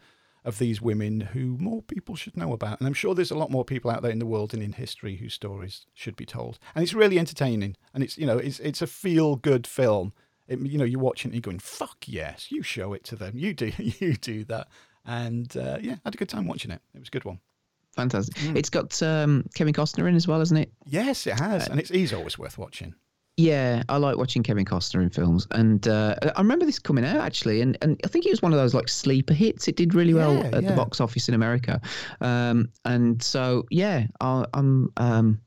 [0.46, 2.80] of these women who more people should know about.
[2.80, 4.72] And I'm sure there's a lot more people out there in the world and in
[4.72, 6.60] history whose stories should be told.
[6.74, 7.76] And it's really entertaining.
[7.94, 10.14] And it's, you know, it's, it's a feel good film.
[10.48, 13.38] It, you know, you're watching it, you're going, fuck yes, you show it to them.
[13.38, 14.70] You do, you do that.
[15.06, 16.82] And uh, yeah, I had a good time watching it.
[16.94, 17.40] It was a good one.
[17.96, 18.36] Fantastic.
[18.36, 18.56] Mm.
[18.56, 20.72] It's got um, Kevin Costner in as well, hasn't it?
[20.86, 21.68] Yes, it has.
[21.68, 22.94] And it's, he's always worth watching.
[23.38, 27.18] Yeah, I like watching Kevin Costner in films, and uh, I remember this coming out
[27.22, 29.70] actually, and, and I think it was one of those like sleeper hits.
[29.70, 30.70] It did really well Yeah, at yeah.
[30.72, 31.80] the box office in America,
[32.20, 35.40] um, and so yeah, I, I'm um,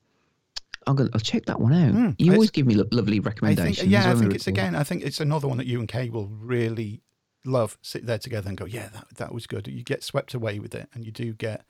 [0.86, 1.93] I'm gonna I'll check that one out.
[1.94, 3.81] Mm, you always give me lo- lovely I recommendations.
[3.81, 4.74] think, yeah, I think it's again.
[4.74, 7.02] I think it's another one that you and Kay will really
[7.44, 7.77] love.
[7.82, 9.69] Sit there together and go, yeah, that that was good.
[9.69, 11.66] You get swept away with it, and you do get,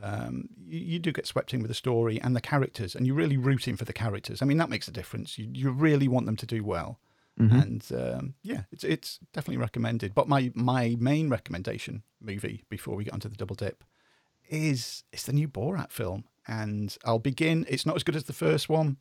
[0.00, 3.16] um, you, you do get swept in with the story and the characters, and you're
[3.16, 4.40] really rooting for the characters.
[4.42, 5.38] I mean, that makes a difference.
[5.38, 6.98] You you really want them to do well,
[7.40, 7.62] Mhm.
[7.62, 10.14] and um, yeah, it's it's definitely recommended.
[10.14, 13.84] But my my main recommendation movie before we get onto the double dip
[14.48, 17.66] is it's the new Borat film, and I'll begin.
[17.68, 18.96] It's not as good as the first one,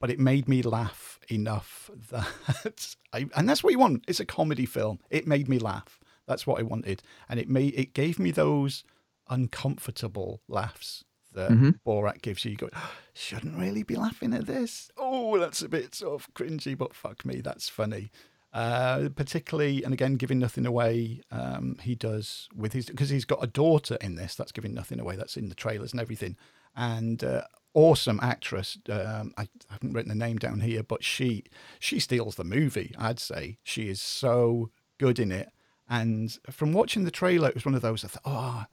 [0.00, 4.04] but it made me laugh enough that I, and that's what you want.
[4.08, 5.00] It's a comedy film.
[5.10, 6.00] It made me laugh.
[6.26, 8.84] That's what I wanted, and it made it gave me those
[9.30, 11.78] uncomfortable laughs that Mhm.
[11.86, 12.52] Borat gives you.
[12.52, 12.70] You go,
[13.14, 14.90] shouldn't really be laughing at this.
[14.96, 18.10] Oh, that's a bit sort of cringy, but fuck me, that's funny.
[18.52, 23.42] Uh, particularly, and again, giving nothing away, um, he does with his because he's got
[23.44, 24.34] a daughter in this.
[24.34, 25.14] That's giving nothing away.
[25.14, 26.36] That's in the trailers and everything.
[26.74, 27.44] And uh,
[27.74, 28.76] awesome actress.
[28.88, 31.44] Um, I haven't written the name down here, but she
[31.78, 32.92] she steals the movie.
[32.98, 35.50] I'd say she is so good in it.
[35.88, 38.04] And from watching the trailer, it was one of those.
[38.04, 38.64] I thought, oh,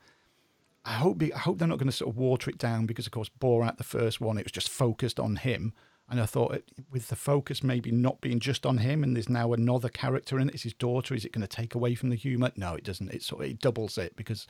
[0.87, 3.11] I hope I hope they're not going to sort of water it down because, of
[3.11, 5.73] course, Borat, the first one, it was just focused on him.
[6.09, 9.27] And I thought, it, with the focus maybe not being just on him, and there's
[9.27, 11.13] now another character in it, it's his daughter.
[11.13, 12.53] Is it going to take away from the humour?
[12.55, 13.13] No, it doesn't.
[13.13, 14.47] It sort of it doubles it because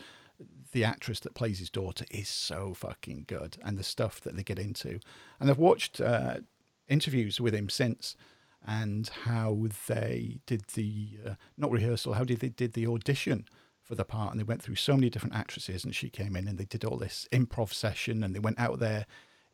[0.74, 4.44] the actress that plays his daughter is so fucking good, and the stuff that they
[4.44, 5.00] get into.
[5.40, 6.42] And I've watched uh,
[6.88, 8.16] interviews with him since,
[8.64, 13.48] and how they did the uh, not rehearsal, how did they did the audition
[13.88, 16.48] for the part, and they went through so many different actresses, and she came in
[16.48, 19.06] and they did all this improv session, and they went out there,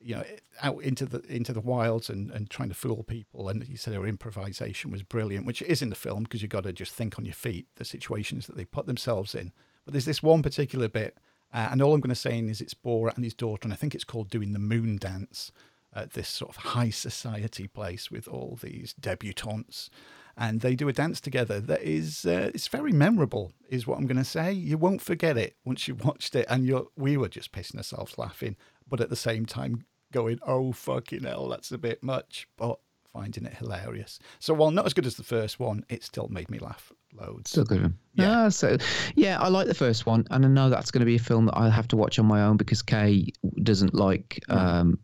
[0.02, 0.24] you know,
[0.62, 3.48] out into the into the wilds and, and trying to fool people.
[3.48, 6.64] And he said her improvisation was brilliant, which is in the film because you've got
[6.64, 9.54] to just think on your feet the situations that they put themselves in.
[9.86, 11.18] But there's this one particular bit,
[11.54, 13.76] uh, and all I'm going to say is it's Borat and his daughter, and I
[13.76, 15.52] think it's called doing the moon dance
[15.96, 19.92] at this sort of high society place with all these debutantes
[20.38, 24.08] and they do a dance together that is uh, it's very memorable is what i'm
[24.08, 27.30] going to say you won't forget it once you've watched it and you're we were
[27.30, 28.56] just pissing ourselves laughing
[28.88, 32.80] but at the same time going, "Oh fucking hell, that's a bit much," but
[33.12, 34.20] finding it hilarious.
[34.40, 37.52] So while not as good as the first one, it still made me laugh loads.
[37.52, 37.82] Still good.
[37.82, 37.98] one.
[38.14, 38.44] Yeah.
[38.44, 38.50] Yeah.
[38.50, 38.78] so
[39.16, 41.48] yeah, I like the first one, and I know that's going to be a film
[41.48, 43.28] that I'll have to watch on my own because Kay
[43.62, 45.00] doesn't like um,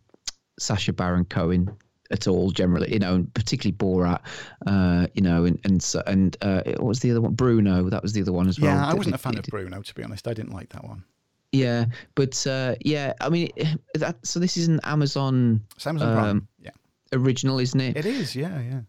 [0.60, 1.76] Sacha Baron Cohen
[2.12, 2.52] at all.
[2.52, 4.22] Generally, you know, and particularly Borat.
[4.66, 7.34] Uh, you know, and and so, and uh, what was the other one?
[7.34, 7.90] Bruno.
[7.90, 8.74] That was the other one as well.
[8.76, 10.28] Yeah, I wasn't a did- fan of Bruno to be honest.
[10.28, 11.04] I didn't like that one.
[11.52, 13.50] Yeah, but uh, yeah, I mean,
[13.96, 16.18] that so this is an Amazon It's Amazon.
[16.18, 16.72] Um, Yeah,
[17.14, 17.98] original, isn't it?
[17.98, 18.36] it is.
[18.36, 18.82] Yeah, yeah.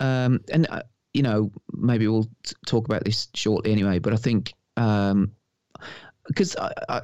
[0.00, 0.82] um, and uh,
[1.12, 4.52] you know maybe we'll t- talk about this shortly anyway but i think
[6.26, 7.00] because I, I,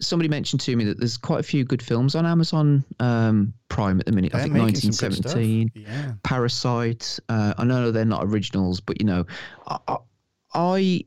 [0.00, 4.00] somebody mentioned to me that there's quite a few good films on amazon um, prime
[4.00, 5.10] at the minute i They're think good stuff.
[5.10, 6.12] 1917 Yeah.
[6.22, 9.24] parasite uh, i know they're not originals but you know
[9.66, 9.96] i, I
[10.54, 11.04] I-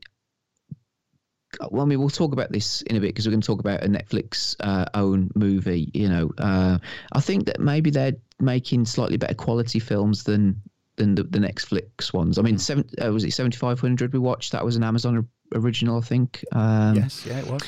[1.70, 3.58] well, I mean, we'll talk about this in a bit because we're going to talk
[3.60, 5.90] about a Netflix uh, own movie.
[5.94, 6.78] You know, uh,
[7.12, 10.60] I think that maybe they're making slightly better quality films than
[10.96, 12.38] than the, the Netflix ones.
[12.38, 14.52] I mean, seven uh, was it seventy five hundred we watched?
[14.52, 16.44] That was an Amazon original, I think.
[16.52, 17.62] Um, yes, yeah, it was.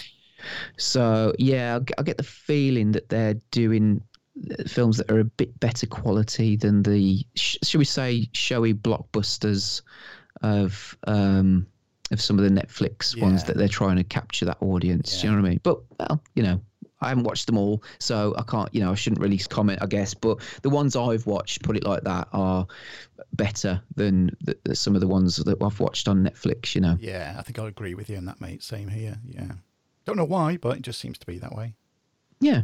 [0.79, 4.03] So yeah, I get the feeling that they're doing
[4.51, 8.73] uh, films that are a bit better quality than the sh- should we say showy
[8.73, 9.83] blockbusters
[10.43, 11.67] of um
[12.11, 15.21] of some of the Netflix ones that they're trying to capture that audience.
[15.21, 15.61] Do you know what I mean?
[15.63, 16.61] But well, you know.
[17.03, 19.87] I haven't watched them all, so I can't, you know, I shouldn't really comment, I
[19.87, 20.13] guess.
[20.13, 22.67] But the ones I've watched, put it like that, are
[23.33, 26.75] better than the, the, some of the ones that I've watched on Netflix.
[26.75, 28.63] You know, Yeah, I think I'll agree with you on that, mate.
[28.63, 29.19] Same here.
[29.27, 29.53] Yeah.
[30.05, 31.75] Don't know why, but it just seems to be that way.
[32.41, 32.63] yeah,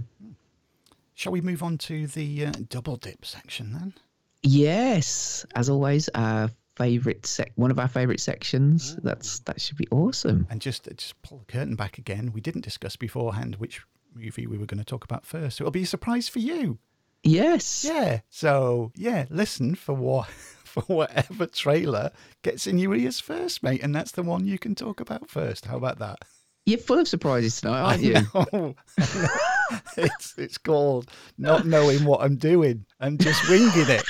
[1.15, 3.95] Shall we move on to the uh, double dip section then?
[4.43, 8.97] Yes, as always, our favorite sec, one of our favorite sections.
[9.03, 10.47] That's that should be awesome.
[10.51, 12.33] And just just pull the curtain back again.
[12.33, 13.83] We didn't discuss beforehand which
[14.15, 15.57] movie we were going to talk about first.
[15.57, 16.79] So it'll be a surprise for you.
[17.23, 17.85] Yes.
[17.85, 18.21] Yeah.
[18.29, 20.29] So yeah, listen for what
[20.83, 22.13] for whatever trailer
[22.43, 25.67] gets in your ears first, mate, and that's the one you can talk about first.
[25.67, 26.19] How about that?
[26.65, 28.15] You're full of surprises tonight, aren't you?
[28.35, 28.75] know.
[29.97, 34.05] it's it's called not knowing what I'm doing and just winging it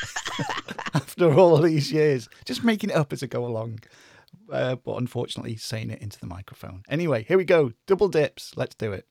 [0.94, 3.80] after all these years, just making it up as I go along.
[4.51, 6.82] Uh, but unfortunately, saying it into the microphone.
[6.88, 7.72] Anyway, here we go.
[7.86, 8.52] Double dips.
[8.56, 9.06] Let's do it.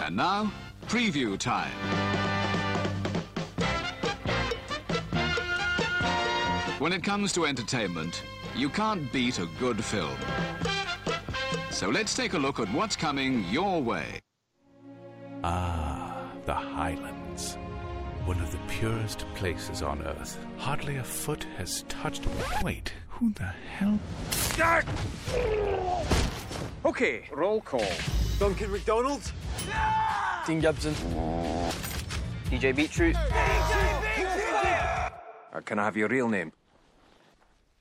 [0.00, 0.52] And now,
[0.86, 2.29] preview time.
[6.80, 8.22] When it comes to entertainment,
[8.56, 10.16] you can't beat a good film.
[11.70, 14.18] So let's take a look at what's coming your way.
[15.44, 17.58] Ah, the Highlands.
[18.24, 20.38] One of the purest places on Earth.
[20.56, 22.26] Hardly a foot has touched.
[22.62, 24.00] Wait, who the hell?
[26.86, 27.92] Okay, roll call.
[28.38, 29.30] Duncan McDonald.
[30.46, 30.94] Dean Gibson.
[32.46, 33.16] DJ Beetroot.
[35.52, 36.52] Uh, can I have your real name?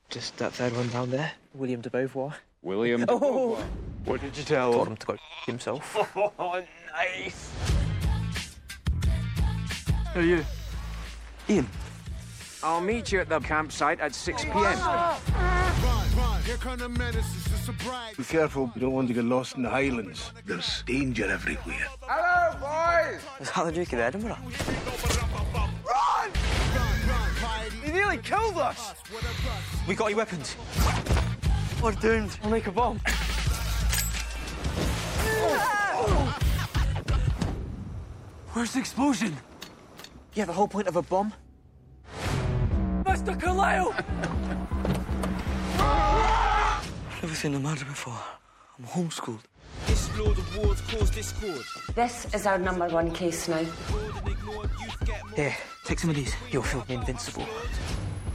[0.10, 1.32] Just that third one down there.
[1.54, 2.34] William de Beauvoir.
[2.64, 3.06] William.
[3.08, 3.56] Oh.
[4.06, 4.88] What did you tell Got him?
[4.88, 5.98] him to go himself.
[6.40, 6.64] Oh,
[6.96, 7.52] nice.
[10.14, 10.46] Who are you?
[11.50, 11.68] Ian.
[12.64, 14.80] I'll meet you at the campsite at 6 p.m.
[18.18, 20.32] Be careful, you don't want to get lost in the Highlands.
[20.46, 21.88] There's danger everywhere.
[22.02, 23.22] Hello, boys!
[23.40, 24.38] Is that the Duke of Edinburgh?
[25.54, 26.32] Run!
[27.84, 28.94] He nearly killed us!
[29.88, 30.56] We got your weapons.
[31.82, 32.38] We're doomed.
[32.42, 33.00] We'll make a bomb.
[38.54, 39.38] Where's the explosion?
[40.34, 41.34] Yeah, the whole point of a bomb.
[43.04, 43.40] Mr.
[43.40, 43.96] Carlisle!
[47.22, 48.20] Never seen a murder before.
[48.78, 49.44] I'm homeschooled.
[51.96, 53.64] This is our number one case now.
[55.36, 56.34] Here, take some of these.
[56.52, 57.46] You'll feel invincible.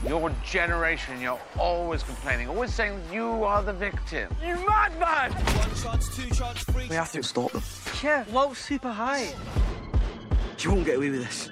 [0.07, 4.33] Your generation, you're always complaining, always saying you are the victim.
[4.43, 5.31] You madman!
[6.89, 7.63] We have to stop them.
[8.03, 9.33] Yeah, low super high.
[10.59, 11.49] You won't get away with this.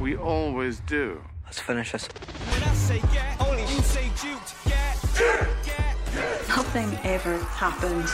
[0.00, 1.20] We always do.
[1.44, 2.08] Let's finish this.
[6.48, 8.10] Nothing ever happens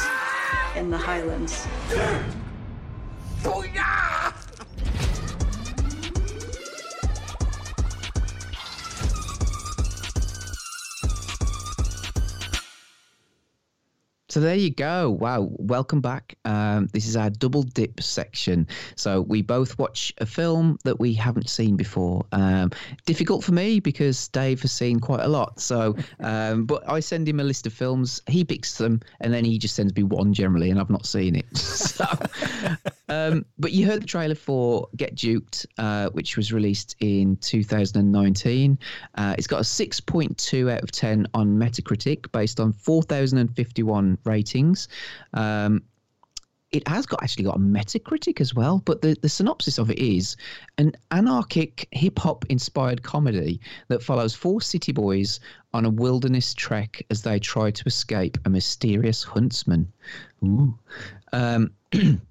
[0.76, 1.66] in the Highlands.
[14.30, 15.10] So there you go.
[15.10, 15.48] Wow.
[15.58, 16.36] Welcome back.
[16.44, 18.68] Um, this is our double dip section.
[18.94, 22.24] So we both watch a film that we haven't seen before.
[22.30, 22.70] Um,
[23.06, 25.58] difficult for me because Dave has seen quite a lot.
[25.58, 28.22] So, um, but I send him a list of films.
[28.28, 31.34] He picks them, and then he just sends me one generally, and I've not seen
[31.34, 31.56] it.
[31.56, 32.06] so,
[33.10, 38.78] um, but you heard the trailer for Get Duked, uh, which was released in 2019.
[39.16, 44.88] Uh, it's got a 6.2 out of 10 on Metacritic, based on 4,051 ratings.
[45.34, 45.82] Um,
[46.70, 49.98] it has got actually got a Metacritic as well, but the, the synopsis of it
[49.98, 50.36] is
[50.78, 55.40] an anarchic hip hop inspired comedy that follows four city boys
[55.72, 59.92] on a wilderness trek as they try to escape a mysterious huntsman.
[60.44, 60.78] Ooh.
[61.32, 61.72] Um,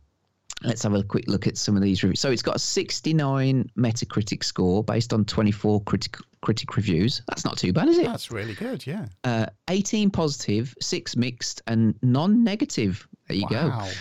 [0.64, 2.20] let's have a quick look at some of these reviews.
[2.20, 7.22] So it's got a 69 Metacritic score based on 24 critic critic reviews.
[7.28, 8.06] That's not too bad, is it?
[8.06, 9.08] That's really good, yeah.
[9.24, 13.08] Uh, 18 positive, six mixed, and non negative.
[13.28, 13.82] There you wow.
[13.82, 13.92] go.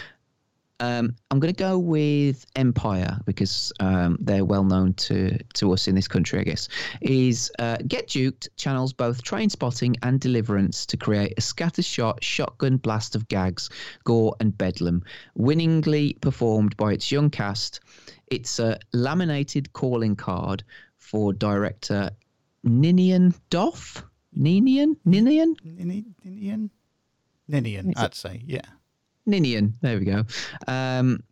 [0.81, 5.89] Um, I'm going to go with Empire because um, they're well known to to us
[5.89, 6.69] in this country, I guess.
[7.01, 13.17] Is uh, Get Duked channels both Trainspotting and deliverance to create a scattershot shotgun blast
[13.17, 13.71] of gags,
[14.05, 15.03] gore, and bedlam,
[15.35, 17.81] winningly performed by its young cast.
[18.29, 20.63] It's a laminated calling card
[20.97, 22.11] for director
[22.63, 24.05] Ninian Doff.
[24.33, 24.97] Ninian?
[25.05, 25.57] Ninian?
[25.65, 26.71] Ninian?
[27.49, 28.61] Ninian, I'd say, yeah.
[29.29, 29.75] Ninian.
[29.83, 30.25] There we go.
[30.67, 31.23] Um,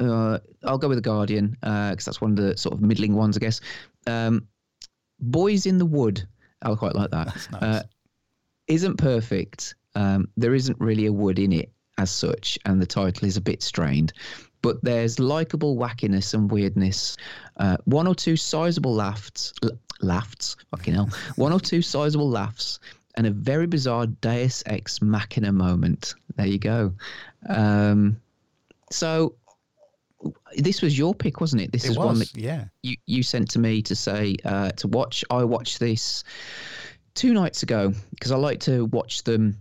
[0.00, 3.14] uh, I'll go with the Guardian because uh, that's one of the sort of middling
[3.14, 3.60] ones, I guess.
[4.06, 4.46] Um,
[5.20, 6.26] Boys in the Wood.
[6.62, 7.26] I quite like that.
[7.26, 7.48] Nice.
[7.54, 7.82] Uh,
[8.68, 9.74] isn't perfect.
[9.94, 13.40] Um, there isn't really a wood in it as such, and the title is a
[13.40, 14.12] bit strained.
[14.62, 17.16] But there's likable wackiness and weirdness.
[17.56, 19.70] Uh, one or two sizable laughs, l-
[20.00, 21.10] laughs, fucking hell.
[21.36, 22.78] one or two sizable laughs,
[23.16, 26.14] and a very bizarre Deus Ex Machina moment.
[26.36, 26.92] There you go.
[27.48, 28.20] Um,
[28.90, 29.36] so
[30.56, 31.72] this was your pick, wasn't it?
[31.72, 32.66] This It is one was, that yeah.
[32.82, 35.24] you, you sent to me to say uh, to watch.
[35.30, 36.24] I watched this
[37.14, 39.58] two nights ago because I like to watch them.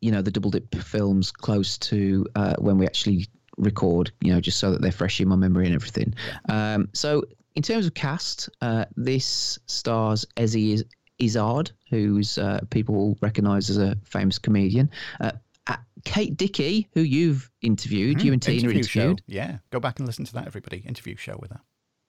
[0.00, 4.10] You know, the double dip films close to uh, when we actually record.
[4.20, 6.14] You know, just so that they're fresh in my memory and everything.
[6.48, 7.24] Um, so
[7.54, 10.82] in terms of cast, uh, this stars Eddie
[11.18, 14.90] Izzard, who's uh, people will recognise as a famous comedian.
[16.04, 19.00] Kate Dickie, who you've interviewed, you and Tina Hmm, Interview show.
[19.00, 19.22] interviewed.
[19.26, 20.78] Yeah, go back and listen to that, everybody.
[20.86, 21.60] Interview show with her.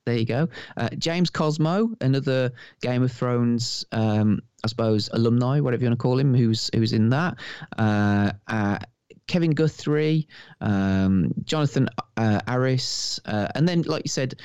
[0.06, 0.48] There you go.
[0.78, 2.52] Uh, James Cosmo, another
[2.82, 6.94] Game of Thrones, um, I suppose, alumni, whatever you want to call him, who's who's
[6.94, 7.38] in that.
[7.78, 8.80] Uh, uh,
[9.28, 10.28] Kevin Guthrie,
[10.62, 11.88] um, Jonathan
[12.18, 14.40] uh, Aris, uh, and then, like you said,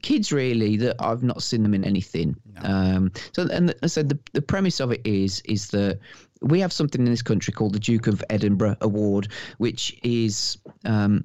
[0.00, 2.36] kids really that I've not seen them in anything.
[2.62, 5.98] Um, so, and I said the the premise of it is is that
[6.42, 9.28] we have something in this country called the Duke of Edinburgh Award,
[9.58, 11.24] which is um,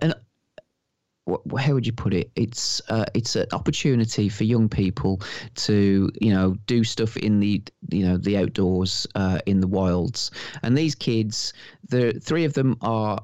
[0.00, 0.14] an
[1.58, 2.30] how would you put it?
[2.34, 5.20] It's uh, it's an opportunity for young people
[5.54, 10.30] to you know do stuff in the you know the outdoors uh, in the wilds,
[10.62, 11.52] and these kids,
[11.88, 13.22] the three of them are.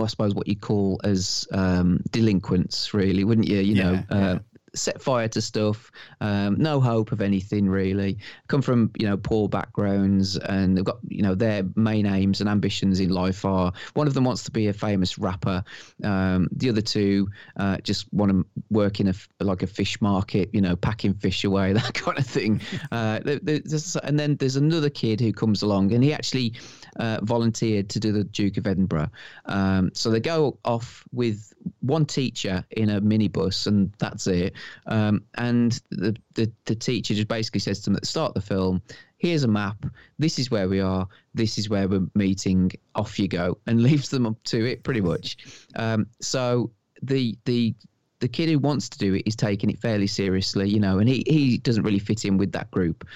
[0.00, 3.58] I suppose what you call as um, delinquents, really, wouldn't you?
[3.58, 4.38] You know, Yeah, uh,
[4.74, 5.90] set fire to stuff,
[6.20, 8.18] um, no hope of anything really.
[8.48, 12.48] Come from you know poor backgrounds, and they've got you know their main aims and
[12.48, 15.64] ambitions in life are one of them wants to be a famous rapper,
[16.04, 20.50] um, the other two uh, just want to work in a like a fish market,
[20.52, 22.60] you know, packing fish away, that kind of thing.
[22.92, 26.54] uh, and then there's another kid who comes along, and he actually
[26.96, 29.10] uh, volunteered to do the Duke of Edinburgh.
[29.46, 34.54] Um, so they go off with one teacher in a minibus, and that's it.
[34.86, 38.34] Um, and the, the the teacher just basically says to them at the start of
[38.34, 38.82] the film,
[39.18, 39.86] "Here's a map.
[40.18, 41.06] This is where we are.
[41.34, 42.72] This is where we're meeting.
[42.94, 45.36] Off you go," and leaves them up to it pretty much.
[45.76, 46.70] Um, so
[47.02, 47.74] the the
[48.20, 51.08] the kid who wants to do it is taking it fairly seriously, you know, and
[51.08, 53.06] he, he doesn't really fit in with that group.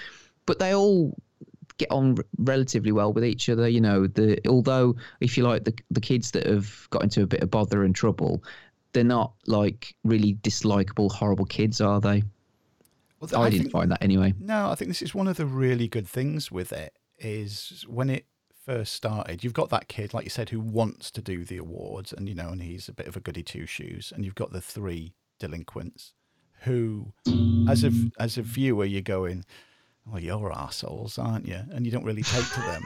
[0.47, 1.15] But they all
[1.77, 4.07] get on r- relatively well with each other, you know.
[4.07, 7.51] The although if you like the the kids that have got into a bit of
[7.51, 8.43] bother and trouble,
[8.93, 12.23] they're not like really dislikable, horrible kids, are they?
[13.19, 14.33] Well, I, I didn't think- find that anyway.
[14.39, 18.09] No, I think this is one of the really good things with it is when
[18.09, 18.25] it
[18.65, 22.11] first started, you've got that kid, like you said, who wants to do the awards
[22.11, 24.11] and, you know, and he's a bit of a goody two shoes.
[24.13, 26.13] And you've got the three delinquents
[26.61, 27.13] who,
[27.69, 29.45] as a, as a viewer, you're going,
[30.05, 31.61] well, you're assholes, aren't you?
[31.71, 32.83] And you don't really take to them.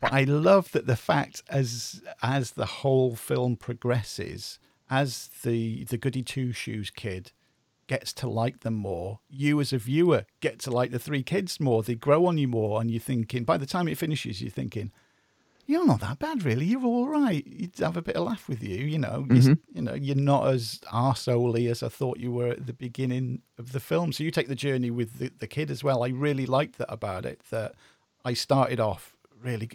[0.00, 4.58] But I love that the fact as as the whole film progresses,
[4.90, 7.32] as the the goody two shoes kid
[7.86, 9.20] gets to like them more.
[9.28, 11.82] You, as a viewer, get to like the three kids more.
[11.82, 13.44] They grow on you more, and you're thinking.
[13.44, 14.92] By the time it finishes, you're thinking,
[15.66, 16.66] "You're not that bad, really.
[16.66, 17.46] You're all right.
[17.46, 18.76] You'd have a bit of laugh with you.
[18.84, 19.44] You know, Mhm.
[19.44, 23.42] you, you know, you're not as arseholey as I thought you were at the beginning
[23.58, 24.12] of the film.
[24.12, 26.02] So you take the journey with the, the kid as well.
[26.04, 27.40] I really liked that about it.
[27.50, 27.74] That
[28.24, 29.68] I started off really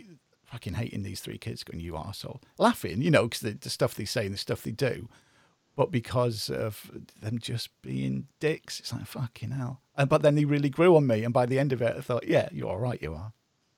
[0.45, 3.93] fucking hating these three kids, going, "You arsehole," laughing, you know, because the, the stuff
[3.95, 5.07] they say and the stuff they do
[5.75, 6.91] but because of
[7.21, 9.79] them just being dicks, it's like fucking hell.
[9.95, 12.01] And but then they really grew on me, and by the end of it, I
[12.01, 13.31] thought, yeah, you're all right, you are.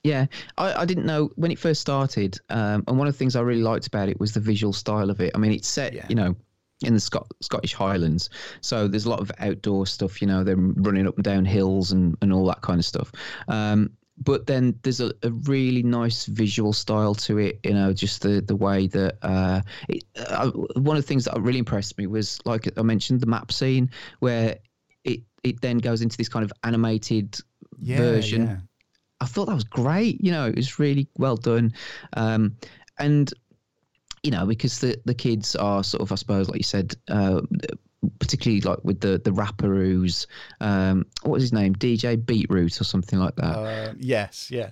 [0.04, 0.26] Yeah,
[0.58, 3.42] I, I didn't know when it first started, um, and one of the things I
[3.42, 5.32] really liked about it was the visual style of it.
[5.36, 6.36] I mean, it's set, you know,
[6.84, 8.30] in the Scot- Scottish Highlands,
[8.62, 10.20] so there's a lot of outdoor stuff.
[10.20, 13.12] You know, they're running up and down hills and, and all that kind of stuff.
[13.48, 17.60] Um, but then there's a, a really nice visual style to it.
[17.64, 21.40] You know, just the the way that uh, it, uh, one of the things that
[21.40, 24.58] really impressed me was like I mentioned the map scene where
[25.04, 27.38] it it then goes into this kind of animated
[27.78, 28.48] Yeah, version.
[28.48, 28.58] yeah.
[29.22, 30.24] I thought that was great.
[30.24, 31.74] You know, it was really well done.
[32.14, 32.58] Um,
[32.98, 33.34] and
[34.24, 37.42] you know, because the the kids are sort of, I suppose, like you said, uh,
[38.20, 40.28] particularly like with the the rapper who's
[40.60, 43.58] um, what was his name, DJ Beetroot or something like that.
[43.58, 44.72] Uh, yes, yeah.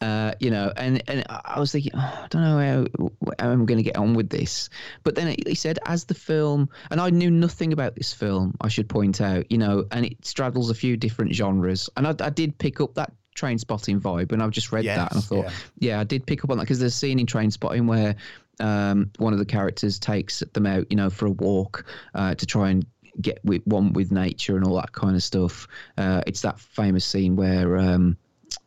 [0.00, 3.66] Uh, you know, and and I was thinking, oh, I don't know how, how I'm
[3.66, 4.70] going to get on with this.
[5.02, 8.68] But then he said, as the film, and I knew nothing about this film, I
[8.68, 12.30] should point out, you know, and it straddles a few different genres, and I, I
[12.30, 15.50] did pick up that Trainspotting vibe, and I've just read that, and I thought, yeah.
[15.78, 16.00] yeah.
[16.00, 18.16] I did pick up on that because there's a scene in Trainspotting where
[18.58, 22.46] um, one of the characters takes them out, you know, for a walk uh, to
[22.46, 22.86] try and
[23.20, 25.68] get with one with nature and all that kind of stuff.
[25.96, 27.78] Uh, it's that famous scene where.
[27.78, 28.16] Um,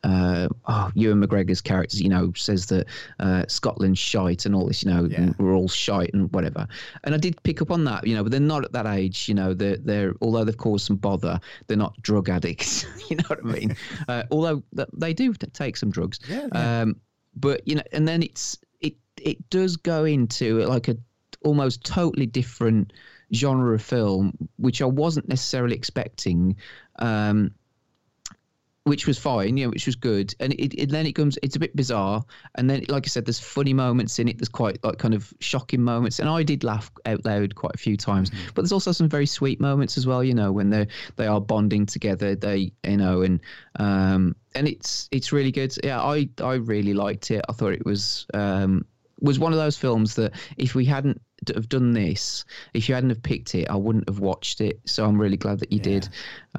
[0.03, 2.87] uh, oh, Ewan McGregor's character, you know, says that
[3.19, 6.67] uh, Scotland's shite and all this, you know, and we're all shite and whatever.
[7.03, 9.29] And I did pick up on that, you know, but they're not at that age,
[9.29, 13.23] you know, they're, they're although they've caused some bother, they're not drug addicts, you know
[13.27, 13.75] what I mean?
[14.07, 14.61] uh, although
[14.93, 16.19] they do take some drugs.
[16.27, 16.97] Yeah, Um,
[17.35, 20.97] but, you know, and then it's, it, it does go into like a
[21.43, 22.93] almost totally different
[23.33, 26.55] genre of film, which I wasn't necessarily expecting.
[26.99, 27.51] Um,
[28.85, 30.35] which was fine, you know, which was good.
[30.39, 32.23] And it, it then it comes, it's a bit bizarre.
[32.55, 34.37] And then, like I said, there's funny moments in it.
[34.37, 37.77] There's quite like kind of shocking moments, and I did laugh out loud quite a
[37.77, 38.31] few times.
[38.53, 40.23] But there's also some very sweet moments as well.
[40.23, 43.39] You know, when they they are bonding together, they you know, and
[43.77, 45.73] um, and it's it's really good.
[45.83, 47.43] Yeah, I I really liked it.
[47.47, 48.85] I thought it was um
[49.23, 51.19] was one of those films that if we hadn't
[51.55, 54.81] have done this, if you hadn't have picked it, I wouldn't have watched it.
[54.85, 56.07] So I'm really glad that you did.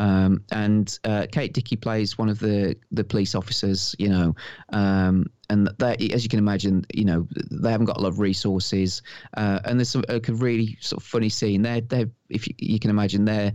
[0.00, 4.34] Um, and uh, Kate Dickie plays one of the the police officers, you know,
[4.72, 8.18] um, and they, as you can imagine, you know, they haven't got a lot of
[8.18, 9.02] resources.
[9.36, 11.62] Uh, and there's some a really sort of funny scene.
[11.62, 13.52] They're they're if you, you can imagine they're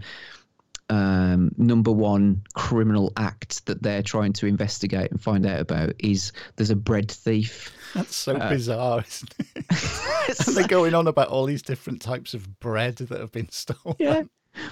[0.89, 6.31] um, number one criminal act that they're trying to investigate and find out about is
[6.55, 7.71] there's a bread thief.
[7.93, 9.65] That's so Uh, bizarre, isn't it?
[10.47, 13.95] and they're going on about all these different types of bread that have been stolen.
[13.99, 14.23] Yeah.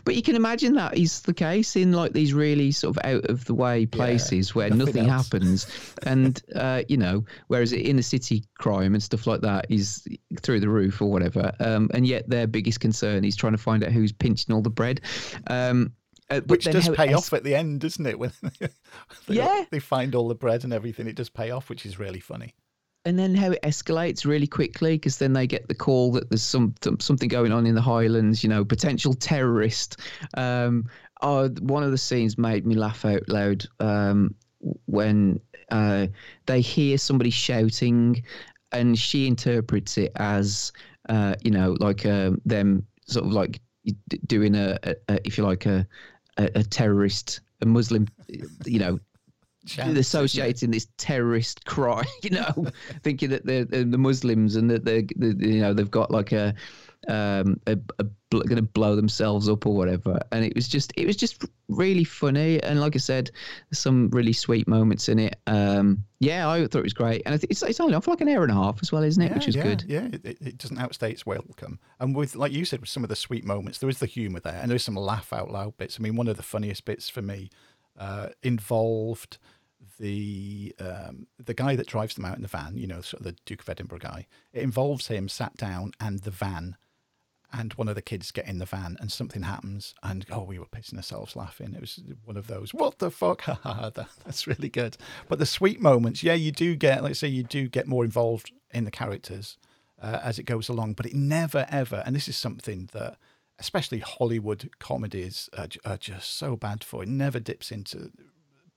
[0.04, 3.26] But you can imagine that is the case in like these really sort of out
[3.30, 5.68] of the way places where nothing nothing, happens.
[6.04, 10.06] and, uh, you know, whereas inner city crime and stuff like that is
[10.42, 11.54] through the roof or whatever.
[11.60, 14.70] Um, and yet their biggest concern is trying to find out who's pinching all the
[14.72, 15.02] bread.
[15.46, 15.94] Um,
[16.30, 18.20] uh, Which does pay off at the end, doesn't it?
[18.20, 18.32] When
[19.28, 19.66] they, Yeah.
[19.72, 22.54] they find all the bread and everything, it does pay off, which is really funny.
[23.06, 26.44] and then how it escalates really quickly because then they get the call that there's
[26.44, 28.44] some something going on in the Highlands.
[28.44, 30.00] You know, potential terrorist.
[30.36, 30.90] Um,
[31.22, 34.36] oh, one of the scenes made me laugh out loud um,
[34.88, 35.40] when
[35.72, 36.08] uh,
[36.48, 38.24] they hear somebody shouting,
[38.74, 40.74] and she interprets it as
[41.08, 43.62] uh, you know, like um, them sort of like
[44.26, 45.88] doing a, a, a if you like a,
[46.38, 48.08] a a terrorist, a Muslim,
[48.66, 49.00] you know,
[49.68, 52.68] Chant, associating this terrorist crime, you know,
[53.04, 56.32] thinking that they're, they're the Muslims and that they're, they you know, they've got like
[56.32, 56.54] a,
[57.08, 60.20] um, a, a bl- going to blow themselves up or whatever.
[60.32, 62.62] And it was just, it was just really funny.
[62.64, 63.32] And like I said,
[63.70, 65.38] there's some really sweet moments in it.
[65.48, 67.22] Um, yeah, I thought it was great.
[67.26, 68.92] And I think it's, it's only on for like an hour and a half as
[68.92, 69.30] well, isn't it?
[69.30, 69.84] Yeah, Which is yeah, good.
[69.88, 71.80] Yeah, it, it- doesn't outstay its welcome.
[72.00, 74.40] And with, like you said, with some of the sweet moments, there is the humour
[74.40, 75.98] there, and there is some laugh out loud bits.
[76.00, 77.50] I mean, one of the funniest bits for me
[78.00, 79.38] uh, involved
[80.00, 82.78] the um, the guy that drives them out in the van.
[82.78, 84.28] You know, sort of the Duke of Edinburgh guy.
[84.54, 86.76] It involves him sat down and the van.
[87.58, 90.60] And one of the kids get in the van, and something happens, and oh, we
[90.60, 91.74] were pissing ourselves laughing.
[91.74, 93.42] It was one of those, what the fuck?
[93.48, 94.98] Ha ha ha, that- That's really good.
[95.28, 98.52] But the sweet moments, yeah, you do get, let's say, you do get more involved
[98.72, 99.58] in the characters
[100.02, 103.18] uh, as it goes along, but it never ever, and this is something that
[103.60, 107.10] especially Hollywood comedies are, are just so bad for it.
[107.10, 108.12] Never dips into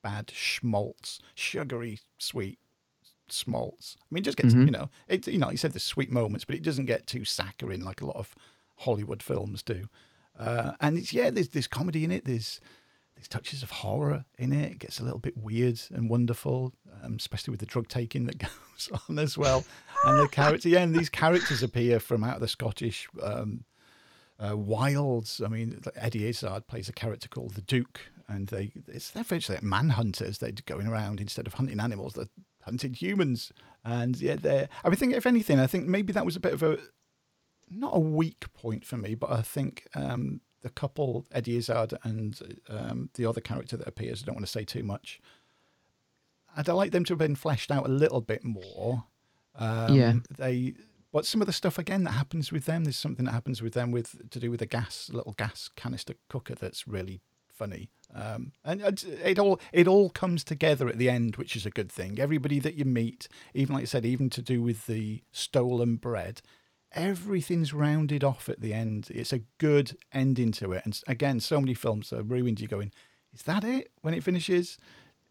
[0.02, 2.58] bad schmaltz, sugary sweet
[3.28, 3.96] schmaltz.
[4.00, 4.64] I mean, it just gets Mhm.
[4.66, 7.24] you know, it you know, you said the sweet moments, but it doesn't get too
[7.24, 8.34] saccharine like a lot of
[8.80, 9.88] Hollywood films do.
[10.38, 12.24] Uh, and it's yeah, there's there's comedy in it.
[12.24, 12.60] There's
[13.14, 14.72] there's touches of horror in it.
[14.72, 18.38] It gets a little bit weird and wonderful, um, especially with the drug taking that
[18.38, 19.64] goes on as well.
[20.04, 23.64] And the character, yeah, and these characters appear from out of the Scottish um,
[24.38, 25.42] uh, wilds.
[25.44, 29.58] I mean, Eddie Izzard plays a character called the Duke, and they it's they're virtually
[29.58, 30.38] like manhunters.
[30.38, 32.28] They're going around instead of hunting animals, they're
[32.62, 33.52] hunting humans.
[33.84, 34.70] And yeah, they're.
[34.84, 36.78] I mean, think if anything, I think maybe that was a bit of a
[37.70, 42.38] not a weak point for me, but I think um, the couple Eddie Izzard and
[42.68, 44.22] um, the other character that appears.
[44.22, 45.20] I don't want to say too much.
[46.56, 49.04] I'd like them to have been fleshed out a little bit more.
[49.56, 50.14] Um, Yeah.
[50.36, 50.74] They,
[51.12, 52.84] but some of the stuff again that happens with them.
[52.84, 56.14] There's something that happens with them with to do with a gas little gas canister
[56.28, 57.90] cooker that's really funny.
[58.12, 61.70] Um, and it, it all it all comes together at the end, which is a
[61.70, 62.18] good thing.
[62.18, 66.42] Everybody that you meet, even like I said, even to do with the stolen bread,
[66.92, 69.08] everything's rounded off at the end.
[69.10, 70.82] It's a good ending to it.
[70.84, 72.60] And again, so many films are ruined.
[72.60, 72.92] You going,
[73.32, 73.90] is that it?
[74.02, 74.78] When it finishes,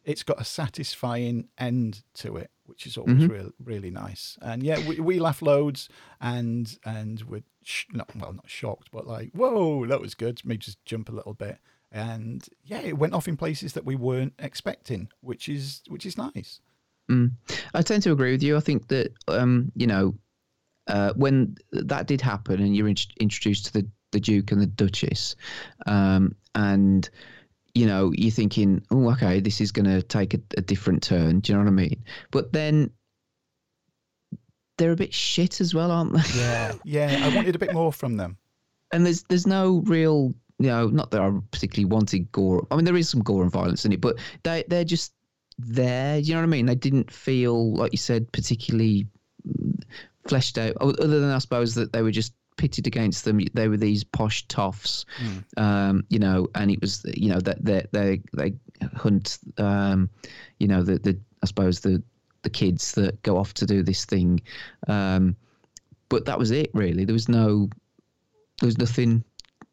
[0.06, 3.30] it's got a satisfying end to it, which is always Mhm.
[3.30, 4.38] real, really nice.
[4.41, 5.90] And yeah, we, we laugh loads,
[6.22, 10.44] and and we're sh- not well, not shocked, but like, whoa, that was good.
[10.45, 11.57] Made just jump a little bit.
[11.91, 16.18] And yeah, it went off in places that we weren't expecting, which is which is
[16.18, 16.61] nice.
[17.11, 17.31] Mm.
[17.73, 18.56] I tend to agree with you.
[18.56, 20.15] I think that um, you know
[20.90, 24.66] uh, when that did happen, and you're int- introduced to the the Duke and the
[24.66, 25.36] Duchess,
[25.88, 27.10] um, and
[27.76, 31.40] you know you're thinking, oh, okay, this is going to take a, a different turn.
[31.40, 32.03] Do you know what I mean?
[32.32, 32.91] But then
[34.78, 36.24] they're a bit shit as well, aren't they?
[36.40, 37.20] Yeah, yeah.
[37.24, 38.38] I wanted a bit more from them.
[38.91, 42.66] and there's there's no real you know not that I particularly wanted gore.
[42.72, 45.14] I mean there is some gore and violence in it, but they they're just
[45.57, 46.18] there.
[46.18, 46.66] You know what I mean?
[46.66, 49.07] They didn't feel like you said particularly
[50.30, 50.77] fleshed out.
[50.80, 53.39] Other than I suppose that they were just pitted against them.
[53.53, 55.06] They were these posh toffs,
[55.57, 58.53] um, you know, and it was you know that they they they
[58.95, 60.10] hunt, um,
[60.60, 62.03] you know the the I suppose the
[62.43, 64.41] the kids that go off to do this thing.
[64.88, 65.35] Um,
[66.10, 67.06] but that was it really.
[67.06, 67.69] There was no
[68.60, 69.23] there was nothing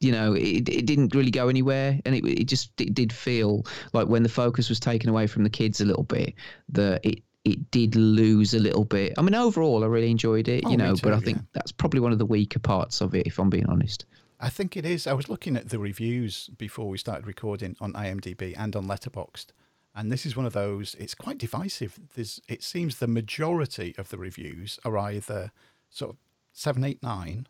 [0.00, 3.64] you know it, it didn't really go anywhere and it, it just it did feel
[3.94, 6.34] like when the focus was taken away from the kids a little bit
[6.68, 10.62] that it it did lose a little bit i mean overall i really enjoyed it
[10.66, 11.44] Oh, you know but i think yeah.
[11.54, 14.04] that's probably one of the weaker parts of it if i'm being honest
[14.38, 15.06] I think it is.
[15.06, 19.46] I was looking at the reviews before we started recording on IMDb and on Letterboxd,
[19.94, 20.94] and this is one of those.
[20.98, 21.98] It's quite divisive.
[22.14, 22.38] There's.
[22.46, 25.52] It seems the majority of the reviews are either
[25.88, 26.16] sort of
[26.52, 27.46] seven, eight, nine,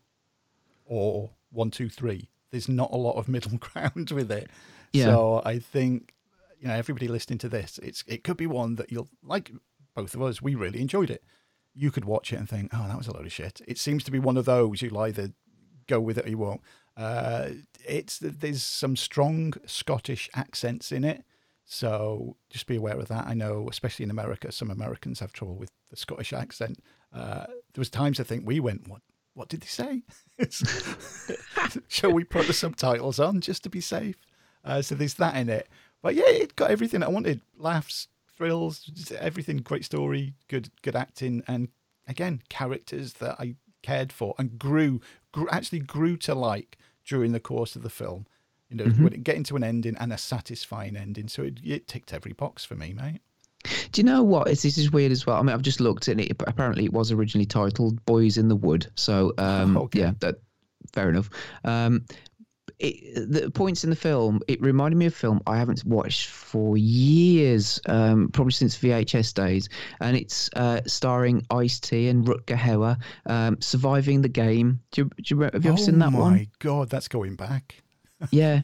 [0.85, 2.29] or one, two, three.
[2.51, 4.49] There's not a lot of middle ground with it.
[4.93, 5.05] Yeah.
[5.05, 6.13] So I think
[6.57, 9.51] you know everybody listening to this, it's it could be one that you'll like.
[9.97, 11.23] Both of us, we really enjoyed it.
[11.73, 14.03] You could watch it and think, "Oh, that was a load of shit." It seems
[14.03, 15.31] to be one of those you'll either
[15.87, 16.61] go with it or you won't.
[16.95, 17.49] Uh,
[17.83, 21.23] it's there's some strong Scottish accents in it,
[21.65, 23.25] so just be aware of that.
[23.25, 26.77] I know, especially in America, some Americans have trouble with the Scottish accent.
[27.11, 29.01] Uh, there was times I think we went, "What?
[29.33, 30.03] What did they say?"
[31.87, 34.17] Shall we put the subtitles on just to be safe?
[34.63, 35.67] Uh, so there's that in it.
[36.03, 39.57] But yeah, it got everything I wanted: laughs, thrills, everything.
[39.57, 41.69] Great story, good good acting, and
[42.07, 45.01] again characters that I cared for and grew,
[45.31, 48.25] grew actually grew to like during the course of the film.
[48.69, 48.99] You know, Mhm.
[49.03, 51.29] when it getting to an ending and a satisfying ending.
[51.29, 53.21] So it, it ticked every box for me, mate.
[53.91, 56.07] do you know what it's, this is weird as well i mean i've just looked
[56.07, 59.99] at it apparently it was originally titled boys in the wood so um Okay.
[59.99, 60.35] yeah that
[60.93, 61.29] fair enough
[61.65, 62.05] um
[62.79, 66.29] it, the points in the film, it reminded me of a film I haven't watched
[66.29, 69.67] for years, um, probably since VHS days,
[69.99, 74.79] and it's uh, starring Ice T and Rutger Hauer, um, surviving the game.
[74.91, 76.33] Do you, do you, have you ever oh seen that one?
[76.33, 77.81] Oh my god, that's going back.
[78.31, 78.61] yeah.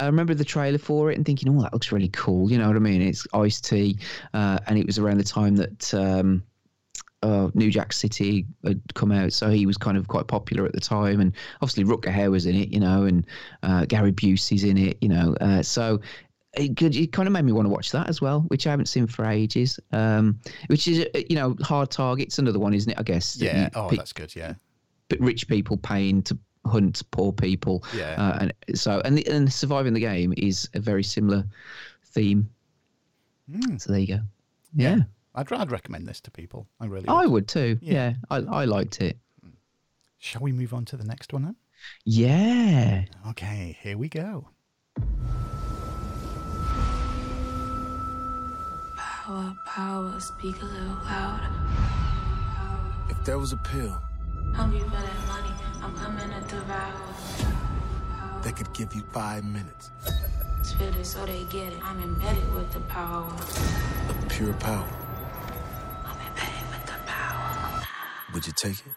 [0.00, 2.68] I remember the trailer for it and thinking, "Oh, that looks really cool." You know
[2.68, 3.02] what I mean?
[3.02, 3.98] It's Ice T,
[4.32, 6.44] uh, and it was around the time that um,
[7.22, 10.72] uh, New Jack City had come out, so he was kind of quite popular at
[10.72, 11.20] the time.
[11.20, 13.26] And obviously, Rutger Hauer was in it, you know, and
[13.62, 15.34] uh, Gary Busey's in it, you know.
[15.40, 16.00] Uh, so
[16.54, 18.70] it, could, it kind of made me want to watch that as well, which I
[18.70, 19.78] haven't seen for ages.
[19.92, 20.38] Um,
[20.68, 22.98] which is, uh, you know, Hard Target's another one, isn't it?
[22.98, 23.36] I guess.
[23.36, 23.64] Yeah.
[23.64, 24.34] you- Oh, pe- that's good.
[24.36, 24.54] Yeah.
[25.08, 27.82] but rich people paying to hunt poor people.
[27.96, 28.14] Yeah.
[28.18, 31.44] Uh, and so, and, the, and surviving the game is a very similar
[32.04, 32.48] theme.
[33.50, 33.80] Mm.
[33.80, 34.20] So there you go.
[34.74, 34.98] Yeah,
[35.38, 36.66] I'd, I'd recommend this to people.
[36.80, 37.06] I really.
[37.08, 37.30] I would.
[37.32, 37.78] would too.
[37.80, 37.92] Yeah.
[37.92, 39.18] Yeah, I, I liked it.
[40.18, 41.56] Shall we move on to the next one then?
[42.04, 43.04] Yeah.
[43.28, 44.48] Okay, here we go.
[48.96, 51.46] Power, power, speak a little louder.
[53.10, 53.96] If there was a pill
[54.54, 55.50] Hungry for that money,
[55.82, 56.92] I'm coming to devour.
[58.42, 59.90] that could give you five minutes
[60.62, 61.78] Spit it so they get it.
[61.84, 63.30] I'm embedded with the power.
[64.08, 64.88] of pure power,
[68.34, 68.92] would you take it?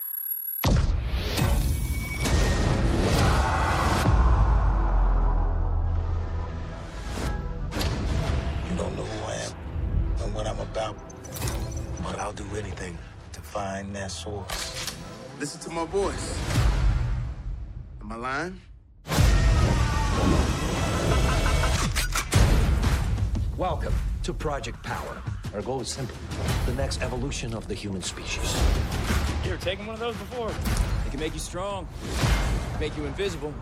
[8.69, 9.53] You don't know who I am
[10.23, 10.95] and what I'm about,
[12.03, 12.97] but I'll do anything
[13.33, 14.93] to find that source.
[15.39, 16.37] Listen to my voice.
[18.01, 18.61] Am I lying?
[23.57, 23.93] Welcome
[24.23, 25.21] to Project Power.
[25.53, 26.15] Our goal is simple
[26.65, 28.55] the next evolution of the human species.
[29.43, 30.49] You ever taken one of those before?
[30.49, 31.89] It can make you strong,
[32.79, 33.53] make you invisible.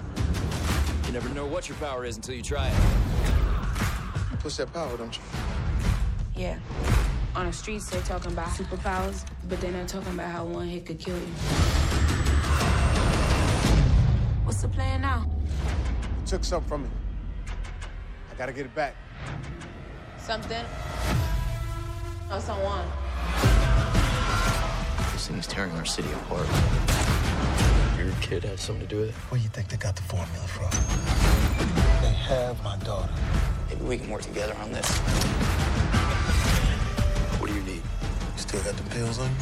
[1.07, 2.75] You never know what your power is until you try it.
[4.29, 5.23] You push that power, don't you?
[6.35, 6.59] Yeah.
[7.35, 10.85] On the streets, they're talking about superpowers, but they're not talking about how one hit
[10.85, 11.33] could kill you.
[14.45, 15.25] What's the plan now?
[16.21, 16.89] You took something from me.
[18.31, 18.95] I gotta get it back.
[20.19, 20.65] Something
[22.31, 22.85] or someone.
[25.13, 26.47] This thing is tearing our city apart.
[27.97, 29.15] Your kid has something to do with it?
[29.29, 30.69] Where you think they got the formula from?
[32.01, 33.11] They have my daughter.
[33.69, 34.87] Maybe we can work together on this.
[37.39, 37.81] What do you need?
[37.81, 39.35] You still got the pills on you?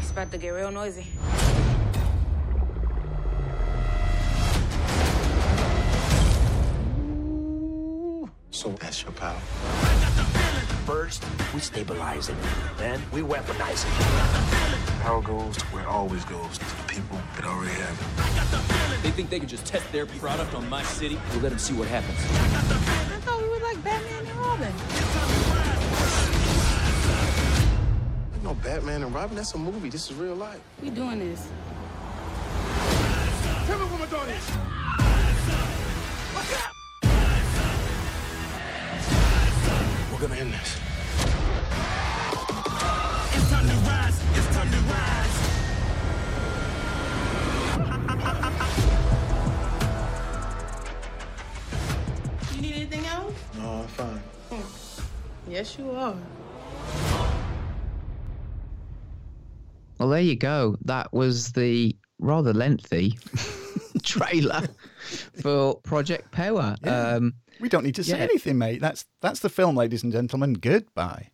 [0.00, 1.06] It's about to get real noisy.
[8.50, 9.40] So that's your power.
[10.88, 12.36] First, we stabilize it.
[12.78, 15.02] Then we weaponize it.
[15.02, 19.02] Power goes to where it always goes to the people that already have it.
[19.02, 21.20] They think they can just test their product on my city.
[21.32, 22.16] We'll let them see what happens.
[22.18, 24.72] I thought we were like Batman and Robin.
[28.38, 29.90] You know, Batman and Robin, that's a movie.
[29.90, 30.58] This is real life.
[30.82, 31.46] We doing this.
[33.66, 34.77] Tell me what my daughter
[40.20, 40.76] We're gonna end this.
[43.34, 44.20] It's time to rise.
[44.34, 45.34] It's time to rise.
[52.56, 53.34] You need anything else?
[53.58, 54.20] No, I'm fine.
[54.50, 55.52] Hmm.
[55.52, 56.16] Yes, you are.
[60.00, 60.76] Well, there you go.
[60.84, 63.16] That was the rather lengthy
[64.08, 64.66] trailer
[65.42, 66.76] for Project Power.
[66.84, 67.14] Yeah.
[67.14, 68.24] Um, We don't need to say yeah.
[68.24, 68.80] anything, mate.
[68.80, 70.54] That's that's the film, ladies and gentlemen.
[70.54, 71.30] Goodbye.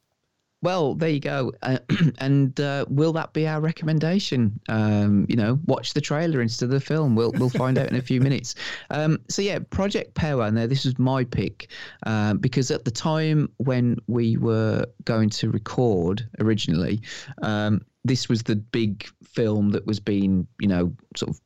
[0.63, 1.53] Well, there you go.
[1.63, 1.79] Uh,
[2.19, 4.59] and uh, will that be our recommendation?
[4.71, 7.15] Um, you know, watch the trailer instead of the film.
[7.15, 8.55] We'll we'll find out in a few minutes.
[8.89, 10.51] Um, so yeah, Project Power.
[10.51, 11.69] Now this was my pick
[12.07, 17.03] um, because at the time when we were going to record originally,
[17.43, 21.41] um, this was the big film that was being you know sort of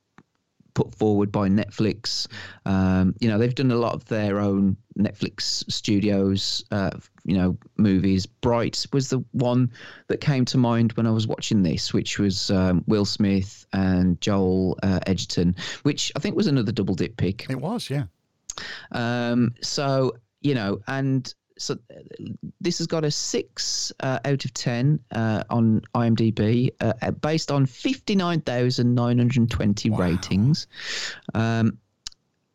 [0.79, 2.29] put forward by Netflix.
[2.65, 6.93] Um, you know, they've done a lot of their own Netflix studios, uh,
[7.25, 8.27] you know, movies.
[8.27, 9.73] Bright was the one
[10.07, 14.21] that came to mind when I was watching this, which was um, Will Smith and
[14.21, 17.51] Joel uh, Edgerton, which I think was another double dip pick.
[17.51, 18.05] It was, yeah.
[18.93, 21.79] Um, so you know, and so
[22.61, 27.67] this has got a six uh, out of ten uh, on IMDb, uh, based on
[27.67, 30.67] fifty nine thousand nine hundred twenty ratings.
[31.35, 31.79] Um,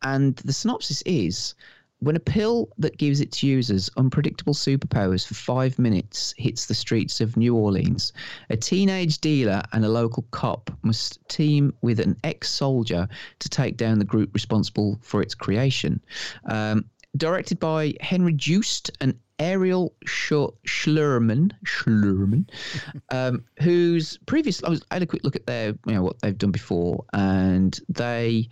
[0.02, 1.54] and the synopsis is.
[2.00, 7.22] When a pill that gives its users unpredictable superpowers for five minutes hits the streets
[7.22, 8.12] of New Orleans,
[8.50, 13.08] a teenage dealer and a local cop must team with an ex soldier
[13.38, 15.98] to take down the group responsible for its creation.
[16.44, 16.84] Um,
[17.16, 22.48] directed by Henry Joost and Ariel Sch- Schlurman, Schlurman,
[23.10, 26.20] um, whose previous I, was, I had a quick look at their you know what
[26.20, 28.48] they've done before, and they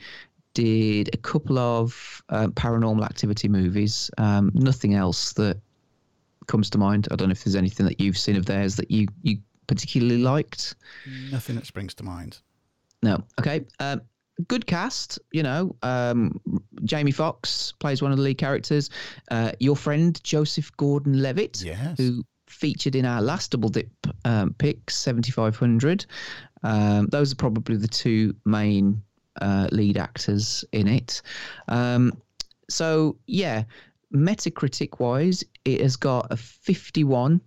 [0.54, 4.10] did a couple of uh, paranormal activity movies.
[4.18, 5.60] Um, nothing else that
[6.46, 7.08] comes to mind.
[7.10, 10.18] I don't know if there's anything that you've seen of theirs that you you particularly
[10.18, 10.74] liked.
[11.30, 12.38] Nothing that springs to mind.
[13.02, 13.24] No.
[13.40, 13.64] Okay.
[13.80, 14.02] Um,
[14.48, 15.18] good cast.
[15.32, 16.40] You know, um,
[16.84, 18.90] Jamie Foxx plays one of the lead characters.
[19.30, 21.96] Uh, your friend Joseph Gordon-Levitt, Yes.
[21.98, 23.90] who featured in our last double dip
[24.24, 26.04] um, pick, 7500.
[26.62, 29.02] Um, those are probably the two main
[29.40, 31.22] uh, lead actors in it.
[31.68, 32.12] Um,
[32.68, 33.64] so yeah,
[34.14, 37.40] Metacritic wise, it has got a 51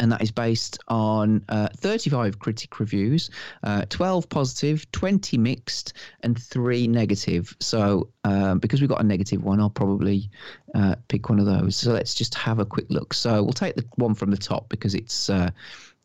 [0.00, 3.30] and that is based on uh, 35 critic reviews,
[3.64, 7.56] uh, 12 positive, 20 mixed, and three negative.
[7.60, 10.30] So, um, because we've got a negative one, I'll probably
[10.74, 11.76] uh, pick one of those.
[11.76, 13.12] So, let's just have a quick look.
[13.14, 15.50] So, we'll take the one from the top because it's uh,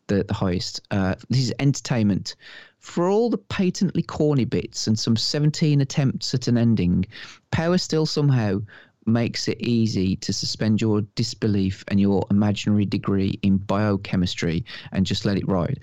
[0.08, 0.80] the, the highest.
[0.90, 2.36] Uh, this is entertainment.
[2.80, 7.06] For all the patently corny bits and some 17 attempts at an ending,
[7.50, 8.60] Power still somehow
[9.06, 15.24] makes it easy to suspend your disbelief and your imaginary degree in biochemistry and just
[15.24, 15.80] let it ride.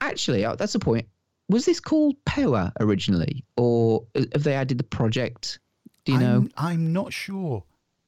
[0.00, 1.06] Actually, uh, that's the point.
[1.48, 5.58] Was this called Power originally, or have they added the project?
[6.04, 6.48] Do you I'm, know?
[6.56, 7.64] I'm not sure.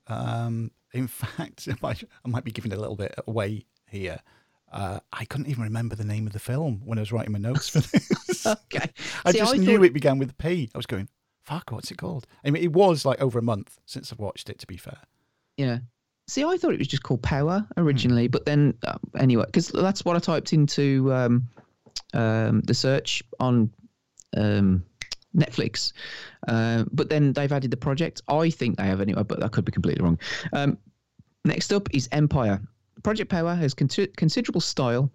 [0.07, 4.19] Um, in fact, I might, I might be giving a little bit away here.
[4.73, 7.39] Uh, I couldn't even remember the name of the film when I was writing my
[7.39, 8.47] notes for this.
[8.47, 8.91] okay.
[9.25, 10.69] I See, just I knew thought- it began with P.
[10.75, 11.09] I was going,
[11.45, 12.27] fuck, what's it called?
[12.45, 14.99] I mean, it was like over a month since I've watched it, to be fair.
[15.57, 15.79] Yeah.
[16.27, 20.05] See, I thought it was just called Power originally, but then uh, anyway, because that's
[20.05, 21.49] what I typed into um,
[22.15, 23.71] um, the search on
[24.37, 24.85] um,
[25.37, 25.93] Netflix.
[26.49, 28.23] Uh, but then they've added the project.
[28.27, 30.19] I think they have anyway, but that could be completely wrong.
[30.55, 30.79] Um,
[31.45, 32.61] next up is Empire.
[33.03, 35.11] Project Power has con- considerable style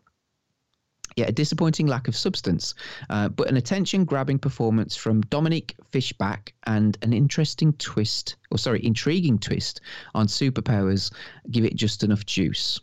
[1.20, 2.74] yet a disappointing lack of substance,
[3.10, 8.84] uh, but an attention grabbing performance from Dominique Fishback and an interesting twist, or sorry,
[8.84, 9.82] intriguing twist
[10.16, 11.12] on superpowers
[11.52, 12.80] give it just enough juice.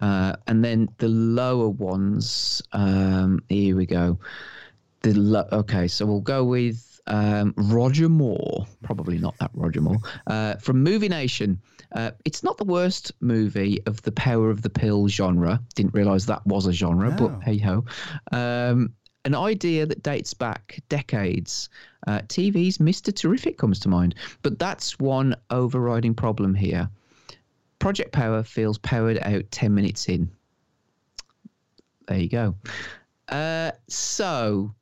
[0.00, 4.18] Uh, and then the lower ones, um, here we go.
[5.02, 8.66] The lo- okay, so we'll go with um, Roger Moore.
[8.82, 9.98] Probably not that Roger Moore.
[10.26, 11.60] Uh, from Movie Nation.
[11.92, 15.60] Uh, it's not the worst movie of the power of the pill genre.
[15.74, 17.16] Didn't realize that was a genre, No.
[17.28, 17.84] but hey ho.
[18.32, 18.92] Um,
[19.24, 21.68] an idea that dates back decades.
[22.06, 23.14] Uh, TV's Mr.
[23.14, 26.88] Terrific comes to mind, but that's one overriding problem here.
[27.78, 30.30] Project Power feels powered out 10 minutes in.
[32.06, 32.54] There you go.
[33.28, 34.74] Uh, so,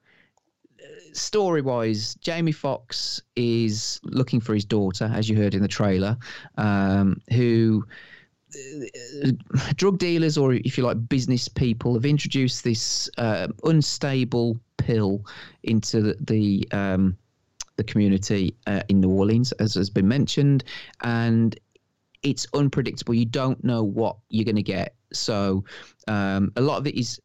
[1.13, 6.17] story wise, Jamie Foxx is looking for his daughter, as you heard in the trailer,
[6.57, 7.85] um, who
[9.25, 9.31] uh,
[9.77, 15.25] drug dealers, or if you like, business people, have introduced this uh, unstable pill
[15.63, 17.17] into the, the um,
[17.77, 20.65] the community uh, in New Orleans, as has been mentioned,
[21.03, 21.59] and
[22.23, 23.15] it's unpredictable.
[23.15, 24.95] You don't know what you're going to get.
[25.13, 25.65] So
[26.07, 27.21] um, a lot of it is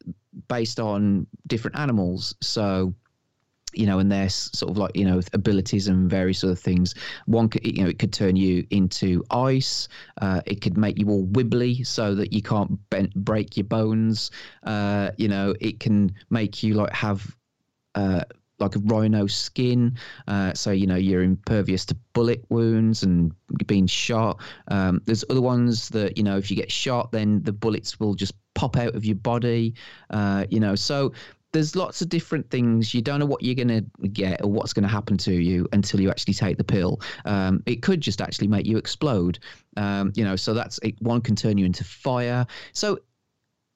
[0.48, 2.34] based on different animals.
[2.40, 2.94] So
[3.74, 6.94] you know, and their sort of like you know abilities and various other things.
[7.26, 9.88] One, could, you know, it could turn you into ice.
[10.20, 12.78] Uh, it could make you all wibbly so that you can't
[13.14, 14.30] break your bones.
[14.62, 17.34] Uh, you know, it can make you like have.
[17.94, 18.22] Uh,
[18.60, 19.96] like a rhino skin,
[20.26, 23.32] uh, so you know you're impervious to bullet wounds and
[23.66, 24.40] being shot.
[24.68, 28.14] Um, there's other ones that you know if you get shot, then the bullets will
[28.14, 29.74] just pop out of your body.
[30.10, 31.12] Uh, you know, so
[31.52, 32.92] there's lots of different things.
[32.92, 35.66] You don't know what you're going to get or what's going to happen to you
[35.72, 37.00] until you actually take the pill.
[37.24, 39.38] Um, it could just actually make you explode.
[39.76, 42.46] Um, you know, so that's it, one can turn you into fire.
[42.72, 42.98] So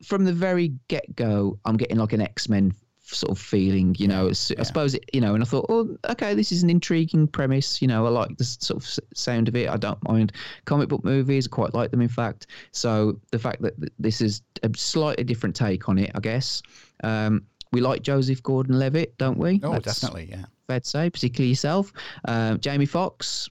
[0.04, 2.74] from the very get go, I'm getting like an X Men
[3.04, 3.94] sort of feeling.
[3.98, 6.62] You know, It's- I suppose it, you know, and I thought, oh, okay, this is
[6.62, 7.82] an intriguing premise.
[7.82, 9.68] You know, I like the sort of sound of it.
[9.68, 10.32] I don't mind
[10.64, 11.46] comic book movies.
[11.46, 12.46] I quite like them, in fact.
[12.72, 16.62] So the fact that this is a slightly different take on it, I guess.
[17.04, 19.60] Um, we like Joseph Gordon-Levitt, don't we?
[19.62, 20.44] Oh, That's definitely, yeah.
[20.66, 21.92] Fair to say, particularly yourself.
[22.26, 23.48] Um, Jamie Foxx,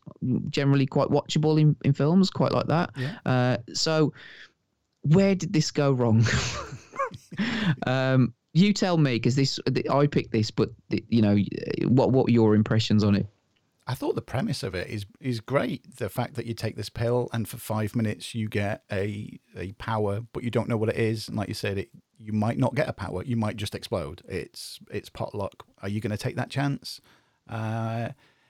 [0.50, 2.92] generally quite watchable in, in films, quite like that.
[2.96, 3.18] Yeah.
[3.26, 4.14] Uh, so,
[5.02, 6.26] where did this go wrong?
[7.88, 11.38] um, you tell me, because this I picked this, but you know,
[11.88, 13.28] what what were your impressions on it?
[13.88, 15.98] I thought the premise of it is is great.
[15.98, 19.72] The fact that you take this pill and for five minutes you get a a
[19.74, 21.28] power, but you don't know what it is.
[21.28, 21.90] And like you said, it
[22.22, 23.24] you might not get a power.
[23.24, 24.22] You might just explode.
[24.28, 25.66] It's it's pot luck.
[25.82, 27.02] Are you going to take that chance?
[27.50, 28.10] Uh,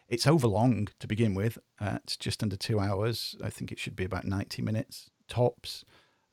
[0.09, 1.57] it's overlong to begin with.
[1.79, 3.35] Uh, it's just under two hours.
[3.43, 5.85] I think it should be about ninety minutes tops.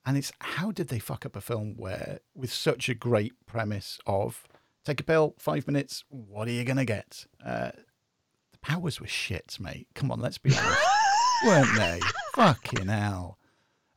[0.04, 3.98] And it's how did they fuck up a film where with such a great premise
[4.06, 4.44] of
[4.84, 7.26] take a pill, five minutes, what are you gonna get?
[7.44, 7.70] Uh,
[8.52, 9.86] the powers were shit, mate.
[9.94, 10.80] Come on, let's be honest,
[11.46, 12.00] weren't they?
[12.34, 13.37] Fucking hell.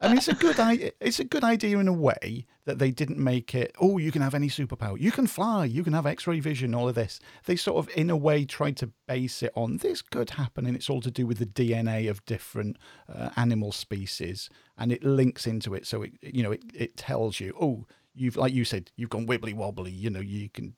[0.02, 0.92] I mean, it's a good idea.
[1.00, 3.76] It's a good idea in a way that they didn't make it.
[3.80, 5.00] Oh, you can have any superpower.
[5.00, 5.66] You can fly.
[5.66, 6.74] You can have X-ray vision.
[6.74, 7.20] All of this.
[7.46, 10.76] They sort of, in a way, tried to base it on this could happen, and
[10.76, 12.78] it's all to do with the DNA of different
[13.14, 15.86] uh, animal species, and it links into it.
[15.86, 19.28] So it, you know, it, it tells you, oh, you've like you said, you've gone
[19.28, 19.92] wibbly wobbly.
[19.92, 20.76] You know, you can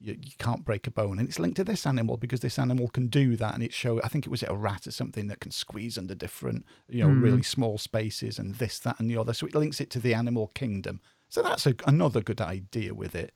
[0.00, 2.88] you, you can't break a bone and it's linked to this animal because this animal
[2.88, 5.40] can do that and it show i think it was a rat or something that
[5.40, 7.22] can squeeze under different you know Hmm.
[7.22, 10.14] really small spaces and this that and the other so it links it to the
[10.14, 13.32] animal kingdom So that's a, another good idea with it.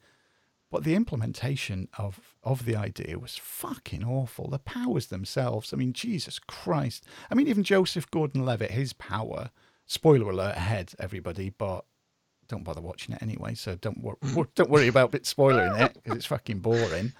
[0.71, 4.49] But the implementation of, of the idea was fucking awful.
[4.49, 7.05] The powers themselves, I mean, Jesus Christ.
[7.31, 9.51] I mean, even Joseph Gordon Levitt, his power,
[9.85, 11.85] spoiler alert ahead, everybody, but
[12.53, 13.55] don't bother watching it anyway.
[13.55, 14.43] So don't, wor- hmm.
[14.55, 17.12] don't worry about it spoiling it because it's fucking boring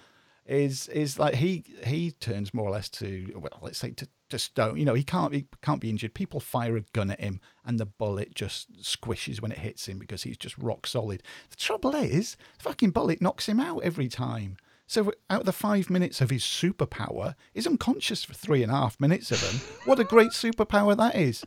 [0.45, 4.37] is is like he he turns more or less to well let's say to, to
[4.37, 6.13] stone you know he can't he can't be injured.
[6.13, 9.97] People fire a gun at him and the bullet just squishes when it hits him
[9.97, 11.23] because he's just rock solid.
[11.49, 14.57] The trouble is the fucking bullet knocks him out every time.
[14.85, 18.75] So out of the five minutes of his superpower he's unconscious for three and a
[18.75, 21.43] half minutes of them what a great superpower that is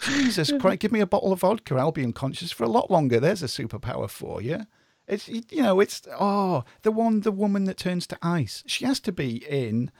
[0.00, 3.20] jesus christ give me a bottle of vodka i'll be unconscious for a lot longer
[3.20, 4.60] there's a superpower for you
[5.06, 8.64] it's you know, it's oh, the one the woman that turns to ice.
[8.66, 9.90] She has to be in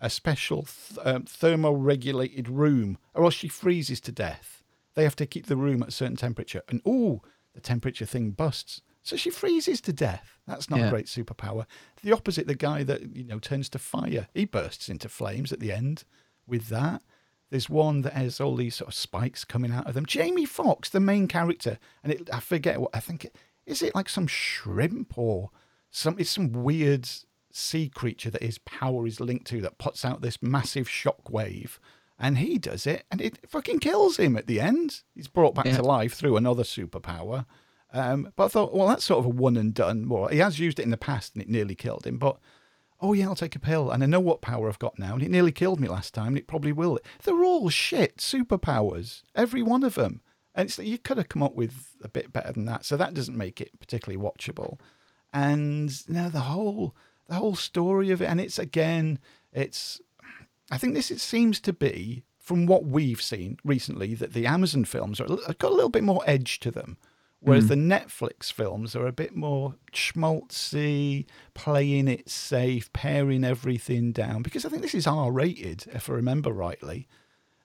[0.00, 4.62] a special th- um, thermoregulated room, or else she freezes to death.
[4.94, 7.22] They have to keep the room at a certain temperature, and oh,
[7.54, 10.38] the temperature thing busts, so she freezes to death.
[10.46, 10.86] That's not Yeah.
[10.86, 11.66] a great superpower.
[12.04, 15.58] The opposite, the guy that you know turns to fire, he bursts into flames at
[15.58, 16.04] the end.
[16.46, 17.02] With that,
[17.52, 20.06] there's one that has all these sort of spikes coming out of them.
[20.06, 23.24] Jamie Foxx, the main character, and it, I forget what I think.
[23.26, 25.50] It, is it like some shrimp or
[25.90, 26.16] some?
[26.18, 27.08] It's some weird
[27.52, 31.78] sea creature that his power is linked to that puts out this massive shock wave,
[32.18, 35.02] and he does it, and it fucking kills him at the end.
[35.14, 35.76] He's brought back Yeah.
[35.76, 37.46] to life through another superpower.
[37.92, 40.06] Um, but I thought, well, that's sort of a one and done.
[40.06, 42.16] More, he has used it in the past, and it nearly killed him.
[42.18, 42.38] But
[43.02, 45.22] oh yeah, I'll take a pill, and I know what power I've got now, and
[45.22, 46.98] it nearly killed me last time, and it probably will.
[47.24, 50.22] They're all shit superpowers, every one of them.
[50.54, 53.14] And it's, you could have come up with a bit better than that, so that
[53.14, 54.78] doesn't make it particularly watchable.
[55.32, 56.94] And now the whole
[57.28, 59.18] the whole story of it, and it's again,
[59.52, 60.00] it's.
[60.70, 64.84] I think this it seems to be from what we've seen recently that the Amazon
[64.84, 66.98] films are have got a little bit more edge to them,
[67.42, 67.68] whereas Mm.
[67.68, 74.42] the Netflix films are a bit more schmaltzy, playing it safe, paring everything down.
[74.42, 77.06] Because I think this is R rated, if I remember rightly.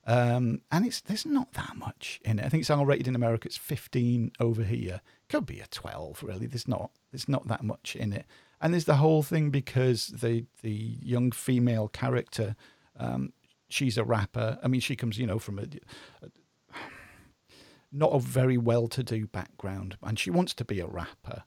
[0.05, 2.45] Um, and it's there's not that much in it.
[2.45, 3.47] I think it's R rated in America.
[3.47, 5.01] It's 15 over here.
[5.29, 6.47] Could be a 12, really.
[6.47, 8.25] There's not there's not that much in it.
[8.61, 12.55] And there's the whole thing because the the young female character,
[12.97, 13.33] um,
[13.69, 14.57] she's a rapper.
[14.63, 15.63] I mean, she comes, you know, from a,
[16.23, 16.29] a
[17.91, 21.43] not a very well-to-do background, and she wants to be a rapper.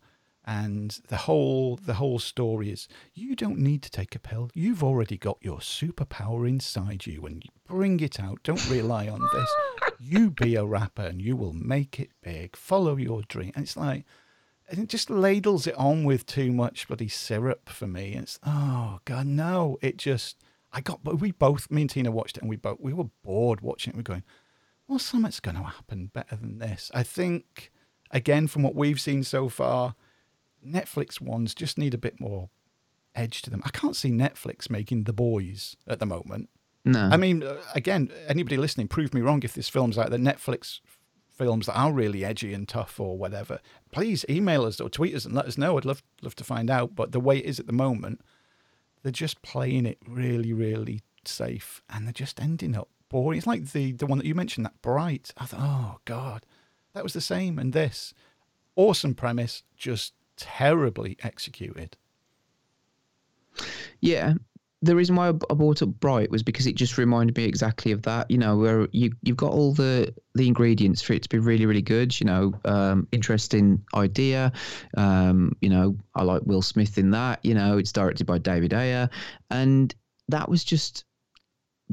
[0.46, 4.50] And the whole the whole story is you don't need to take a pill.
[4.54, 8.42] You've already got your superpower inside you, and bring it out.
[8.42, 9.54] Don't rely on this.
[10.00, 12.56] You be a rapper, and you will make it big.
[12.56, 13.52] Follow your dream.
[13.54, 14.06] And it's like,
[14.68, 18.14] and it just ladles it on with too much bloody syrup for me.
[18.14, 19.76] It's oh god, no!
[19.82, 20.42] It just
[20.72, 21.04] I got.
[21.04, 23.92] But we both, me and Tina watched it, and we both we were bored watching
[23.92, 23.96] it.
[23.96, 24.24] We're going,
[24.90, 26.90] well, something's going to happen better than this.
[26.92, 27.70] I think,
[28.10, 29.94] again, from what we've seen so far,
[30.66, 32.50] Netflix ones just need a bit more
[33.14, 33.62] edge to them.
[33.64, 36.48] I can't see Netflix making The Boys at the moment.
[36.84, 37.08] No.
[37.12, 40.10] I mean, uh, again, anybody listening, prove me wrong if this film's out.
[40.10, 40.80] The Netflix
[41.28, 43.60] films that are really edgy and tough or whatever,
[43.92, 45.78] please email us or tweet us and let us know.
[45.78, 46.96] I'd love love to find out.
[46.96, 48.22] But the way it is at the moment,
[49.04, 53.36] they're just playing it really, really safe, and they're just ending up boring.
[53.36, 55.32] It's like the the one that you mentioned, that Bright.
[55.36, 56.46] I thought, oh god,
[56.94, 57.58] that was the same.
[57.58, 58.14] And this
[58.76, 61.98] awesome premise, just terribly executed.
[64.00, 64.34] Yeah.
[64.82, 68.00] The reason why I bought up Bright was because it just reminded me exactly of
[68.02, 68.30] that.
[68.30, 71.66] You know, where you you've got all the the ingredients for it to be really
[71.66, 72.18] really good.
[72.18, 74.52] You know, um, interesting idea.
[74.96, 77.44] Um, you know, I like Will Smith in that.
[77.44, 79.10] You know, it's directed by David Ayer,
[79.50, 79.94] and
[80.28, 81.04] that was just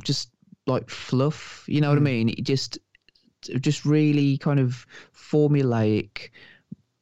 [0.01, 0.29] just
[0.67, 1.63] like fluff.
[1.67, 2.29] You know what I mean?
[2.29, 2.79] It just
[3.41, 4.85] just really kind of
[5.15, 6.29] formulaic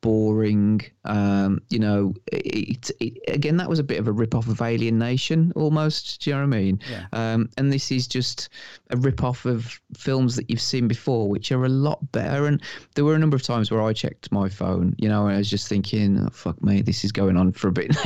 [0.06, 0.82] boring.
[1.04, 4.62] Um, you know, it, it, again, that was a bit of a rip off of
[4.62, 6.22] Alien Nation almost.
[6.22, 6.80] Do you know what I mean?
[6.88, 7.06] Yeah.
[7.12, 8.50] Um, and this is just
[8.92, 12.46] a rip off of films that you've seen before, which are a lot better.
[12.46, 12.62] And
[12.94, 15.38] there were a number of times where I checked my phone, you know, and I
[15.40, 17.96] was just thinking, oh, fuck me, this is going on for a bit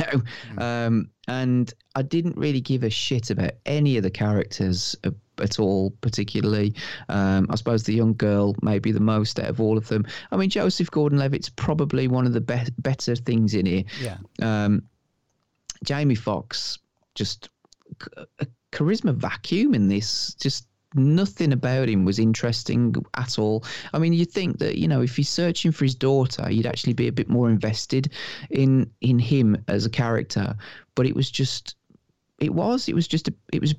[0.56, 0.86] now.
[0.86, 5.10] Um, and I didn't really give a shit about any of the characters uh,
[5.40, 6.74] at all, particularly.
[7.08, 10.06] Um, I suppose the young girl may be the most out of all of them.
[10.30, 13.84] I mean, Joseph Gordon-Levitt's probably one of the be- better things in here.
[14.00, 14.18] Yeah.
[14.42, 14.82] Um,
[15.84, 16.78] Jamie Foxx
[17.14, 17.48] just
[18.38, 20.34] a charisma vacuum in this.
[20.34, 23.64] Just nothing about him was interesting at all.
[23.92, 26.92] I mean, you'd think that you know if he's searching for his daughter, you'd actually
[26.94, 28.12] be a bit more invested
[28.50, 30.56] in in him as a character.
[30.94, 31.76] But it was just,
[32.38, 33.74] it was, it was just, a, it was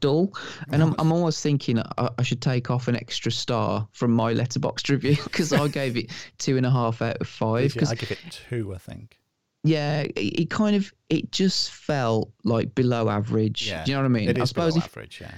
[0.00, 0.32] dull,
[0.70, 4.34] and I'm I'm almost thinking I, I should take off an extra star from my
[4.34, 7.72] Letterboxd review because I gave it two and a half out of five.
[7.72, 9.18] Because I give it two, I think.
[9.64, 13.68] Yeah, it, it, kind of it just felt like below average.
[13.68, 14.28] Yeah, Do you know what I mean?
[14.28, 15.20] It is I suppose below if, average.
[15.20, 15.34] Yeah.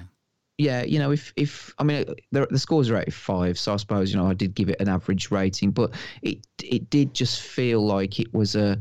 [0.58, 3.76] yeah, you know, if if I mean the the scores are eight five, so I
[3.76, 7.40] suppose you know I did give it an average rating, but it it did just
[7.40, 8.78] feel like it was a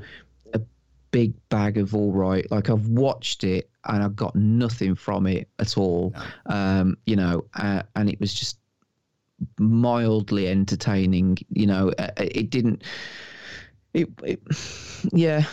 [1.11, 2.49] big bag of all right.
[2.51, 6.13] Like I've watched it and I got nothing from it at all.
[6.45, 8.59] Um, you know, uh, and it was just
[9.57, 11.37] mildly entertaining.
[11.49, 12.83] You know, uh, it didn't.
[13.93, 14.41] It, it
[15.13, 15.45] yeah,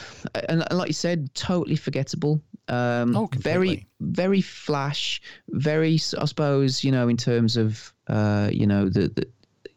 [0.48, 2.40] and, and like you said, totally forgettable.
[2.68, 5.22] Um, Oh, very, very flash.
[5.50, 9.26] Very, I suppose, you know, in terms of, uh, you know, the, the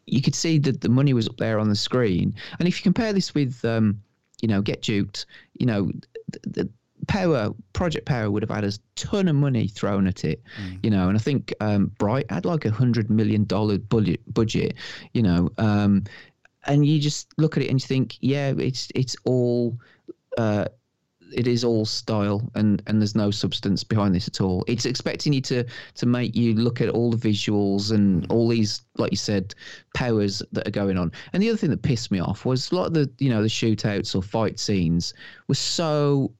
[0.06, 2.34] you could see that the money was up there on the screen.
[2.58, 4.02] And if you compare this with, um,
[4.42, 5.26] you know, Get Duked,
[5.58, 5.90] you know,
[6.30, 6.70] the, the
[7.06, 10.42] Power Project Power would have had a ton of money thrown at it,
[10.82, 11.08] you know.
[11.08, 14.74] And I think um, Bright had like a hundred million dollar budget, budget,
[15.12, 15.50] you know.
[15.58, 16.04] Um,
[16.66, 19.78] and you just look at it and you think, yeah, it's it's all.
[20.38, 20.66] Uh,
[21.32, 24.64] it is all style and and there's no substance behind this at all.
[24.66, 28.82] It's expecting you to to make you look at all the visuals and all these
[28.96, 29.54] like you said
[29.94, 31.12] powers that are going on.
[31.32, 33.42] And the other thing that pissed me off was a lot of the you know
[33.42, 35.14] the shootouts or fight scenes
[35.48, 36.32] were so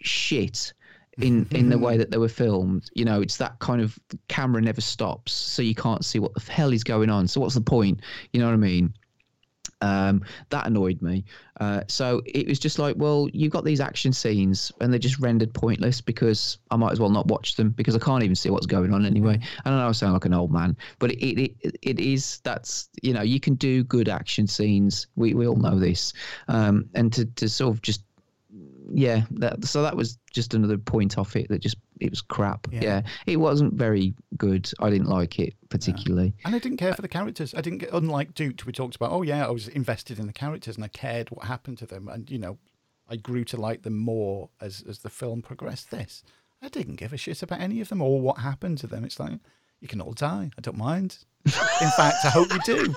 [0.00, 0.72] shit
[1.18, 2.90] in in the way that they were filmed.
[2.94, 3.98] You know it's that kind of
[4.28, 7.28] camera never stops so you can't see what the hell is going on.
[7.28, 8.00] So what's the point?
[8.32, 8.94] You know what i mean?
[9.80, 11.24] Um, that annoyed me.
[11.60, 15.18] Uh, so it was just like, well, you've got these action scenes and they're just
[15.18, 18.50] rendered pointless because I might as well not watch them because I can't even see
[18.50, 19.40] what's going on anyway.
[19.64, 22.40] I don't know, I sound like an old man, but it, it, it, it is,
[22.44, 25.06] that's, you know, you can do good action scenes.
[25.16, 26.12] We, we all know this.
[26.48, 28.02] Um, and to, to sort of just,
[28.92, 32.66] yeah, that, so that was just another point off it that just, it was crap.
[32.70, 32.80] Yeah.
[32.82, 33.02] Yeah.
[33.26, 34.70] It wasn't very good.
[34.80, 36.34] I didn't like it particularly.
[36.44, 37.54] And I didn't care for the characters.
[37.54, 40.32] I didn't get, unlike Duked, we talked about, oh, yeah, I was invested in the
[40.32, 42.08] characters and I cared what happened to them.
[42.08, 42.58] And, you know,
[43.08, 45.90] I grew to like them more as, as the film progressed.
[45.90, 46.22] This,
[46.62, 49.04] I didn't give a shit about any of them or what happened to them.
[49.04, 49.38] It's like,
[49.80, 50.50] you can all die.
[50.58, 51.18] I don't mind.
[51.44, 52.94] In fact, I hope you do.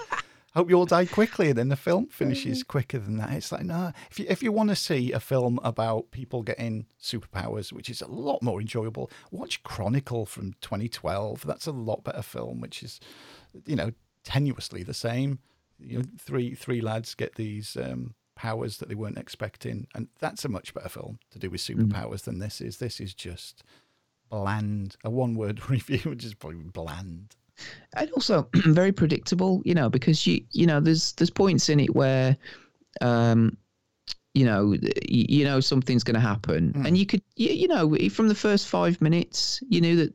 [0.53, 3.31] I hope you all die quickly, and then the film finishes quicker than that.
[3.31, 6.87] It's like, no, if you if you want to see a film about people getting
[7.01, 11.45] superpowers, which is a lot more enjoyable, watch Chronicle from 2012.
[11.45, 12.99] That's a lot better film, which is,
[13.65, 13.91] you know,
[14.25, 15.39] tenuously the same.
[15.79, 20.43] You know, three three lads get these um, powers that they weren't expecting, and that's
[20.43, 22.77] a much better film to do with superpowers than this is.
[22.77, 23.63] This is just
[24.29, 24.97] bland.
[25.03, 27.35] A one word review, which is probably bland.
[27.95, 31.95] And also very predictable you know because you you know there's there's points in it
[31.95, 32.35] where
[33.01, 33.57] um
[34.33, 37.95] you know you, you know something's going to happen and you could you, you know
[38.09, 40.13] from the first five minutes you knew that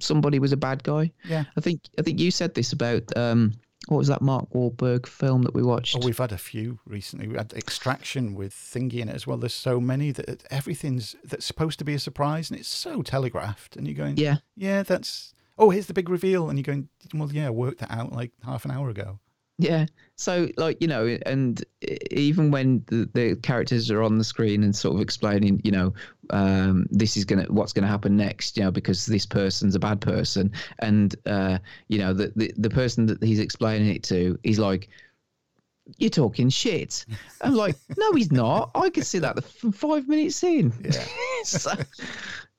[0.00, 1.44] somebody was a bad guy Yeah.
[1.56, 3.52] i think i think you said this about um
[3.88, 7.26] what was that mark Wahlberg film that we watched Oh, we've had a few recently.
[7.26, 9.36] We had Extraction with Thingy in it as well.
[9.38, 13.74] There's so many that everything's that's supposed to be a surprise, and it's so telegraphed.
[13.74, 14.36] And you're going, Yeah.
[14.56, 15.34] yeah, that's.
[15.58, 18.32] Oh, here's the big reveal, and you're going, well, yeah, I worked that out like
[18.44, 19.18] half an hour ago.
[19.58, 19.86] Yeah.
[20.16, 21.62] So, like, you know, and
[22.10, 25.94] even when the, the characters are on the screen and sort of explaining, you know,
[26.30, 29.74] um, this is going to, what's going to happen next, you know, because this person's
[29.74, 30.50] a bad person.
[30.80, 31.58] And, uh,
[31.88, 34.88] you know, the, the, the person that he's explaining it to, he's like,
[35.98, 37.04] you're talking shit.
[37.40, 38.70] I'm like, no, he's not.
[38.74, 40.72] I could see that from five minutes in.
[40.82, 41.04] Yeah.
[41.44, 41.72] so,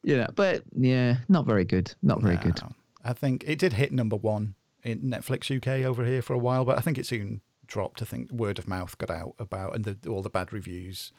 [0.03, 1.93] you know, but yeah, not very good.
[2.01, 2.61] Not very good.
[3.03, 6.65] I think it did hit number one in Netflix UK over here for a while,
[6.65, 8.01] but I think it soon dropped.
[8.01, 11.11] I think word of mouth got out about, and the, all the bad reviews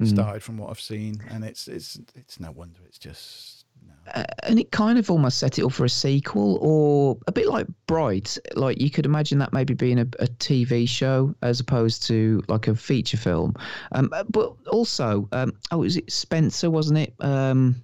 [0.00, 0.08] Mhm.
[0.08, 2.80] started from what I've seen, and it's it's it's no wonder.
[2.86, 3.64] It's just
[4.14, 7.46] uh, and it kind of almost set it up for a sequel or a bit
[7.48, 12.02] like bright like you could imagine that maybe being a, a tv show as opposed
[12.06, 13.54] to like a feature film
[13.92, 17.74] um, uh, but also um, oh was it Spenser wasn't it um,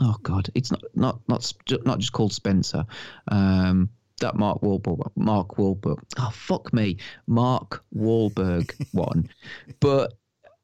[0.00, 1.52] oh god it's not not not
[1.84, 2.84] not just called Spenser
[3.28, 3.88] um,
[4.22, 5.98] that Mark Wahlberg, Mark Wahlberg.
[6.18, 6.96] Oh fuck me,
[7.26, 9.28] Mark Wahlberg one,
[9.80, 10.14] but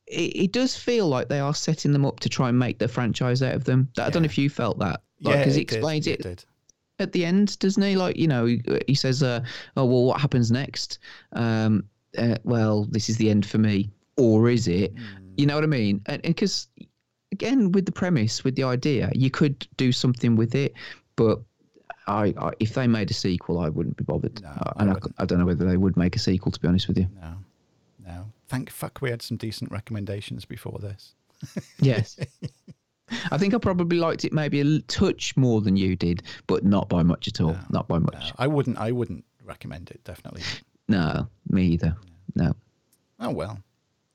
[0.06, 2.88] it, it does feel like they are setting them up to try and make the
[2.88, 3.88] franchise out of them.
[3.98, 6.46] I don't know if you felt that, like, Yeah, because he did, explains it it,
[6.98, 7.96] at the end, doesn't he?
[7.96, 9.40] Like, you know, he, he says, uh,
[9.76, 10.98] "Oh well, what happens next?"
[11.32, 11.84] Um,
[12.16, 14.94] uh, well, this is the end for me, or is it?
[15.36, 16.00] You know what I mean?
[16.06, 16.68] And because
[17.32, 20.74] again, with the premise, with the idea, you could do something with it,
[21.16, 21.40] but.
[22.06, 24.42] I, I, if they made a sequel, I wouldn't be bothered.
[24.42, 26.88] Uh, and I, I don't know whether they would make a sequel, to be honest
[26.88, 27.06] with you.
[27.20, 27.34] No,
[28.06, 28.24] no.
[28.48, 31.14] Thank fuck we had some decent recommendations before this.
[31.80, 32.18] Yes.
[33.30, 36.88] I think I probably liked it maybe a touch more than you did, but not
[36.88, 37.52] by much at all.
[37.52, 38.14] No, not by much.
[38.14, 38.78] No, I wouldn't.
[38.78, 40.02] I wouldn't recommend it.
[40.04, 40.42] Definitely.
[40.88, 41.96] No, me either.
[42.34, 42.54] No.
[43.20, 43.58] Oh well,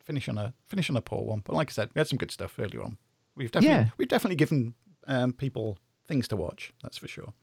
[0.04, 1.42] finish on a finish on a poor one.
[1.44, 2.98] But like I said, we had some good stuff earlier on.
[3.36, 3.90] We've definitely yeah.
[3.98, 4.76] we've definitely given
[5.08, 5.78] um, people
[6.08, 6.74] things to watch.
[6.82, 7.34] That's for sure.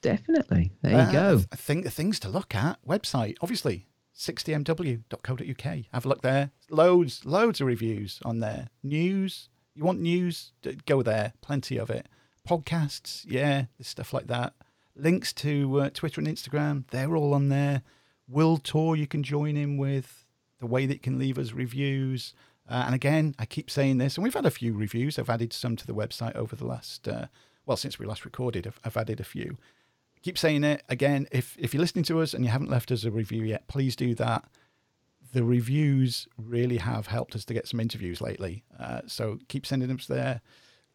[0.00, 0.72] Definitely.
[0.82, 1.40] There you uh, go.
[1.52, 3.86] I think the things to look at website, obviously
[4.16, 5.78] 60mw.co.uk.
[5.92, 6.50] Have a look there.
[6.70, 8.68] Loads, loads of reviews on there.
[8.82, 9.48] News.
[9.74, 10.52] You want news?
[10.86, 11.32] Go there.
[11.40, 12.08] Plenty of it.
[12.48, 13.24] Podcasts.
[13.28, 14.54] Yeah, stuff like that.
[14.96, 16.84] Links to uh, Twitter and Instagram.
[16.90, 17.82] They're all on there.
[18.28, 20.24] World Tour you can join in with.
[20.60, 22.34] The way that you can leave us reviews.
[22.68, 25.18] Uh, and again, I keep saying this, and we've had a few reviews.
[25.18, 27.26] I've added some to the website over the last, uh,
[27.64, 29.56] well, since we last recorded, I've, I've added a few
[30.22, 31.26] keep saying it again.
[31.30, 33.96] If if you're listening to us and you haven't left us a review yet, please
[33.96, 34.44] do that.
[35.32, 38.64] The reviews really have helped us to get some interviews lately.
[38.78, 40.40] Uh, so keep sending them there.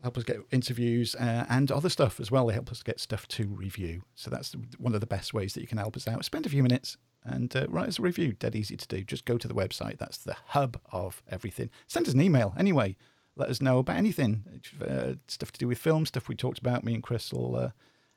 [0.02, 2.48] Help us get interviews uh, and other stuff as well.
[2.48, 4.04] They help us get stuff to review.
[4.16, 6.26] So that's one of the best ways that you can help us out.
[6.26, 8.34] Spend a few minutes and uh, write us a review.
[8.34, 9.04] Dead easy to do.
[9.04, 9.98] Just go to the website.
[9.98, 11.70] That's the hub of everything.
[11.88, 12.96] Send us an email anyway.
[13.36, 14.44] Let us know about anything,
[14.86, 16.84] uh, stuff to do with film, stuff we talked about.
[16.84, 17.70] Me and Chris will uh,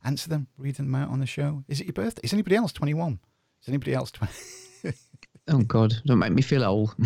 [0.05, 1.65] answer them, read them out on the show.
[1.69, 2.21] Is it your birthday?
[2.23, 3.19] Is anybody else 21?
[3.63, 4.33] Is anybody else 20?
[5.49, 5.95] oh, God.
[6.05, 6.95] Don't make me feel old.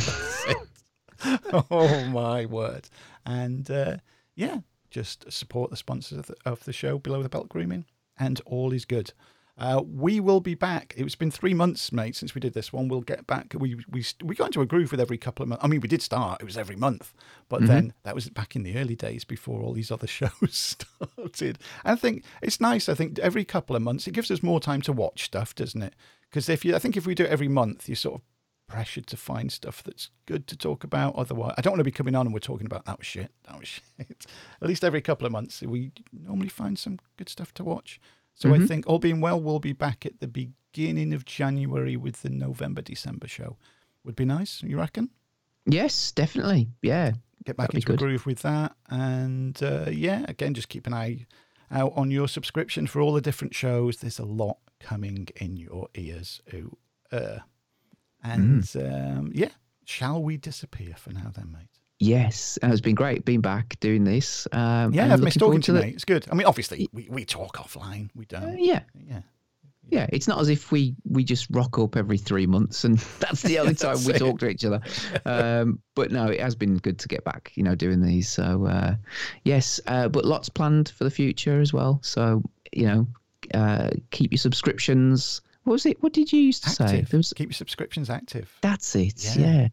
[1.71, 2.89] oh, my word.
[3.25, 3.99] And uh,
[4.35, 4.59] yeah,
[4.91, 7.85] just support the sponsors of the, of the show, Below the Belt Grooming,
[8.19, 9.13] and all is good.
[9.61, 10.95] Uh, we will be back.
[10.97, 12.89] It's been three months, mate, since we did this one.
[12.89, 13.55] We'll get back.
[13.55, 15.63] We we we got into a groove with every couple of months.
[15.63, 16.41] I mean, we did start.
[16.41, 17.13] It was every month,
[17.51, 17.67] but mm-hmm.
[17.67, 21.59] then that was back in the early days before all these other shows started.
[21.85, 22.89] And I think it's nice.
[22.89, 25.83] I think every couple of months it gives us more time to watch stuff, doesn't
[25.83, 25.95] it?
[26.31, 28.23] Because if you, I think if we do it every month, you're sort of
[28.67, 31.17] pressured to find stuff that's good to talk about.
[31.17, 33.31] Otherwise, I don't want to be coming on and we're talking about that was shit.
[33.47, 33.69] That was
[33.99, 34.27] shit.
[34.63, 38.01] At least every couple of months, we normally find some good stuff to watch.
[38.41, 38.63] So mm-hmm.
[38.63, 42.31] I think all being well, we'll be back at the beginning of January with the
[42.31, 43.57] November December show.
[44.05, 45.11] Would be nice, you reckon?
[45.67, 46.69] Yes, definitely.
[46.81, 47.13] Yeah.
[47.45, 48.75] Get back into a groove with that.
[48.89, 51.27] And uh, yeah, again, just keep an eye
[51.71, 53.99] out on your subscription for all the different shows.
[53.99, 56.41] There's a lot coming in your ears.
[56.55, 56.77] Ooh,
[57.13, 57.39] uh,
[58.23, 59.19] and mm.
[59.19, 59.51] um, yeah,
[59.85, 61.80] shall we disappear for now then, mate?
[62.03, 64.49] Yes, it's been great being back doing this.
[64.53, 65.95] Um, yeah, I've missed talking to you, mate.
[65.95, 66.27] It's good.
[66.33, 68.09] I mean, obviously, we, we talk offline.
[68.15, 68.43] We don't.
[68.43, 68.81] Uh, yeah.
[69.07, 69.21] Yeah.
[69.91, 73.43] Yeah, it's not as if we we just rock up every three months and that's
[73.43, 74.19] the only time we it.
[74.19, 74.81] talk to each other.
[75.27, 78.29] Um, but no, it has been good to get back, you know, doing these.
[78.29, 78.95] So uh,
[79.45, 81.99] yes, uh, but lots planned for the future as well.
[82.03, 83.07] So you know,
[83.53, 85.43] uh, keep your subscriptions.
[85.65, 86.03] What was it?
[86.03, 87.09] What did you used to active.
[87.09, 87.17] say?
[87.17, 87.33] Was...
[87.35, 88.57] Keep your subscriptions active.
[88.61, 89.37] That's it.
[89.37, 89.43] Yeah.
[89.45, 89.69] yeah.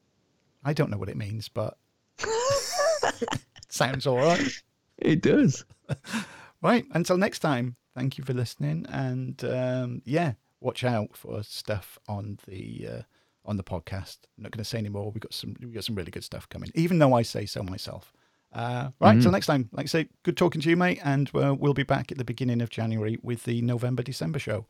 [0.65, 1.77] I don't know what it means, but
[3.69, 4.61] Sounds all right.
[4.97, 5.65] It does.
[6.61, 6.85] right.
[6.91, 8.85] Until next time, thank you for listening.
[8.89, 13.01] And um, yeah, watch out for stuff on the uh,
[13.45, 14.17] on the podcast.
[14.37, 15.11] I'm not going to say anymore.
[15.11, 16.71] We got some we got some really good stuff coming.
[16.75, 18.13] Even though I say so myself.
[18.53, 19.13] Uh, right.
[19.13, 19.21] Mm-hmm.
[19.21, 19.69] Till next time.
[19.71, 20.99] Like I say, good talking to you, mate.
[21.03, 24.65] And uh, we'll be back at the beginning of January with the November December show.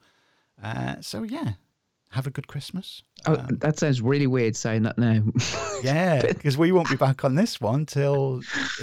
[0.62, 1.54] Uh, so yeah,
[2.10, 3.04] have a good Christmas.
[3.26, 5.22] Oh, um, that sounds really weird saying that now.
[5.84, 8.42] yeah, because we won't be back on this one till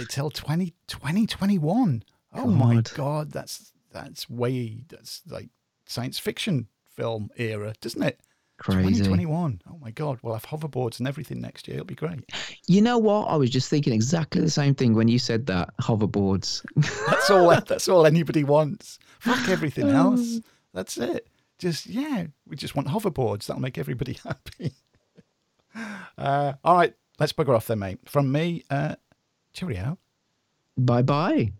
[0.09, 2.03] till 20, 2021.
[2.33, 2.47] Oh god.
[2.47, 5.49] my god, that's that's way that's like
[5.85, 8.19] science fiction film era, doesn't it?
[8.57, 8.83] Crazy.
[8.83, 9.61] 2021.
[9.69, 11.75] Oh my god, we'll have hoverboards and everything next year.
[11.75, 12.29] It'll be great.
[12.67, 13.25] You know what?
[13.25, 16.65] I was just thinking exactly the same thing when you said that hoverboards.
[17.07, 17.49] that's all.
[17.61, 18.99] That's all anybody wants.
[19.19, 20.39] Fuck everything else.
[20.73, 21.27] That's it
[21.57, 23.45] just yeah, we just want hoverboards.
[23.45, 24.73] That'll make everybody happy.
[26.17, 27.99] uh, all right, let's bugger off then, mate.
[28.05, 28.95] From me, uh,
[29.53, 29.97] cheerio.
[30.77, 31.51] Bye bye.